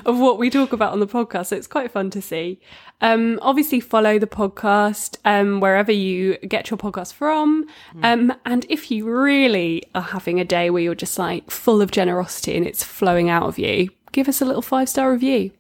of 0.06 0.20
what 0.20 0.40
we 0.40 0.50
talk 0.50 0.74
about 0.74 0.94
on 0.94 1.00
the 1.00 1.08
podcast. 1.08 1.48
So 1.48 1.56
it's 1.56 1.68
quite 1.68 1.92
fun 1.92 2.10
to 2.12 2.22
see. 2.22 2.60
Um, 3.02 3.38
obviously, 3.42 3.80
follow 3.80 4.18
the 4.18 4.28
podcast 4.28 5.18
um, 5.26 5.60
wherever 5.60 5.92
you 5.92 6.38
get 6.38 6.72
your 6.72 6.78
podcast 6.78 7.14
from. 7.14 7.68
Um, 8.02 8.34
and 8.46 8.66
if 8.70 8.90
you 8.90 9.06
really 9.06 9.84
are 9.94 10.02
having 10.02 10.40
a 10.40 10.46
day 10.46 10.70
where 10.70 10.82
you're 10.82 10.96
just 10.96 11.20
like 11.20 11.52
full 11.52 11.82
of 11.82 11.92
generosity 11.92 12.58
and 12.58 12.66
it's 12.66 12.84
flowing 12.84 13.30
out 13.30 13.44
of 13.44 13.60
you, 13.60 13.90
give 14.12 14.28
us 14.28 14.42
a 14.42 14.46
little 14.46 14.62
five 14.62 14.90
star 14.90 15.12
review. 15.12 15.52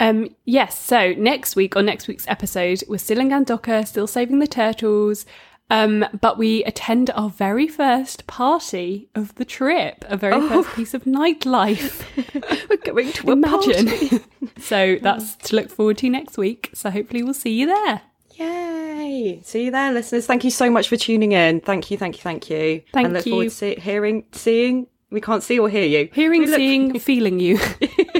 Um, 0.00 0.34
yes, 0.46 0.78
so 0.82 1.12
next 1.12 1.54
week 1.56 1.76
on 1.76 1.84
next 1.86 2.08
week's 2.08 2.26
episode, 2.26 2.82
we're 2.88 2.98
still 2.98 3.20
in 3.20 3.28
Gandoca, 3.28 3.86
still 3.86 4.06
saving 4.06 4.38
the 4.38 4.46
turtles. 4.46 5.26
Um, 5.72 6.04
but 6.20 6.36
we 6.36 6.64
attend 6.64 7.10
our 7.10 7.30
very 7.30 7.68
first 7.68 8.26
party 8.26 9.08
of 9.14 9.32
the 9.36 9.44
trip, 9.44 10.04
a 10.08 10.16
very 10.16 10.40
first 10.48 10.70
piece 10.74 10.94
of 10.94 11.04
nightlife. 11.04 12.02
We're 12.68 12.76
going 12.78 13.12
to 13.12 13.28
a 13.28 13.32
Imagine. 13.34 13.86
party. 13.86 14.20
so 14.60 14.96
that's 15.00 15.36
to 15.36 15.54
look 15.54 15.70
forward 15.70 15.98
to 15.98 16.10
next 16.10 16.36
week. 16.36 16.70
So 16.74 16.90
hopefully 16.90 17.22
we'll 17.22 17.34
see 17.34 17.52
you 17.52 17.66
there. 17.66 18.00
Yay! 18.34 19.40
See 19.44 19.66
you 19.66 19.70
there, 19.70 19.92
listeners. 19.92 20.26
Thank 20.26 20.42
you 20.42 20.50
so 20.50 20.70
much 20.70 20.88
for 20.88 20.96
tuning 20.96 21.30
in. 21.32 21.60
Thank 21.60 21.92
you, 21.92 21.98
thank 21.98 22.16
you, 22.16 22.22
thank 22.22 22.50
you. 22.50 22.82
Thank 22.92 23.04
and 23.04 23.14
look 23.14 23.26
you. 23.26 23.32
forward 23.32 23.44
to 23.44 23.50
see, 23.50 23.74
hearing, 23.76 24.24
seeing. 24.32 24.88
We 25.10 25.20
can't 25.20 25.42
see 25.42 25.58
or 25.58 25.68
hear 25.68 25.86
you. 25.86 26.08
Hearing, 26.12 26.46
look- 26.46 26.56
seeing, 26.56 26.98
feeling 27.00 27.38
you, 27.38 27.58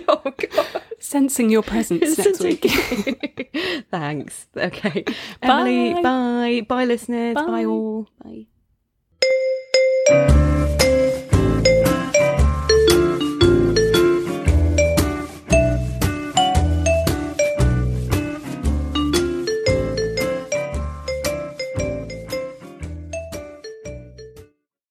oh 0.08 0.22
god 0.24 0.59
sensing 1.10 1.50
your 1.50 1.62
presence 1.62 2.16
next 2.16 2.40
week. 2.40 2.62
Thanks. 3.90 4.46
Okay. 4.56 5.04
Emily, 5.42 5.94
bye. 5.94 6.02
Bye, 6.02 6.60
bye 6.68 6.84
listeners. 6.84 7.34
Bye, 7.34 7.46
bye 7.46 7.64
all. 7.64 8.08
Bye. 8.22 8.46